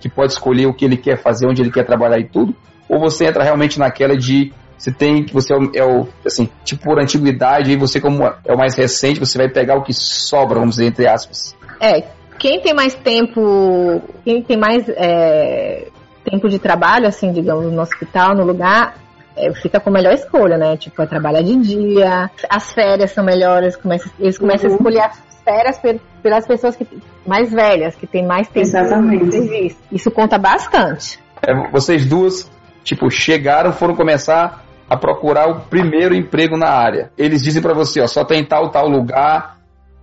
que 0.00 0.08
pode 0.08 0.32
escolher 0.32 0.66
o 0.66 0.74
que 0.74 0.84
ele 0.84 0.96
quer 0.96 1.16
fazer, 1.16 1.46
onde 1.46 1.62
ele 1.62 1.70
quer 1.70 1.84
trabalhar 1.84 2.18
e 2.18 2.24
tudo, 2.24 2.54
ou 2.88 2.98
você 2.98 3.26
entra 3.26 3.44
realmente 3.44 3.78
naquela 3.78 4.16
de 4.16 4.52
você 4.76 4.92
tem 4.92 5.24
que 5.24 5.32
você 5.32 5.54
é 5.54 5.56
o, 5.56 5.70
é 5.74 5.84
o, 5.84 6.06
assim, 6.24 6.50
tipo 6.64 6.82
por 6.82 7.00
antiguidade, 7.00 7.72
e 7.72 7.76
você 7.76 8.00
como 8.00 8.24
é 8.24 8.52
o 8.52 8.58
mais 8.58 8.74
recente, 8.74 9.18
você 9.18 9.38
vai 9.38 9.48
pegar 9.48 9.76
o 9.76 9.82
que 9.82 9.94
sobra, 9.94 10.58
vamos 10.58 10.74
dizer, 10.76 10.88
entre 10.88 11.08
aspas. 11.08 11.56
É, 11.80 12.02
quem 12.38 12.60
tem 12.60 12.74
mais 12.74 12.94
tempo, 12.94 14.02
quem 14.22 14.42
tem 14.42 14.58
mais 14.58 14.86
é, 14.88 15.88
tempo 16.28 16.48
de 16.48 16.58
trabalho, 16.58 17.06
assim, 17.06 17.32
digamos, 17.32 17.72
no 17.72 17.80
hospital, 17.80 18.34
no 18.34 18.44
lugar, 18.44 18.94
é, 19.36 19.52
fica 19.54 19.78
com 19.78 19.90
a 19.90 19.92
melhor 19.92 20.12
escolha, 20.12 20.56
né? 20.58 20.76
Tipo, 20.76 21.02
é 21.02 21.06
trabalhar 21.06 21.42
de 21.42 21.56
dia, 21.56 22.30
as 22.50 22.72
férias 22.72 23.12
são 23.12 23.24
melhores, 23.24 23.76
começa- 23.76 24.10
eles 24.18 24.36
começam 24.38 24.66
a 24.68 24.70
Uhum. 24.70 24.76
escolher 24.76 25.00
as 25.02 25.18
férias 25.44 25.78
pe- 25.78 26.00
pelas 26.22 26.46
pessoas 26.46 26.74
que, 26.74 26.86
mais 27.26 27.52
velhas, 27.52 27.94
que 27.94 28.06
têm 28.06 28.26
mais 28.26 28.48
tempo 28.48 28.66
Exatamente. 28.66 29.24
de 29.26 29.32
serviço. 29.32 29.76
Isso 29.92 30.10
conta 30.10 30.38
bastante. 30.38 31.18
É, 31.46 31.54
vocês 31.70 32.04
duas, 32.06 32.50
tipo, 32.82 33.08
chegaram, 33.10 33.72
foram 33.72 33.94
começar 33.94 34.64
a 34.88 34.96
procurar 34.96 35.48
o 35.48 35.60
primeiro 35.60 36.14
emprego 36.14 36.56
na 36.56 36.68
área. 36.70 37.10
Eles 37.18 37.42
dizem 37.42 37.62
pra 37.62 37.74
você, 37.74 38.00
ó, 38.00 38.06
só 38.06 38.24
tem 38.24 38.44
tal, 38.44 38.70
tal 38.70 38.88
lugar 38.88 39.56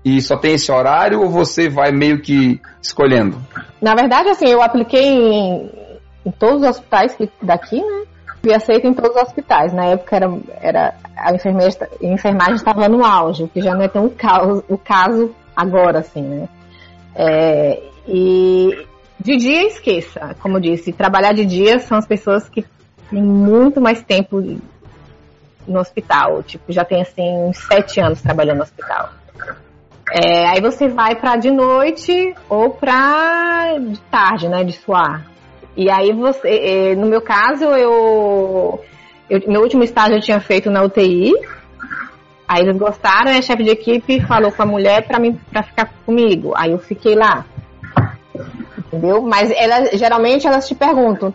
e 0.06 0.22
só 0.22 0.38
tem 0.38 0.54
esse 0.54 0.72
horário 0.72 1.22
ou 1.22 1.30
você 1.30 1.70
vai 1.70 1.92
meio 1.92 2.22
que 2.22 2.60
escolhendo? 2.82 3.38
Na 3.82 3.96
verdade, 3.96 4.30
assim, 4.30 4.48
eu 4.48 4.62
apliquei 4.62 5.06
em, 5.08 5.70
em 6.26 6.32
todos 6.32 6.62
os 6.62 6.70
hospitais 6.70 7.18
daqui, 7.42 7.82
né? 7.82 8.06
Fui 8.42 8.54
aceita 8.54 8.88
em 8.88 8.94
todos 8.94 9.16
os 9.16 9.22
hospitais. 9.22 9.74
Na 9.74 9.86
época 9.86 10.16
era, 10.16 10.40
era 10.62 10.94
a 11.16 11.34
enfermeira, 11.34 11.90
a 12.02 12.06
enfermagem 12.06 12.56
estava 12.56 12.90
no 12.90 13.06
auge, 13.06 13.44
o 13.44 13.48
que 13.48 13.62
já 13.62 13.74
não 13.74 13.84
é 13.84 13.88
tão 13.88 14.06
o 14.06 14.10
caso, 14.10 14.64
o 14.68 14.78
caso 14.78 15.34
agora, 15.56 16.00
assim, 16.00 16.22
né? 16.22 16.50
É, 17.16 17.82
e 18.08 18.86
de 19.20 19.38
dia 19.38 19.68
esqueça, 19.68 20.36
como 20.42 20.58
eu 20.58 20.62
disse, 20.62 20.92
trabalhar 20.92 21.34
de 21.34 21.46
dia 21.46 21.80
são 21.80 21.98
as 21.98 22.08
pessoas 22.08 22.50
que 22.50 22.66
têm 23.10 23.22
muito 23.22 23.80
mais 23.80 24.04
tempo 24.04 24.42
no 25.66 25.80
hospital, 25.80 26.44
tipo, 26.44 26.72
já 26.74 26.84
tem 26.84 27.02
assim 27.02 27.24
uns 27.38 27.58
sete 27.58 28.02
anos 28.02 28.22
trabalhando 28.22 28.58
no 28.58 28.64
hospital. 28.64 29.10
É, 30.12 30.48
aí 30.50 30.62
você 30.62 30.88
vai 30.88 31.16
pra 31.16 31.38
de 31.38 31.50
noite 31.50 32.36
ou 32.50 32.72
pra 32.72 33.78
de 33.80 34.00
tarde, 34.12 34.50
né, 34.50 34.64
de 34.64 34.74
suar. 34.74 35.26
E 35.76 35.90
aí 35.90 36.12
você, 36.14 36.48
é, 36.50 36.96
no 36.96 37.08
meu 37.08 37.22
caso, 37.22 37.64
eu, 37.66 38.80
eu- 39.30 39.42
meu 39.48 39.62
último 39.62 39.84
estágio 39.84 40.18
eu 40.18 40.22
tinha 40.22 40.40
feito 40.40 40.70
na 40.70 40.84
UTI. 40.84 41.34
Aí 42.48 42.62
eles 42.62 42.78
gostaram 42.78 43.32
a 43.32 43.42
chefe 43.42 43.64
de 43.64 43.72
equipe 43.72 44.20
falou 44.22 44.52
com 44.52 44.62
a 44.62 44.66
mulher 44.66 45.08
pra 45.08 45.20
mim 45.20 45.40
para 45.52 45.64
ficar 45.64 45.90
comigo. 46.06 46.54
Aí 46.56 46.72
eu 46.72 46.78
fiquei 46.80 47.16
lá. 47.16 47.46
Entendeu? 48.78 49.22
Mas 49.22 49.52
ela, 49.52 49.96
geralmente 49.98 50.46
elas 50.46 50.68
te 50.68 50.76
perguntam 50.76 51.34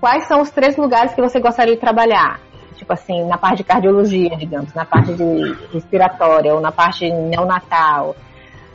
quais 0.00 0.24
são 0.26 0.40
os 0.40 0.50
três 0.50 0.76
lugares 0.76 1.14
que 1.14 1.20
você 1.20 1.40
gostaria 1.40 1.74
de 1.74 1.80
trabalhar. 1.80 2.38
Tipo 2.76 2.92
assim, 2.92 3.24
na 3.26 3.38
parte 3.38 3.58
de 3.58 3.64
cardiologia, 3.64 4.36
digamos, 4.36 4.72
na 4.74 4.84
parte 4.84 5.12
de 5.14 5.56
respiratória 5.72 6.54
ou 6.54 6.60
na 6.60 6.70
parte 6.72 7.08
neonatal. 7.10 8.14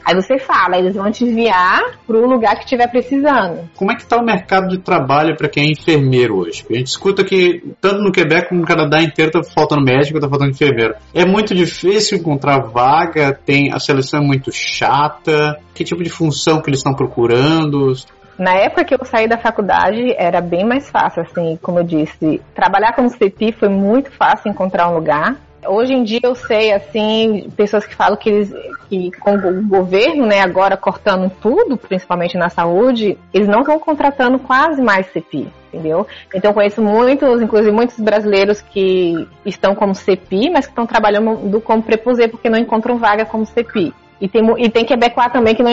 Aí 0.07 0.15
você 0.15 0.39
fala, 0.39 0.77
eles 0.77 0.95
vão 0.95 1.11
te 1.11 1.25
enviar 1.25 1.81
para 2.07 2.15
o 2.15 2.25
lugar 2.25 2.55
que 2.55 2.63
estiver 2.63 2.87
precisando. 2.89 3.69
Como 3.75 3.91
é 3.91 3.95
que 3.95 4.03
está 4.03 4.15
o 4.15 4.23
mercado 4.23 4.69
de 4.69 4.77
trabalho 4.77 5.35
para 5.35 5.49
quem 5.49 5.65
é 5.65 5.71
enfermeiro 5.71 6.37
hoje? 6.37 6.65
A 6.69 6.73
gente 6.73 6.87
escuta 6.87 7.25
que 7.25 7.61
tanto 7.81 8.01
no 8.01 8.09
Quebec 8.09 8.47
como 8.47 8.61
no 8.61 8.65
Canadá 8.65 9.01
inteiro 9.01 9.31
está 9.35 9.43
faltando 9.53 9.83
médico, 9.83 10.17
está 10.17 10.29
faltando 10.29 10.51
enfermeiro. 10.51 10.95
É 11.13 11.25
muito 11.25 11.53
difícil 11.53 12.19
encontrar 12.19 12.59
vaga, 12.59 13.33
tem 13.33 13.73
a 13.73 13.79
seleção 13.79 14.21
é 14.21 14.25
muito 14.25 14.49
chata. 14.49 15.59
Que 15.75 15.83
tipo 15.83 16.01
de 16.01 16.09
função 16.09 16.61
que 16.61 16.69
eles 16.69 16.79
estão 16.79 16.93
procurando? 16.93 17.93
Na 18.39 18.53
época 18.53 18.85
que 18.85 18.93
eu 18.93 19.03
saí 19.03 19.27
da 19.27 19.37
faculdade, 19.37 20.15
era 20.15 20.39
bem 20.39 20.63
mais 20.63 20.89
fácil, 20.89 21.23
assim, 21.23 21.57
como 21.61 21.79
eu 21.79 21.83
disse. 21.83 22.39
Trabalhar 22.55 22.93
como 22.93 23.09
CP 23.09 23.51
foi 23.59 23.67
muito 23.67 24.11
fácil 24.11 24.51
encontrar 24.51 24.89
um 24.89 24.95
lugar. 24.95 25.35
Hoje 25.65 25.93
em 25.93 26.03
dia 26.03 26.19
eu 26.23 26.35
sei, 26.35 26.71
assim, 26.71 27.49
pessoas 27.55 27.85
que 27.85 27.95
falam 27.95 28.15
que 28.15 28.29
eles, 28.29 28.53
que 28.89 29.11
com 29.19 29.35
o 29.35 29.67
governo, 29.67 30.25
né, 30.25 30.41
agora 30.41 30.77
cortando 30.77 31.31
tudo, 31.41 31.77
principalmente 31.77 32.37
na 32.37 32.49
saúde, 32.49 33.17
eles 33.33 33.47
não 33.47 33.61
estão 33.61 33.79
contratando 33.79 34.37
quase 34.39 34.81
mais 34.81 35.07
CPI, 35.07 35.51
entendeu? 35.67 36.05
Então 36.33 36.53
conheço 36.53 36.81
muitos, 36.81 37.41
inclusive 37.41 37.71
muitos 37.71 37.99
brasileiros 37.99 38.61
que 38.61 39.27
estão 39.45 39.73
como 39.73 39.95
CPI, 39.95 40.51
mas 40.51 40.65
que 40.65 40.71
estão 40.71 40.85
trabalhando 40.85 41.59
como 41.61 41.83
preposê 41.83 42.27
porque 42.27 42.49
não 42.49 42.59
encontram 42.59 42.97
vaga 42.97 43.25
como 43.25 43.45
CPI. 43.45 43.93
E 44.19 44.27
tem, 44.27 44.41
e 44.57 44.69
tem 44.69 44.83
Quebecois 44.83 45.31
também 45.31 45.53
que 45.53 45.61
não, 45.61 45.71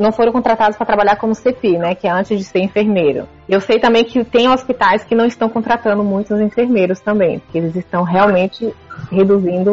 não 0.00 0.12
foram 0.12 0.32
contratados 0.32 0.76
para 0.76 0.86
trabalhar 0.86 1.16
como 1.16 1.34
CPI, 1.34 1.78
né? 1.78 1.94
Que 1.94 2.06
é 2.06 2.10
antes 2.10 2.38
de 2.38 2.44
ser 2.44 2.60
enfermeiro. 2.60 3.28
Eu 3.46 3.60
sei 3.60 3.78
também 3.78 4.02
que 4.02 4.24
tem 4.24 4.48
hospitais 4.48 5.04
que 5.04 5.14
não 5.14 5.26
estão 5.26 5.48
contratando 5.48 6.02
muitos 6.02 6.40
enfermeiros 6.40 7.00
também, 7.00 7.38
porque 7.40 7.58
eles 7.58 7.76
estão 7.76 8.02
realmente 8.02 8.72
reduzindo. 9.10 9.70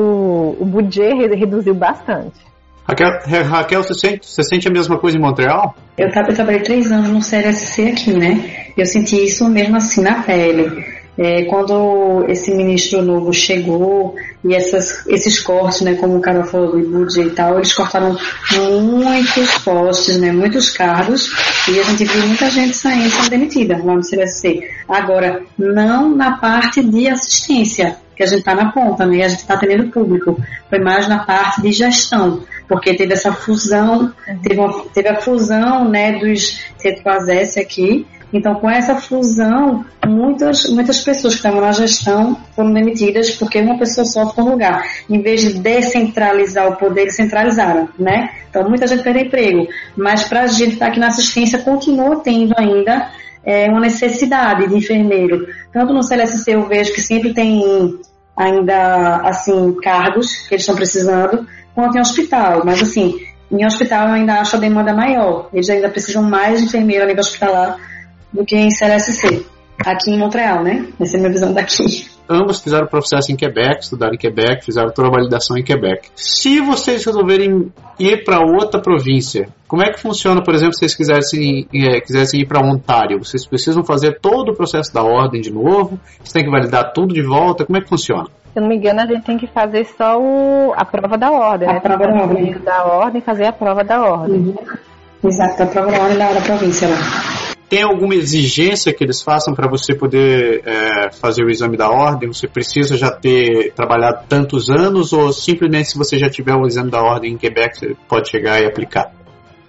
O 0.59 0.65
budget 0.65 1.35
reduziu 1.35 1.73
bastante. 1.73 2.49
Raquel, 2.89 3.43
Raquel 3.45 3.83
você, 3.83 3.93
sente, 3.93 4.25
você 4.25 4.43
sente 4.43 4.67
a 4.67 4.71
mesma 4.71 4.97
coisa 4.97 5.17
em 5.17 5.21
Montreal? 5.21 5.75
Eu, 5.97 6.07
eu 6.07 6.33
trabalhei 6.33 6.61
três 6.61 6.91
anos 6.91 7.09
no 7.09 7.21
CLSC 7.21 7.83
aqui, 7.83 8.13
né? 8.13 8.71
Eu 8.75 8.85
senti 8.85 9.23
isso 9.23 9.47
mesmo 9.47 9.77
assim 9.77 10.01
na 10.01 10.23
pele. 10.23 10.83
É, 11.15 11.43
quando 11.43 12.25
esse 12.29 12.49
ministro 12.55 13.01
novo 13.01 13.33
chegou 13.33 14.15
e 14.41 14.55
essas, 14.55 15.05
esses 15.05 15.41
cortes, 15.41 15.81
né, 15.81 15.95
como 15.95 16.15
o 16.15 16.21
cara 16.21 16.45
falou 16.45 16.71
do 16.71 16.89
budget 16.89 17.27
e 17.27 17.31
tal, 17.31 17.57
eles 17.57 17.73
cortaram 17.73 18.17
muitos 18.81 19.57
postos, 19.57 20.17
né, 20.17 20.31
muitos 20.31 20.69
cargos 20.69 21.29
e 21.67 21.77
a 21.77 21.83
gente 21.83 22.05
viu 22.05 22.25
muita 22.25 22.49
gente 22.49 22.77
saindo 22.77 23.09
sendo 23.09 23.29
demitida 23.31 23.77
lá 23.83 23.95
no 23.95 24.03
CLSC. 24.03 24.65
Agora, 24.87 25.43
não 25.57 26.15
na 26.15 26.37
parte 26.37 26.81
de 26.81 27.09
assistência, 27.09 27.97
que 28.19 28.23
a 28.23 28.27
gente 28.27 28.39
está 28.39 28.53
na 28.53 28.69
ponta, 28.73 29.05
né, 29.05 29.23
a 29.23 29.29
gente 29.29 29.39
está 29.39 29.53
atendendo 29.53 29.91
público, 29.91 30.37
foi 30.69 30.79
mais 30.79 31.07
na 31.07 31.19
parte 31.19 31.61
de 31.61 31.71
gestão, 31.71 32.43
porque 32.67 32.93
teve 32.93 33.13
essa 33.13 33.31
fusão, 33.31 34.11
teve, 34.43 34.59
uma, 34.59 34.83
teve 34.93 35.07
a 35.07 35.21
fusão, 35.21 35.87
né, 35.87 36.19
dos 36.19 36.59
C3S 36.83 37.61
aqui, 37.61 38.05
então, 38.33 38.55
com 38.55 38.69
essa 38.69 38.95
fusão, 38.97 39.85
muitas, 40.05 40.69
muitas 40.69 41.01
pessoas 41.01 41.33
que 41.33 41.39
estavam 41.39 41.61
na 41.61 41.71
gestão 41.71 42.37
foram 42.55 42.73
demitidas 42.73 43.31
porque 43.31 43.59
uma 43.59 43.79
pessoa 43.79 44.05
só 44.05 44.29
ficou 44.29 44.45
no 44.45 44.51
lugar. 44.51 44.85
Em 45.09 45.19
vez 45.19 45.41
de 45.41 45.53
descentralizar 45.53 46.67
o 46.67 46.75
poder, 46.75 47.03
eles 47.03 47.15
centralizaram, 47.15 47.89
né? 47.97 48.29
Então, 48.47 48.69
muita 48.69 48.85
gente 48.85 49.01
perdeu 49.01 49.25
emprego. 49.25 49.67
Mas 49.97 50.25
para 50.25 50.41
a 50.41 50.47
gente 50.47 50.67
que 50.67 50.73
está 50.73 50.87
aqui 50.87 50.99
na 50.99 51.07
assistência, 51.07 51.57
continua 51.57 52.17
tendo 52.17 52.53
ainda 52.55 53.09
é, 53.43 53.67
uma 53.67 53.79
necessidade 53.79 54.67
de 54.67 54.75
enfermeiro. 54.75 55.47
Tanto 55.71 55.93
no 55.93 56.03
CLSC 56.03 56.51
eu 56.51 56.67
vejo 56.67 56.93
que 56.93 57.01
sempre 57.01 57.33
tem 57.33 57.99
ainda, 58.39 59.17
assim, 59.17 59.75
cargos 59.83 60.47
que 60.47 60.55
eles 60.55 60.61
estão 60.61 60.75
precisando, 60.75 61.45
quanto 61.75 61.97
em 61.97 61.99
hospital. 61.99 62.61
Mas, 62.63 62.81
assim, 62.81 63.19
em 63.51 63.65
hospital 63.65 64.07
eu 64.07 64.13
ainda 64.13 64.39
acho 64.39 64.55
a 64.55 64.59
demanda 64.59 64.93
maior. 64.93 65.49
Eles 65.51 65.69
ainda 65.69 65.89
precisam 65.89 66.23
mais 66.23 66.59
de 66.59 66.65
enfermeiro 66.65 67.03
a 67.03 67.07
nível 67.07 67.19
hospitalar 67.19 67.77
do 68.31 68.45
que 68.45 68.55
em 68.55 68.71
CLSC, 68.71 69.45
aqui 69.85 70.11
em 70.11 70.17
Montreal, 70.17 70.63
né? 70.63 70.87
Essa 70.99 71.17
é 71.17 71.17
a 71.17 71.19
minha 71.19 71.33
visão 71.33 71.51
daqui. 71.51 72.09
Ambos 72.29 72.61
fizeram 72.61 72.85
processo 72.85 73.31
em 73.31 73.35
Quebec, 73.35 73.81
estudaram 73.81 74.13
em 74.13 74.17
Quebec, 74.17 74.63
fizeram 74.63 74.91
toda 74.91 75.07
a 75.07 75.11
validação 75.11 75.57
em 75.57 75.63
Quebec. 75.63 76.09
Se 76.15 76.61
vocês 76.61 77.03
resolverem 77.03 77.71
ir 77.97 78.23
para 78.23 78.39
outra 78.39 78.79
província, 78.79 79.49
como 79.67 79.81
é 79.81 79.91
que 79.91 79.99
funciona, 79.99 80.43
por 80.43 80.53
exemplo, 80.53 80.73
se 80.73 80.79
vocês 80.79 80.95
quisessem, 80.95 81.67
é, 81.73 81.99
quisessem 81.99 82.41
ir 82.41 82.45
para 82.45 82.59
Ontário? 82.59 83.17
Vocês 83.17 83.47
precisam 83.47 83.83
fazer 83.83 84.19
todo 84.19 84.51
o 84.51 84.55
processo 84.55 84.93
da 84.93 85.03
ordem 85.03 85.41
de 85.41 85.51
novo? 85.51 85.99
Vocês 86.17 86.33
têm 86.33 86.43
que 86.43 86.51
validar 86.51 86.93
tudo 86.93 87.13
de 87.13 87.23
volta? 87.23 87.65
Como 87.65 87.77
é 87.77 87.81
que 87.81 87.89
funciona? 87.89 88.25
Se 88.53 88.57
eu 88.57 88.61
não 88.61 88.69
me 88.69 88.77
engano, 88.77 89.01
a 89.01 89.05
gente 89.07 89.23
tem 89.23 89.37
que 89.37 89.47
fazer 89.47 89.85
só 89.97 90.19
o, 90.19 90.73
a 90.75 90.85
prova 90.85 91.17
da 91.17 91.31
ordem. 91.31 91.67
A 91.67 91.73
né? 91.73 91.79
prova 91.79 92.03
da 92.03 92.13
ordem. 92.13 92.59
Da 92.59 92.83
ordem, 92.83 93.21
fazer 93.21 93.45
a 93.45 93.53
prova 93.53 93.83
da 93.83 94.01
ordem. 94.01 94.35
Uhum. 94.35 94.55
Exato, 95.23 95.63
a 95.63 95.65
prova 95.65 95.91
da 95.91 95.99
ordem 95.99 96.17
da, 96.17 96.33
da 96.33 96.41
província 96.41 96.87
lá. 96.87 97.48
Tem 97.69 97.83
alguma 97.83 98.15
exigência 98.15 98.91
que 98.91 99.03
eles 99.03 99.21
façam 99.21 99.53
para 99.53 99.69
você 99.69 99.93
poder 99.93 100.63
é, 100.65 101.11
fazer 101.11 101.43
o 101.43 101.51
exame 101.51 101.77
da 101.77 101.87
ordem? 101.87 102.33
Você 102.33 102.47
precisa 102.47 102.97
já 102.97 103.11
ter 103.11 103.71
trabalhado 103.73 104.25
tantos 104.27 104.71
anos 104.71 105.13
ou 105.13 105.31
simplesmente 105.31 105.91
se 105.91 105.97
você 105.97 106.17
já 106.17 106.27
tiver 106.27 106.55
o 106.55 106.65
exame 106.65 106.89
da 106.89 106.99
ordem 106.99 107.33
em 107.33 107.37
Quebec, 107.37 107.77
você 107.77 107.95
pode 108.07 108.27
chegar 108.27 108.59
e 108.59 108.65
aplicar? 108.65 109.11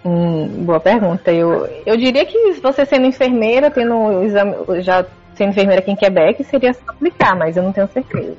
Hum, 0.03 0.65
boa 0.65 0.79
pergunta. 0.79 1.31
Eu, 1.31 1.69
eu 1.85 1.95
diria 1.95 2.25
que 2.25 2.53
você 2.53 2.85
sendo 2.87 3.05
enfermeira, 3.05 3.69
tendo 3.69 3.93
o 3.93 4.23
exame, 4.23 4.81
já 4.81 5.05
sendo 5.35 5.51
enfermeira 5.51 5.81
aqui 5.81 5.91
em 5.91 5.95
Quebec, 5.95 6.43
seria 6.43 6.73
só 6.73 6.81
aplicar, 6.87 7.37
mas 7.37 7.55
eu 7.55 7.61
não 7.61 7.71
tenho 7.71 7.87
certeza. 7.87 8.37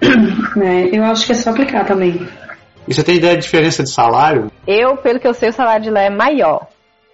É, 0.54 0.96
eu 0.96 1.04
acho 1.04 1.24
que 1.24 1.32
é 1.32 1.34
só 1.34 1.50
aplicar 1.50 1.86
também. 1.86 2.28
E 2.86 2.92
você 2.92 3.02
tem 3.02 3.16
ideia 3.16 3.36
de 3.36 3.42
diferença 3.42 3.82
de 3.82 3.90
salário? 3.90 4.50
Eu, 4.66 4.96
pelo 4.96 5.18
que 5.18 5.26
eu 5.26 5.32
sei, 5.32 5.48
o 5.48 5.52
salário 5.52 5.84
de 5.84 5.90
lá 5.90 6.02
é 6.02 6.10
maior. 6.10 6.66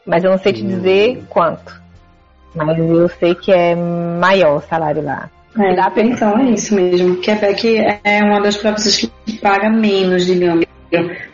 Mas 0.09 0.25
eu 0.25 0.31
não 0.31 0.39
sei 0.39 0.55
te 0.55 0.63
dizer 0.63 1.23
quanto. 1.29 1.79
Mas 2.55 2.79
eu 2.79 3.09
sei 3.21 3.35
que 3.35 3.53
é 3.53 3.77
maior 3.77 4.57
o 4.57 4.61
salário 4.63 5.05
lá. 5.05 5.29
É, 5.57 5.77
Dá 5.77 5.91
pra... 5.91 6.03
Então 6.03 6.39
é 6.39 6.51
isso 6.51 6.75
mesmo. 6.75 7.17
Quebec 7.17 7.79
é 8.03 8.25
uma 8.25 8.41
das 8.41 8.57
províncias 8.57 8.97
que 8.97 9.39
paga 9.39 9.69
menos, 9.69 10.25
digamos. 10.25 10.65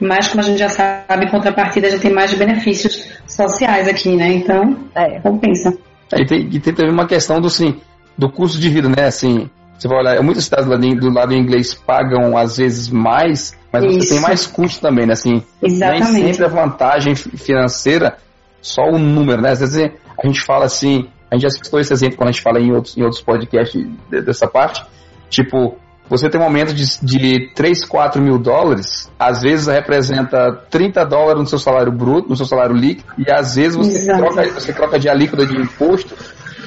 Mas 0.01 0.27
como 0.27 0.41
a 0.41 0.45
gente 0.45 0.59
já 0.59 0.69
sabe, 0.69 1.25
em 1.25 1.31
contrapartida 1.31 1.89
já 1.89 2.01
tem 2.01 2.13
mais 2.13 2.35
benefícios 2.35 3.13
sociais 3.29 3.87
aqui, 3.87 4.17
né? 4.17 4.33
Então, 4.33 4.77
é. 4.93 5.21
compensa. 5.21 5.73
É, 6.13 6.23
e, 6.23 6.27
tem, 6.27 6.49
e 6.51 6.59
tem 6.59 6.75
também 6.75 6.93
uma 6.93 7.07
questão 7.07 7.41
do, 7.41 7.47
assim, 7.47 7.81
do 8.19 8.29
custo 8.29 8.59
de 8.59 8.69
vida, 8.69 8.89
né? 8.89 9.05
Assim, 9.07 9.49
você 9.79 9.87
vai 9.87 9.99
olhar, 9.99 10.21
muitos 10.21 10.43
estados 10.43 10.67
do 10.67 11.11
lado 11.11 11.33
inglês 11.33 11.73
pagam 11.73 12.37
às 12.37 12.57
vezes 12.57 12.89
mais, 12.89 13.57
mas 13.73 13.85
Isso. 13.85 14.01
você 14.01 14.15
tem 14.15 14.21
mais 14.21 14.47
custo 14.47 14.81
também, 14.81 15.07
né? 15.07 15.13
Assim, 15.13 15.41
Exatamente. 15.63 16.13
nem 16.13 16.33
sempre 16.33 16.47
a 16.47 16.49
vantagem 16.49 17.15
financeira 17.15 18.17
só 18.65 18.83
o 18.89 18.99
número, 18.99 19.43
né? 19.43 19.51
Às 19.51 19.61
vezes 19.61 19.91
a 20.19 20.27
gente 20.27 20.41
fala 20.41 20.65
assim, 20.65 21.07
a 21.31 21.35
gente 21.37 21.43
já 21.43 21.51
citou 21.51 21.79
esse 21.79 21.93
exemplo 21.93 22.17
quando 22.17 22.31
a 22.31 22.33
gente 22.33 22.43
fala 22.43 22.59
em 22.59 22.73
outros, 22.73 22.97
em 22.97 23.03
outros 23.03 23.21
podcasts 23.21 23.87
dessa 24.11 24.49
parte, 24.49 24.83
tipo, 25.29 25.77
você 26.09 26.31
tem 26.31 26.41
um 26.41 26.45
aumento 26.45 26.73
de, 26.73 26.85
de 27.03 27.53
3, 27.55 27.85
4 27.85 28.23
mil 28.23 28.39
dólares, 28.39 29.11
às 29.19 29.43
vezes 29.43 29.67
representa 29.67 30.53
30 30.71 31.05
dólares 31.05 31.41
no 31.41 31.47
seu 31.47 31.59
salário 31.59 31.93
bruto, 31.93 32.31
no 32.31 32.37
seu 32.37 32.47
salário 32.47 32.75
líquido, 32.75 33.13
e 33.19 33.31
às 33.31 33.55
vezes 33.57 33.77
você, 33.77 34.07
troca, 34.07 34.51
você 34.51 34.73
troca 34.73 34.99
de 34.99 35.09
alíquota 35.09 35.47
de 35.47 35.57
imposto 35.57 36.15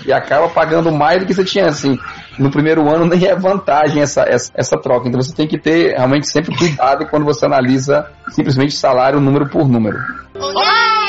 e 0.06 0.14
acaba 0.14 0.48
pagando 0.50 0.92
mais 0.92 1.20
do 1.20 1.26
que 1.26 1.34
você 1.34 1.44
tinha, 1.44 1.66
assim. 1.66 1.98
No 2.38 2.52
primeiro 2.52 2.88
ano 2.88 3.06
nem 3.06 3.26
é 3.26 3.36
vantagem 3.36 4.02
essa, 4.02 4.22
essa, 4.22 4.52
essa 4.54 4.78
troca. 4.78 5.08
Então 5.08 5.20
você 5.20 5.36
tem 5.36 5.48
que 5.48 5.58
ter 5.58 5.96
realmente 5.96 6.28
sempre 6.28 6.56
cuidado 6.56 7.08
quando 7.08 7.26
você 7.26 7.46
analisa 7.46 8.08
simplesmente 8.30 8.76
salário 8.76 9.20
número 9.20 9.50
por 9.50 9.68
número. 9.68 9.98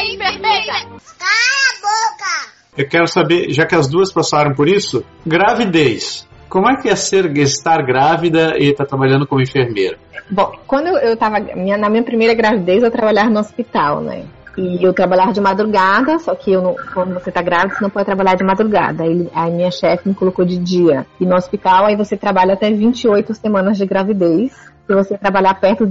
Enfermeira! 0.05 0.75
Cala 1.19 1.65
a 1.67 1.81
boca! 1.81 2.53
Eu 2.77 2.89
quero 2.89 3.07
saber, 3.09 3.51
já 3.51 3.67
que 3.67 3.75
as 3.75 3.89
duas 3.89 4.13
passaram 4.13 4.55
por 4.55 4.69
isso, 4.69 5.05
gravidez. 5.27 6.27
Como 6.49 6.71
é 6.71 6.81
que 6.81 6.89
é 6.89 6.97
ser, 6.97 7.37
estar 7.39 7.83
grávida 7.85 8.55
e 8.57 8.71
estar 8.71 8.85
tá 8.85 8.89
trabalhando 8.89 9.27
como 9.27 9.43
enfermeira? 9.43 9.99
Bom, 10.31 10.53
quando 10.67 10.89
eu 10.99 11.15
estava 11.15 11.41
na 11.41 11.91
minha 11.91 12.03
primeira 12.03 12.35
gravidez, 12.35 12.83
eu 12.83 12.91
trabalhava 12.91 13.31
no 13.31 13.41
hospital, 13.41 14.01
né? 14.01 14.25
E 14.59 14.83
eu 14.83 14.93
trabalhava 14.93 15.33
de 15.33 15.41
madrugada, 15.41 16.19
só 16.19 16.35
que 16.35 16.57
não, 16.57 16.75
quando 16.93 17.15
você 17.15 17.29
está 17.29 17.41
grávida, 17.41 17.77
você 17.77 17.81
não 17.81 17.91
pode 17.91 18.07
trabalhar 18.07 18.35
de 18.35 18.43
madrugada. 18.43 19.05
Aí, 19.05 19.31
a 19.33 19.47
minha 19.47 19.71
chefe 19.71 20.09
me 20.09 20.15
colocou 20.17 20.45
de 20.45 20.59
dia. 20.59 21.07
E 21.21 21.25
no 21.25 21.37
hospital, 21.37 21.87
aí 21.87 21.95
você 21.95 22.17
trabalha 22.17 22.55
até 22.55 22.69
28 22.69 23.33
semanas 23.35 23.79
de 23.79 23.87
gravidez. 23.87 24.51
Se 24.85 24.93
você 24.93 25.17
trabalhar 25.17 25.55
perto 25.55 25.89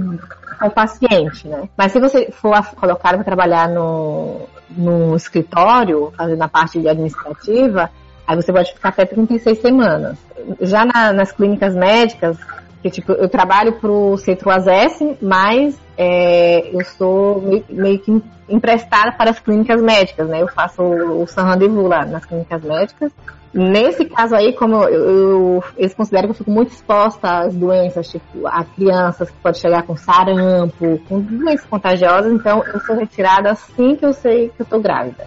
ao 0.60 0.70
paciente, 0.70 1.48
né? 1.48 1.66
Mas 1.74 1.92
se 1.92 1.98
você 1.98 2.30
for 2.30 2.62
colocado 2.76 3.14
para 3.14 3.24
trabalhar 3.24 3.70
no, 3.70 4.40
no 4.76 5.16
escritório, 5.16 6.12
fazendo 6.14 6.42
a 6.42 6.48
parte 6.48 6.86
administrativa, 6.86 7.90
aí 8.26 8.36
você 8.36 8.52
pode 8.52 8.74
ficar 8.74 8.90
até 8.90 9.06
36 9.06 9.62
semanas. 9.62 10.18
Já 10.60 10.84
na, 10.84 11.14
nas 11.14 11.32
clínicas 11.32 11.74
médicas, 11.74 12.36
que 12.82 12.90
tipo, 12.90 13.12
eu 13.12 13.28
trabalho 13.28 13.72
para 13.80 13.90
o 13.90 14.16
Centro 14.16 14.50
ASES, 14.50 15.16
mas 15.20 15.78
é, 15.96 16.70
eu 16.72 16.84
sou 16.84 17.40
meio, 17.42 17.64
meio, 17.68 17.98
que 17.98 18.22
emprestada 18.48 19.12
para 19.12 19.30
as 19.30 19.38
clínicas 19.40 19.82
médicas, 19.82 20.28
né? 20.28 20.42
Eu 20.42 20.48
faço 20.48 20.82
o, 20.82 21.22
o 21.22 21.26
San 21.26 21.44
Rendezvous 21.44 21.88
lá 21.88 22.04
nas 22.04 22.24
clínicas 22.24 22.62
médicas 22.62 23.12
Nesse 23.52 24.04
caso 24.04 24.34
aí, 24.34 24.52
como 24.52 24.76
eu, 24.84 24.88
eu, 24.88 25.64
eles 25.76 25.94
consideram 25.94 26.28
que 26.28 26.32
eu 26.32 26.36
fico 26.36 26.50
muito 26.50 26.70
exposta 26.70 27.40
às 27.40 27.54
doenças, 27.54 28.08
tipo, 28.08 28.46
a 28.46 28.62
crianças 28.62 29.30
que 29.30 29.36
pode 29.38 29.58
chegar 29.58 29.84
com 29.84 29.96
sarampo, 29.96 31.00
com 31.08 31.20
doenças 31.20 31.66
contagiosas, 31.66 32.32
então 32.32 32.62
eu 32.72 32.78
sou 32.80 32.94
retirada 32.94 33.50
assim 33.50 33.96
que 33.96 34.04
eu 34.04 34.12
sei 34.12 34.50
que 34.50 34.62
eu 34.62 34.66
tô 34.66 34.78
grávida. 34.78 35.26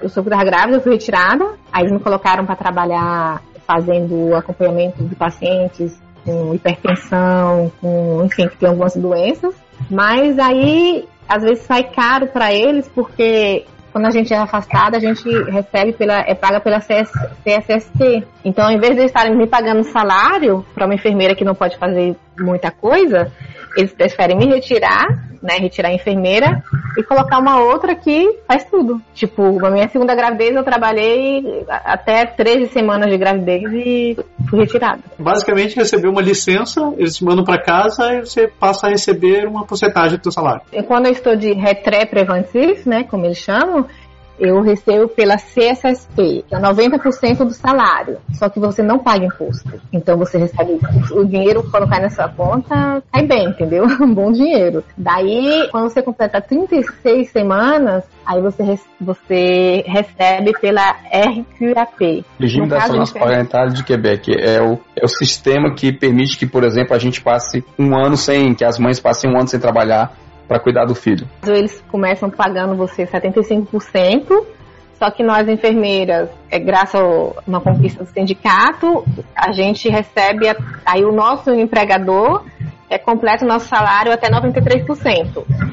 Eu 0.00 0.08
sou 0.08 0.22
grávida, 0.22 0.76
eu 0.76 0.80
fui 0.80 0.92
retirada, 0.92 1.44
aí 1.70 1.82
eles 1.82 1.92
me 1.92 2.00
colocaram 2.00 2.44
para 2.46 2.56
trabalhar 2.56 3.42
fazendo 3.66 4.34
acompanhamento 4.34 5.04
de 5.04 5.14
pacientes 5.14 6.00
com 6.24 6.54
hipertensão, 6.54 7.70
com, 7.80 8.24
enfim, 8.24 8.48
que 8.48 8.56
tem 8.56 8.68
algumas 8.68 8.94
doenças. 8.96 9.54
Mas 9.90 10.38
aí, 10.38 11.08
às 11.28 11.42
vezes 11.42 11.64
sai 11.64 11.84
caro 11.84 12.26
para 12.28 12.52
eles, 12.52 12.88
porque 12.88 13.64
quando 13.92 14.06
a 14.06 14.10
gente 14.10 14.32
é 14.32 14.38
afastada, 14.38 14.96
a 14.96 15.00
gente 15.00 15.28
recebe 15.50 15.92
pela, 15.92 16.20
é 16.20 16.34
paga 16.34 16.60
pela 16.60 16.80
CS, 16.80 17.10
CSST. 17.44 18.26
Então, 18.42 18.64
ao 18.64 18.72
invés 18.72 18.96
de 18.96 19.04
estarem 19.04 19.36
me 19.36 19.46
pagando 19.46 19.84
salário 19.84 20.64
para 20.74 20.86
uma 20.86 20.94
enfermeira 20.94 21.34
que 21.34 21.44
não 21.44 21.54
pode 21.54 21.76
fazer 21.76 22.16
muita 22.42 22.70
coisa, 22.70 23.30
eles 23.76 23.92
preferem 23.92 24.36
me 24.36 24.46
retirar, 24.46 25.06
né, 25.42 25.56
retirar 25.58 25.88
a 25.88 25.94
enfermeira 25.94 26.62
e 26.96 27.02
colocar 27.02 27.38
uma 27.38 27.60
outra 27.60 27.94
que 27.94 28.38
faz 28.46 28.64
tudo. 28.64 29.00
Tipo, 29.14 29.58
na 29.60 29.70
minha 29.70 29.88
segunda 29.88 30.14
gravidez 30.14 30.54
eu 30.54 30.62
trabalhei 30.62 31.64
até 31.68 32.24
13 32.26 32.68
semanas 32.68 33.10
de 33.10 33.16
gravidez 33.16 33.62
e 33.72 34.16
fui 34.48 34.60
retirada. 34.60 35.00
Basicamente, 35.18 35.76
recebeu 35.76 36.10
uma 36.10 36.22
licença, 36.22 36.92
eles 36.96 37.16
te 37.16 37.24
mandam 37.24 37.44
para 37.44 37.60
casa 37.60 38.14
e 38.14 38.20
você 38.20 38.46
passa 38.46 38.86
a 38.86 38.90
receber 38.90 39.46
uma 39.48 39.66
porcentagem 39.66 40.18
do 40.18 40.22
seu 40.22 40.32
salário. 40.32 40.62
E 40.72 40.82
quando 40.82 41.06
eu 41.06 41.12
estou 41.12 41.34
de 41.34 41.52
retré 41.52 42.04
preventif, 42.04 42.88
né, 42.88 43.04
como 43.04 43.24
eles 43.24 43.38
chamam, 43.38 43.86
eu 44.42 44.60
recebo 44.60 45.08
pela 45.08 45.36
CSSP, 45.36 46.44
que 46.48 46.54
é 46.54 46.58
90% 46.58 47.44
do 47.44 47.52
salário, 47.52 48.18
só 48.32 48.48
que 48.48 48.58
você 48.58 48.82
não 48.82 48.98
paga 48.98 49.24
imposto. 49.24 49.80
Então 49.92 50.18
você 50.18 50.36
recebe 50.36 50.80
o 51.12 51.24
dinheiro 51.24 51.62
quando 51.70 51.88
cai 51.88 52.00
na 52.00 52.10
sua 52.10 52.28
conta, 52.28 53.00
cai 53.12 53.24
bem, 53.24 53.48
entendeu? 53.48 53.84
Um 54.00 54.12
bom 54.12 54.32
dinheiro. 54.32 54.82
Daí, 54.98 55.68
quando 55.70 55.88
você 55.88 56.02
completa 56.02 56.40
36 56.40 57.30
semanas, 57.30 58.04
aí 58.26 58.42
você, 58.42 58.78
você 59.00 59.84
recebe 59.86 60.52
pela 60.60 60.90
RQAP. 60.90 62.24
Regime 62.40 62.68
da 62.68 62.78
Ação 62.78 63.04
Parental 63.14 63.68
de 63.68 63.84
Quebec 63.84 64.32
é 64.36 64.60
o, 64.60 64.78
é 64.96 65.04
o 65.04 65.08
sistema 65.08 65.72
que 65.72 65.92
permite 65.92 66.36
que, 66.36 66.46
por 66.46 66.64
exemplo, 66.64 66.94
a 66.94 66.98
gente 66.98 67.22
passe 67.22 67.64
um 67.78 67.96
ano 67.96 68.16
sem, 68.16 68.54
que 68.54 68.64
as 68.64 68.76
mães 68.76 68.98
passem 68.98 69.30
um 69.30 69.36
ano 69.36 69.46
sem 69.46 69.60
trabalhar 69.60 70.12
para 70.46 70.58
cuidar 70.60 70.84
do 70.84 70.94
filho? 70.94 71.26
Eles 71.46 71.82
começam 71.90 72.30
pagando 72.30 72.76
você 72.76 73.06
75%, 73.06 74.46
só 74.98 75.10
que 75.10 75.22
nós 75.22 75.48
enfermeiras, 75.48 76.28
é, 76.50 76.58
graças 76.58 77.00
a 77.00 77.40
uma 77.46 77.60
conquista 77.60 78.04
do 78.04 78.10
sindicato, 78.10 79.04
a 79.34 79.52
gente 79.52 79.88
recebe, 79.88 80.46
aí 80.84 81.04
o 81.04 81.12
nosso 81.12 81.50
empregador 81.50 82.44
é, 82.88 82.98
completa 82.98 83.44
o 83.44 83.48
nosso 83.48 83.68
salário 83.68 84.12
até 84.12 84.30
93% 84.30 85.72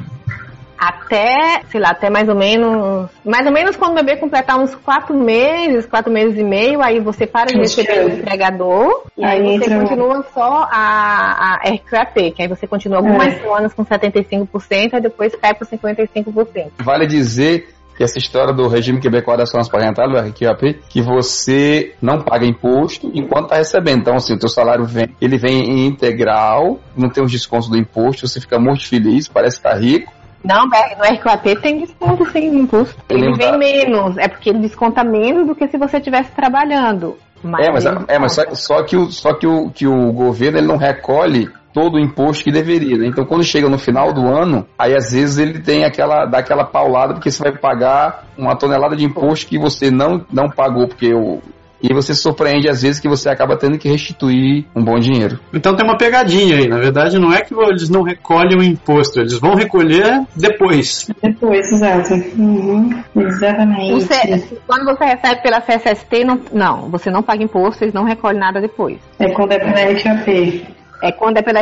até, 0.80 1.62
sei 1.70 1.82
lá, 1.82 1.90
até 1.90 2.10
mais 2.10 2.30
ou 2.30 2.36
menos, 2.36 3.10
mais 3.26 3.46
ou 3.46 3.52
menos 3.52 3.76
quando 3.76 3.92
o 3.92 3.96
bebê 3.96 4.16
completar 4.16 4.58
uns 4.58 4.74
quatro 4.76 5.14
meses, 5.14 5.86
quatro 5.86 6.12
meses 6.12 6.40
e 6.40 6.44
meio, 6.44 6.82
aí 6.82 7.02
você 7.02 7.28
para 7.28 7.48
de 7.48 7.58
receber 7.58 8.06
o 8.06 8.10
empregador 8.10 9.04
e 9.18 9.26
aí, 9.26 9.42
aí 9.42 9.60
você 9.60 9.78
continua 9.78 10.26
só 10.34 10.68
a, 10.72 11.58
a 11.58 11.70
RQAP, 11.70 12.32
que 12.32 12.42
aí 12.42 12.48
você 12.48 12.66
continua 12.66 13.00
algumas 13.00 13.28
é. 13.28 13.40
semanas 13.42 13.74
com 13.74 13.84
75% 13.84 14.94
e 14.94 15.02
depois 15.02 15.36
cai 15.36 15.54
para 15.54 15.68
55%. 15.68 16.72
Vale 16.80 17.06
dizer 17.06 17.68
que 17.98 18.04
essa 18.06 18.18
história 18.18 18.54
do 18.54 18.66
regime 18.70 19.02
quebecois 19.02 19.38
da 19.38 19.44
ação 19.44 19.60
parental, 19.70 20.10
do 20.10 20.18
RQAP, 20.18 20.80
que 20.88 21.02
você 21.02 21.94
não 22.02 22.22
paga 22.22 22.46
imposto 22.46 23.12
enquanto 23.14 23.44
está 23.48 23.58
recebendo. 23.58 24.00
Então, 24.00 24.16
assim, 24.16 24.36
o 24.36 24.40
teu 24.40 24.48
salário 24.48 24.86
vem, 24.86 25.14
ele 25.20 25.38
vem 25.38 25.86
integral, 25.86 26.80
não 26.96 27.10
tem 27.10 27.22
os 27.22 27.30
descontos 27.30 27.68
do 27.68 27.76
imposto, 27.76 28.26
você 28.26 28.40
fica 28.40 28.58
muito 28.58 28.88
feliz, 28.88 29.28
parece 29.28 29.58
estar 29.58 29.72
tá 29.72 29.76
rico, 29.76 30.14
não, 30.44 30.66
no 30.68 31.16
RQAP 31.16 31.56
tem 31.62 31.80
desconto 31.80 32.26
sem 32.32 32.48
imposto. 32.48 32.96
Ele 33.10 33.34
vem 33.36 33.58
menos, 33.58 34.18
é 34.18 34.28
porque 34.28 34.50
ele 34.50 34.60
desconta 34.60 35.04
menos 35.04 35.48
do 35.48 35.56
que 35.56 35.68
se 35.68 35.78
você 35.78 35.98
estivesse 35.98 36.32
trabalhando. 36.32 37.18
Mas 37.44 37.68
é, 37.68 37.72
mas, 37.72 37.86
é, 37.86 38.20
mas 38.20 38.34
só, 38.34 38.44
só, 38.54 38.84
que, 38.84 38.98
o, 38.98 39.10
só 39.12 39.34
que, 39.34 39.48
o, 39.48 39.70
que 39.70 39.88
o 39.88 40.12
governo 40.12 40.58
ele 40.58 40.68
não 40.68 40.78
recolhe 40.78 41.50
todo 41.74 41.96
o 41.96 42.00
imposto 42.00 42.44
que 42.44 42.52
deveria. 42.52 42.98
Né? 42.98 43.08
Então, 43.08 43.26
quando 43.26 43.44
chega 43.44 43.70
no 43.70 43.78
final 43.78 44.12
do 44.12 44.28
ano, 44.28 44.66
aí 44.78 44.96
às 44.96 45.12
vezes 45.12 45.38
ele 45.38 45.60
tem 45.60 45.86
aquela, 45.86 46.26
dá 46.26 46.40
aquela 46.40 46.66
paulada, 46.66 47.14
porque 47.14 47.32
você 47.32 47.44
vai 47.44 47.58
pagar 47.58 48.26
uma 48.38 48.56
tonelada 48.56 48.96
de 48.96 49.06
imposto 49.06 49.48
que 49.48 49.58
você 49.58 49.90
não, 49.92 50.26
não 50.32 50.50
pagou, 50.50 50.88
porque 50.88 51.14
o, 51.14 51.42
e 51.82 51.94
você 51.94 52.14
se 52.14 52.22
surpreende 52.22 52.70
às 52.70 52.82
vezes 52.82 53.00
que 53.00 53.08
você 53.08 53.30
acaba 53.30 53.58
tendo 53.58 53.78
que 53.78 53.90
restituir 53.90 54.66
um 54.76 54.84
bom 54.84 55.00
dinheiro. 55.00 55.40
Então 55.54 55.76
tem 55.76 55.86
uma 55.86 55.98
pegadinha 55.98 56.58
aí. 56.58 56.68
Na 56.68 56.78
verdade, 56.78 57.20
não 57.20 57.34
é 57.34 57.42
que 57.42 57.54
eles 57.54 57.90
não 57.90 58.02
recolhem 58.02 58.58
o 58.58 58.64
imposto, 58.64 59.20
eles 59.20 59.40
vão 59.40 59.56
recolher 59.56 60.22
depois. 60.36 61.10
Depois, 61.22 61.72
exato. 61.72 62.14
Uhum, 62.38 62.90
exatamente. 63.16 63.94
Você, 63.94 64.60
quando 64.68 64.86
você 64.86 65.06
recebe 65.06 65.42
pela 65.42 65.62
CSST, 65.62 66.24
não, 66.24 66.40
não, 66.54 66.90
você 66.90 67.10
não 67.10 67.24
paga 67.24 67.44
imposto, 67.44 67.84
eles 67.84 67.94
não 67.94 68.04
recolhem 68.04 68.40
nada 68.40 68.62
depois. 68.62 68.98
É 69.20 69.30
quando 69.32 69.52
é 69.54 69.60
pela 69.60 69.92
RQAP. 69.92 70.68
É 71.02 71.12
quando 71.14 71.38
é 71.38 71.42
pela 71.42 71.62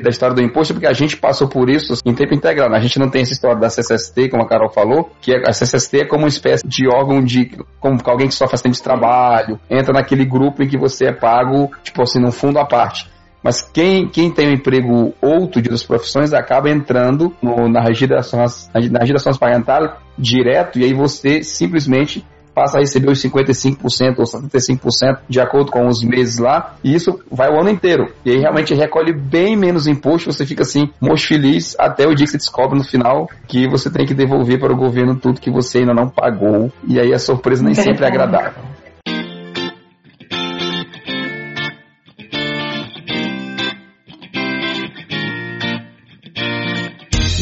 Da 0.00 0.10
história 0.10 0.34
do 0.34 0.42
imposto, 0.42 0.74
porque 0.74 0.86
a 0.86 0.92
gente 0.92 1.16
passou 1.16 1.48
por 1.48 1.68
isso 1.68 1.94
em 2.04 2.14
tempo 2.14 2.34
integral. 2.34 2.70
Né? 2.70 2.76
A 2.76 2.80
gente 2.80 2.98
não 2.98 3.10
tem 3.10 3.22
essa 3.22 3.32
história 3.32 3.58
da 3.58 3.68
CSST, 3.68 4.28
como 4.30 4.42
a 4.42 4.48
Carol 4.48 4.70
falou, 4.70 5.10
que 5.20 5.34
a 5.34 5.50
CSST 5.50 6.00
é 6.00 6.04
como 6.06 6.22
uma 6.22 6.28
espécie 6.28 6.66
de 6.66 6.88
órgão 6.88 7.22
de 7.22 7.50
como 7.80 7.98
alguém 8.04 8.28
que 8.28 8.34
sofre 8.34 8.54
acidente 8.54 8.78
de 8.78 8.82
trabalho, 8.82 9.58
entra 9.70 9.92
naquele 9.92 10.24
grupo 10.24 10.62
em 10.62 10.68
que 10.68 10.78
você 10.78 11.06
é 11.06 11.12
pago, 11.12 11.70
tipo 11.82 12.02
assim, 12.02 12.20
num 12.20 12.32
fundo 12.32 12.58
à 12.58 12.64
parte. 12.64 13.10
Mas 13.42 13.60
quem, 13.60 14.08
quem 14.08 14.30
tem 14.30 14.48
um 14.48 14.52
emprego 14.52 15.12
outro 15.20 15.60
de 15.60 15.68
outras 15.68 15.82
profissões 15.82 16.32
acaba 16.32 16.70
entrando 16.70 17.34
no, 17.42 17.68
na 17.68 17.82
registração 17.82 18.38
na 18.38 19.00
registração 19.00 19.32
parental 19.38 20.00
direto 20.16 20.78
e 20.78 20.84
aí 20.84 20.94
você 20.94 21.42
simplesmente 21.42 22.24
passa 22.54 22.78
a 22.78 22.80
receber 22.80 23.10
os 23.10 23.22
55% 23.22 24.18
ou 24.18 24.24
75% 24.24 25.18
de 25.28 25.40
acordo 25.40 25.70
com 25.70 25.86
os 25.86 26.02
meses 26.02 26.38
lá, 26.38 26.74
e 26.82 26.94
isso 26.94 27.20
vai 27.30 27.48
o 27.50 27.60
ano 27.60 27.70
inteiro. 27.70 28.12
E 28.24 28.30
aí 28.30 28.38
realmente 28.38 28.74
recolhe 28.74 29.12
bem 29.12 29.56
menos 29.56 29.86
imposto, 29.86 30.32
você 30.32 30.46
fica 30.46 30.62
assim, 30.62 30.90
muito 31.00 31.26
feliz 31.26 31.74
até 31.78 32.06
o 32.06 32.14
dia 32.14 32.26
que 32.26 32.32
você 32.32 32.38
descobre 32.38 32.78
no 32.78 32.84
final 32.84 33.28
que 33.48 33.68
você 33.68 33.90
tem 33.90 34.06
que 34.06 34.14
devolver 34.14 34.58
para 34.58 34.72
o 34.72 34.76
governo 34.76 35.16
tudo 35.16 35.40
que 35.40 35.50
você 35.50 35.78
ainda 35.78 35.94
não 35.94 36.08
pagou. 36.08 36.70
E 36.86 36.98
aí 36.98 37.12
a 37.12 37.18
surpresa 37.18 37.62
nem 37.62 37.74
sempre 37.74 38.04
é 38.04 38.08
agradável. 38.08 38.81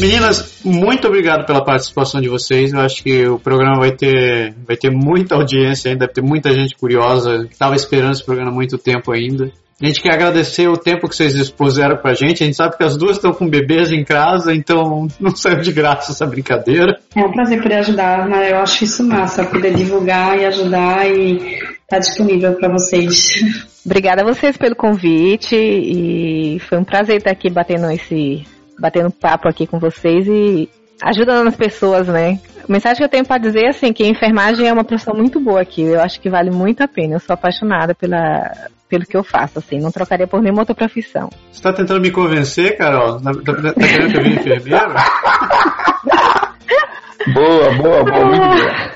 Meninas, 0.01 0.61
muito 0.65 1.07
obrigado 1.07 1.45
pela 1.45 1.63
participação 1.63 2.19
de 2.19 2.27
vocês. 2.27 2.73
Eu 2.73 2.79
acho 2.79 3.03
que 3.03 3.27
o 3.27 3.37
programa 3.37 3.81
vai 3.81 3.91
ter, 3.91 4.51
vai 4.65 4.75
ter 4.75 4.89
muita 4.89 5.35
audiência 5.35 5.91
ainda, 5.91 6.07
deve 6.07 6.13
ter 6.13 6.23
muita 6.23 6.51
gente 6.51 6.75
curiosa 6.75 7.45
que 7.45 7.53
estava 7.53 7.75
esperando 7.75 8.13
esse 8.13 8.25
programa 8.25 8.49
há 8.49 8.53
muito 8.53 8.79
tempo 8.79 9.11
ainda. 9.11 9.51
A 9.79 9.85
gente 9.85 10.01
quer 10.01 10.15
agradecer 10.15 10.67
o 10.67 10.75
tempo 10.75 11.07
que 11.07 11.15
vocês 11.15 11.35
expuseram 11.35 11.97
pra 11.97 12.15
gente. 12.15 12.41
A 12.41 12.47
gente 12.47 12.57
sabe 12.57 12.75
que 12.77 12.83
as 12.83 12.97
duas 12.97 13.17
estão 13.17 13.31
com 13.31 13.47
bebês 13.47 13.91
em 13.91 14.03
casa, 14.03 14.55
então 14.55 15.07
não 15.19 15.29
saiu 15.37 15.61
de 15.61 15.71
graça 15.71 16.11
essa 16.11 16.25
brincadeira. 16.25 16.97
É 17.15 17.21
um 17.21 17.31
prazer 17.31 17.61
poder 17.61 17.75
ajudar, 17.75 18.27
mas 18.27 18.49
eu 18.49 18.57
acho 18.57 18.83
isso 18.83 19.03
massa, 19.03 19.45
poder 19.45 19.75
divulgar 19.75 20.35
e 20.35 20.45
ajudar 20.45 21.07
e 21.07 21.35
estar 21.35 21.67
tá 21.87 21.99
disponível 21.99 22.55
para 22.55 22.71
vocês. 22.71 23.35
Obrigada 23.85 24.23
a 24.23 24.25
vocês 24.25 24.57
pelo 24.57 24.75
convite 24.75 25.55
e 25.55 26.57
foi 26.61 26.79
um 26.79 26.83
prazer 26.83 27.17
estar 27.17 27.31
aqui 27.31 27.51
batendo 27.51 27.91
esse 27.91 28.43
batendo 28.81 29.11
papo 29.11 29.47
aqui 29.47 29.67
com 29.67 29.79
vocês 29.79 30.27
e 30.27 30.67
ajudando 31.01 31.47
as 31.47 31.55
pessoas, 31.55 32.07
né? 32.07 32.39
A 32.67 32.71
mensagem 32.71 32.97
que 32.97 33.03
eu 33.03 33.09
tenho 33.09 33.25
para 33.25 33.37
dizer 33.37 33.65
é 33.65 33.69
assim, 33.69 33.93
que 33.93 34.03
a 34.03 34.07
enfermagem 34.07 34.67
é 34.67 34.73
uma 34.73 34.83
profissão 34.83 35.13
muito 35.15 35.39
boa 35.39 35.61
aqui. 35.61 35.81
Eu 35.81 36.01
acho 36.01 36.19
que 36.19 36.29
vale 36.29 36.49
muito 36.51 36.81
a 36.81 36.87
pena. 36.87 37.15
Eu 37.15 37.19
sou 37.19 37.33
apaixonada 37.33 37.93
pela, 37.93 38.51
pelo 38.89 39.05
que 39.05 39.15
eu 39.15 39.23
faço, 39.23 39.59
assim. 39.59 39.79
Não 39.79 39.91
trocaria 39.91 40.27
por 40.27 40.41
nenhuma 40.41 40.61
outra 40.61 40.75
profissão. 40.75 41.29
Você 41.51 41.59
está 41.59 41.73
tentando 41.73 42.01
me 42.01 42.11
convencer, 42.11 42.77
Carol? 42.77 43.19
Tá, 43.21 43.31
tá 43.33 43.73
querendo 43.73 44.11
que 44.11 44.17
eu 44.17 44.23
vire 44.23 44.35
enfermeira? 44.35 44.87
boa, 47.33 47.71
boa, 47.77 48.03
boa, 48.03 48.25
muito 48.25 48.41
boa. 48.41 48.91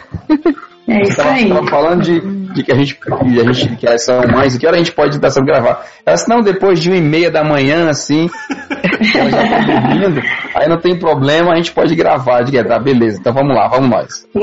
É 0.88 1.02
isso 1.02 1.22
aí. 1.22 1.50
Tava 1.50 1.68
falando 1.68 2.04
de, 2.04 2.22
de 2.56 2.64
que 2.64 2.72
a 2.72 2.76
gente, 2.76 2.96
que 2.96 3.12
a 3.12 3.52
gente 3.52 3.76
que 3.76 3.98
são 4.00 4.22
mães, 4.28 4.58
que 4.58 4.66
hora 4.66 4.78
a 4.78 4.80
gente 4.80 4.94
pode 4.94 5.16
estar 5.16 5.30
sendo 5.30 5.46
gravar? 5.46 5.86
Elas 6.06 6.26
não 6.28 6.42
depois 6.42 6.80
de 6.80 6.90
uma 6.90 6.98
e 6.98 7.02
meia 7.02 7.30
da 7.30 7.44
manhã, 7.44 7.90
assim, 7.90 8.30
já 9.02 9.30
tá 9.30 9.60
dormindo. 9.60 10.22
Aí 10.56 10.70
não 10.70 10.80
tem 10.80 10.98
problema, 10.98 11.52
a 11.52 11.58
gente 11.58 11.74
pode 11.74 11.94
gravar 11.96 12.44
de 12.44 12.64
tá, 12.64 12.80
beleza. 12.80 13.20
Então 13.20 13.34
vamos 13.34 13.54
lá, 13.54 13.68
vamos 13.68 13.90
nós. 13.90 14.26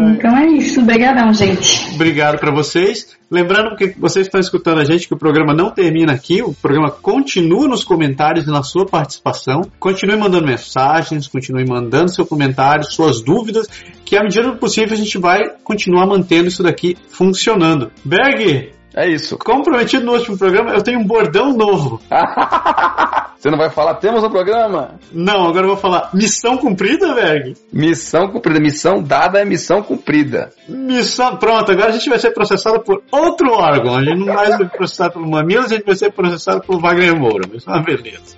então 0.00 0.36
é 0.36 0.46
isso, 0.48 0.80
obrigadão, 0.80 1.32
gente. 1.32 1.94
Obrigado 1.94 2.38
para 2.38 2.50
vocês. 2.50 3.14
Lembrando 3.30 3.74
que 3.76 3.94
vocês 3.98 4.26
estão 4.26 4.40
escutando 4.40 4.80
a 4.80 4.84
gente 4.84 5.08
que 5.08 5.14
o 5.14 5.18
programa 5.18 5.54
não 5.54 5.70
termina 5.70 6.12
aqui, 6.12 6.42
o 6.42 6.52
programa 6.52 6.90
continua 6.90 7.66
nos 7.66 7.82
comentários 7.82 8.46
e 8.46 8.50
na 8.50 8.62
sua 8.62 8.86
participação. 8.86 9.62
Continue 9.80 10.16
mandando 10.16 10.46
mensagens, 10.46 11.26
continue 11.26 11.64
mandando 11.66 12.14
seu 12.14 12.26
comentário, 12.26 12.84
suas 12.84 13.22
dúvidas, 13.22 13.66
que 14.04 14.16
à 14.16 14.22
medida 14.22 14.50
do 14.50 14.56
possível 14.56 14.92
a 14.92 14.96
gente 14.96 15.18
vai 15.18 15.42
continuar 15.62 16.06
mantendo 16.06 16.48
isso 16.48 16.62
daqui 16.62 16.96
funcionando. 17.08 17.90
Berg, 18.04 18.72
é 18.94 19.08
isso. 19.08 19.36
Como 19.36 19.64
prometido 19.64 20.04
no 20.04 20.12
último 20.12 20.38
programa, 20.38 20.70
eu 20.70 20.82
tenho 20.82 21.00
um 21.00 21.06
bordão 21.06 21.52
novo. 21.52 22.00
Você 23.36 23.50
não 23.50 23.58
vai 23.58 23.68
falar 23.68 23.96
temos 23.96 24.24
um 24.24 24.30
programa? 24.30 24.98
Não, 25.12 25.48
agora 25.48 25.66
eu 25.66 25.70
vou 25.70 25.76
falar 25.76 26.10
missão 26.14 26.56
cumprida, 26.56 27.12
Berg? 27.12 27.54
Missão 27.72 28.28
cumprida. 28.28 28.60
Missão 28.60 29.02
dada 29.02 29.40
é 29.40 29.44
missão 29.44 29.82
cumprida. 29.82 30.50
Missão. 30.68 31.36
Pronto, 31.36 31.70
agora 31.72 31.88
a 31.88 31.92
gente 31.92 32.08
vai 32.08 32.18
ser 32.18 32.30
processado 32.30 32.80
por 32.80 33.02
outro 33.10 33.52
órgão. 33.52 33.96
A 33.96 34.02
gente 34.02 34.18
não 34.18 34.32
vai 34.32 34.46
ser 34.56 34.70
processado 34.70 35.14
pelo 35.14 35.28
Mamilos, 35.28 35.66
a 35.66 35.74
gente 35.74 35.84
vai 35.84 35.96
ser 35.96 36.12
processado 36.12 36.62
pelo 36.62 36.80
Wagner 36.80 37.18
Moura. 37.18 37.48
Isso 37.52 37.68
é 37.68 37.72
uma 37.74 37.82
beleza. 37.82 38.36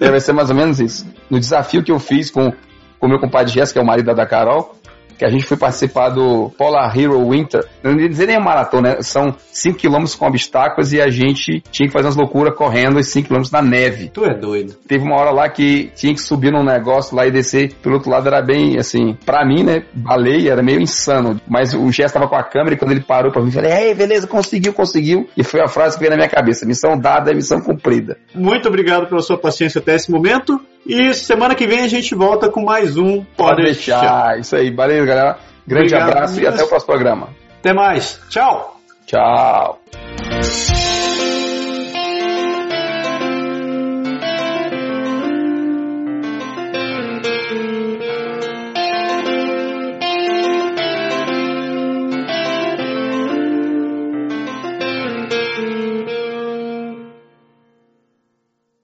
É, 0.00 0.10
vai 0.10 0.20
ser 0.20 0.32
mais 0.32 0.50
ou 0.50 0.56
menos 0.56 0.80
isso. 0.80 1.06
No 1.30 1.38
desafio 1.38 1.84
que 1.84 1.92
eu 1.92 2.00
fiz 2.00 2.30
com 2.30 2.52
o 3.00 3.08
meu 3.08 3.20
compadre 3.20 3.52
Jéssica, 3.52 3.74
que 3.74 3.78
é 3.78 3.82
o 3.82 3.86
marido 3.86 4.12
da 4.12 4.26
Carol, 4.26 4.74
que 5.18 5.24
a 5.24 5.30
gente 5.30 5.44
foi 5.44 5.56
participar 5.56 6.10
do 6.10 6.50
Polar 6.56 6.96
Hero 6.96 7.28
Winter. 7.28 7.64
Não 7.82 7.98
ia 7.98 8.08
dizer 8.08 8.26
nem 8.26 8.40
maratona, 8.40 8.84
né? 8.84 8.96
São 9.02 9.34
5 9.52 9.78
km 9.78 10.04
com 10.18 10.26
obstáculos 10.26 10.92
e 10.92 11.00
a 11.00 11.08
gente 11.08 11.62
tinha 11.70 11.86
que 11.86 11.92
fazer 11.92 12.06
umas 12.06 12.16
loucuras 12.16 12.56
correndo 12.56 12.98
os 12.98 13.08
5 13.08 13.28
km 13.28 13.42
na 13.52 13.62
neve. 13.62 14.10
Tu 14.12 14.24
é 14.24 14.34
doido. 14.34 14.74
Teve 14.86 15.04
uma 15.04 15.16
hora 15.16 15.30
lá 15.30 15.48
que 15.48 15.90
tinha 15.96 16.12
que 16.12 16.20
subir 16.20 16.52
num 16.52 16.64
negócio 16.64 17.16
lá 17.16 17.26
e 17.26 17.30
descer 17.30 17.72
pelo 17.82 17.96
outro 17.96 18.10
lado 18.10 18.26
era 18.26 18.42
bem, 18.42 18.78
assim, 18.78 19.16
pra 19.24 19.44
mim, 19.46 19.62
né? 19.62 19.84
Baleia, 19.92 20.52
era 20.52 20.62
meio 20.62 20.80
insano. 20.80 21.40
Mas 21.48 21.74
o 21.74 21.90
Jess 21.90 22.12
tava 22.12 22.28
com 22.28 22.36
a 22.36 22.42
câmera 22.42 22.74
e 22.74 22.78
quando 22.78 22.92
ele 22.92 23.00
parou 23.00 23.32
pra 23.32 23.40
mim, 23.40 23.48
eu 23.48 23.52
falei, 23.52 23.72
ei, 23.72 23.94
beleza, 23.94 24.26
conseguiu, 24.26 24.72
conseguiu. 24.72 25.28
E 25.36 25.42
foi 25.42 25.60
a 25.60 25.68
frase 25.68 25.96
que 25.96 26.00
veio 26.00 26.10
na 26.10 26.16
minha 26.16 26.28
cabeça: 26.28 26.66
missão 26.66 26.98
dada 26.98 27.30
é 27.30 27.34
missão 27.34 27.60
cumprida. 27.60 28.18
Muito 28.34 28.68
obrigado 28.68 29.08
pela 29.08 29.22
sua 29.22 29.38
paciência 29.38 29.78
até 29.78 29.94
esse 29.94 30.10
momento. 30.10 30.60
E 30.86 31.14
semana 31.14 31.54
que 31.54 31.66
vem 31.66 31.80
a 31.80 31.88
gente 31.88 32.14
volta 32.14 32.50
com 32.50 32.62
mais 32.62 32.96
um 32.96 33.24
Pode, 33.36 33.62
deixar. 33.62 34.00
deixar. 34.00 34.40
Isso 34.40 34.56
aí, 34.56 34.70
valeu, 34.70 35.06
galera. 35.06 35.38
Grande 35.66 35.94
Obrigado, 35.94 36.10
abraço 36.10 36.40
e 36.40 36.46
até 36.46 36.62
o 36.62 36.68
próximo 36.68 36.92
programa. 36.92 37.28
Até 37.58 37.72
mais. 37.72 38.20
Tchau. 38.28 38.80
Tchau. 39.06 39.80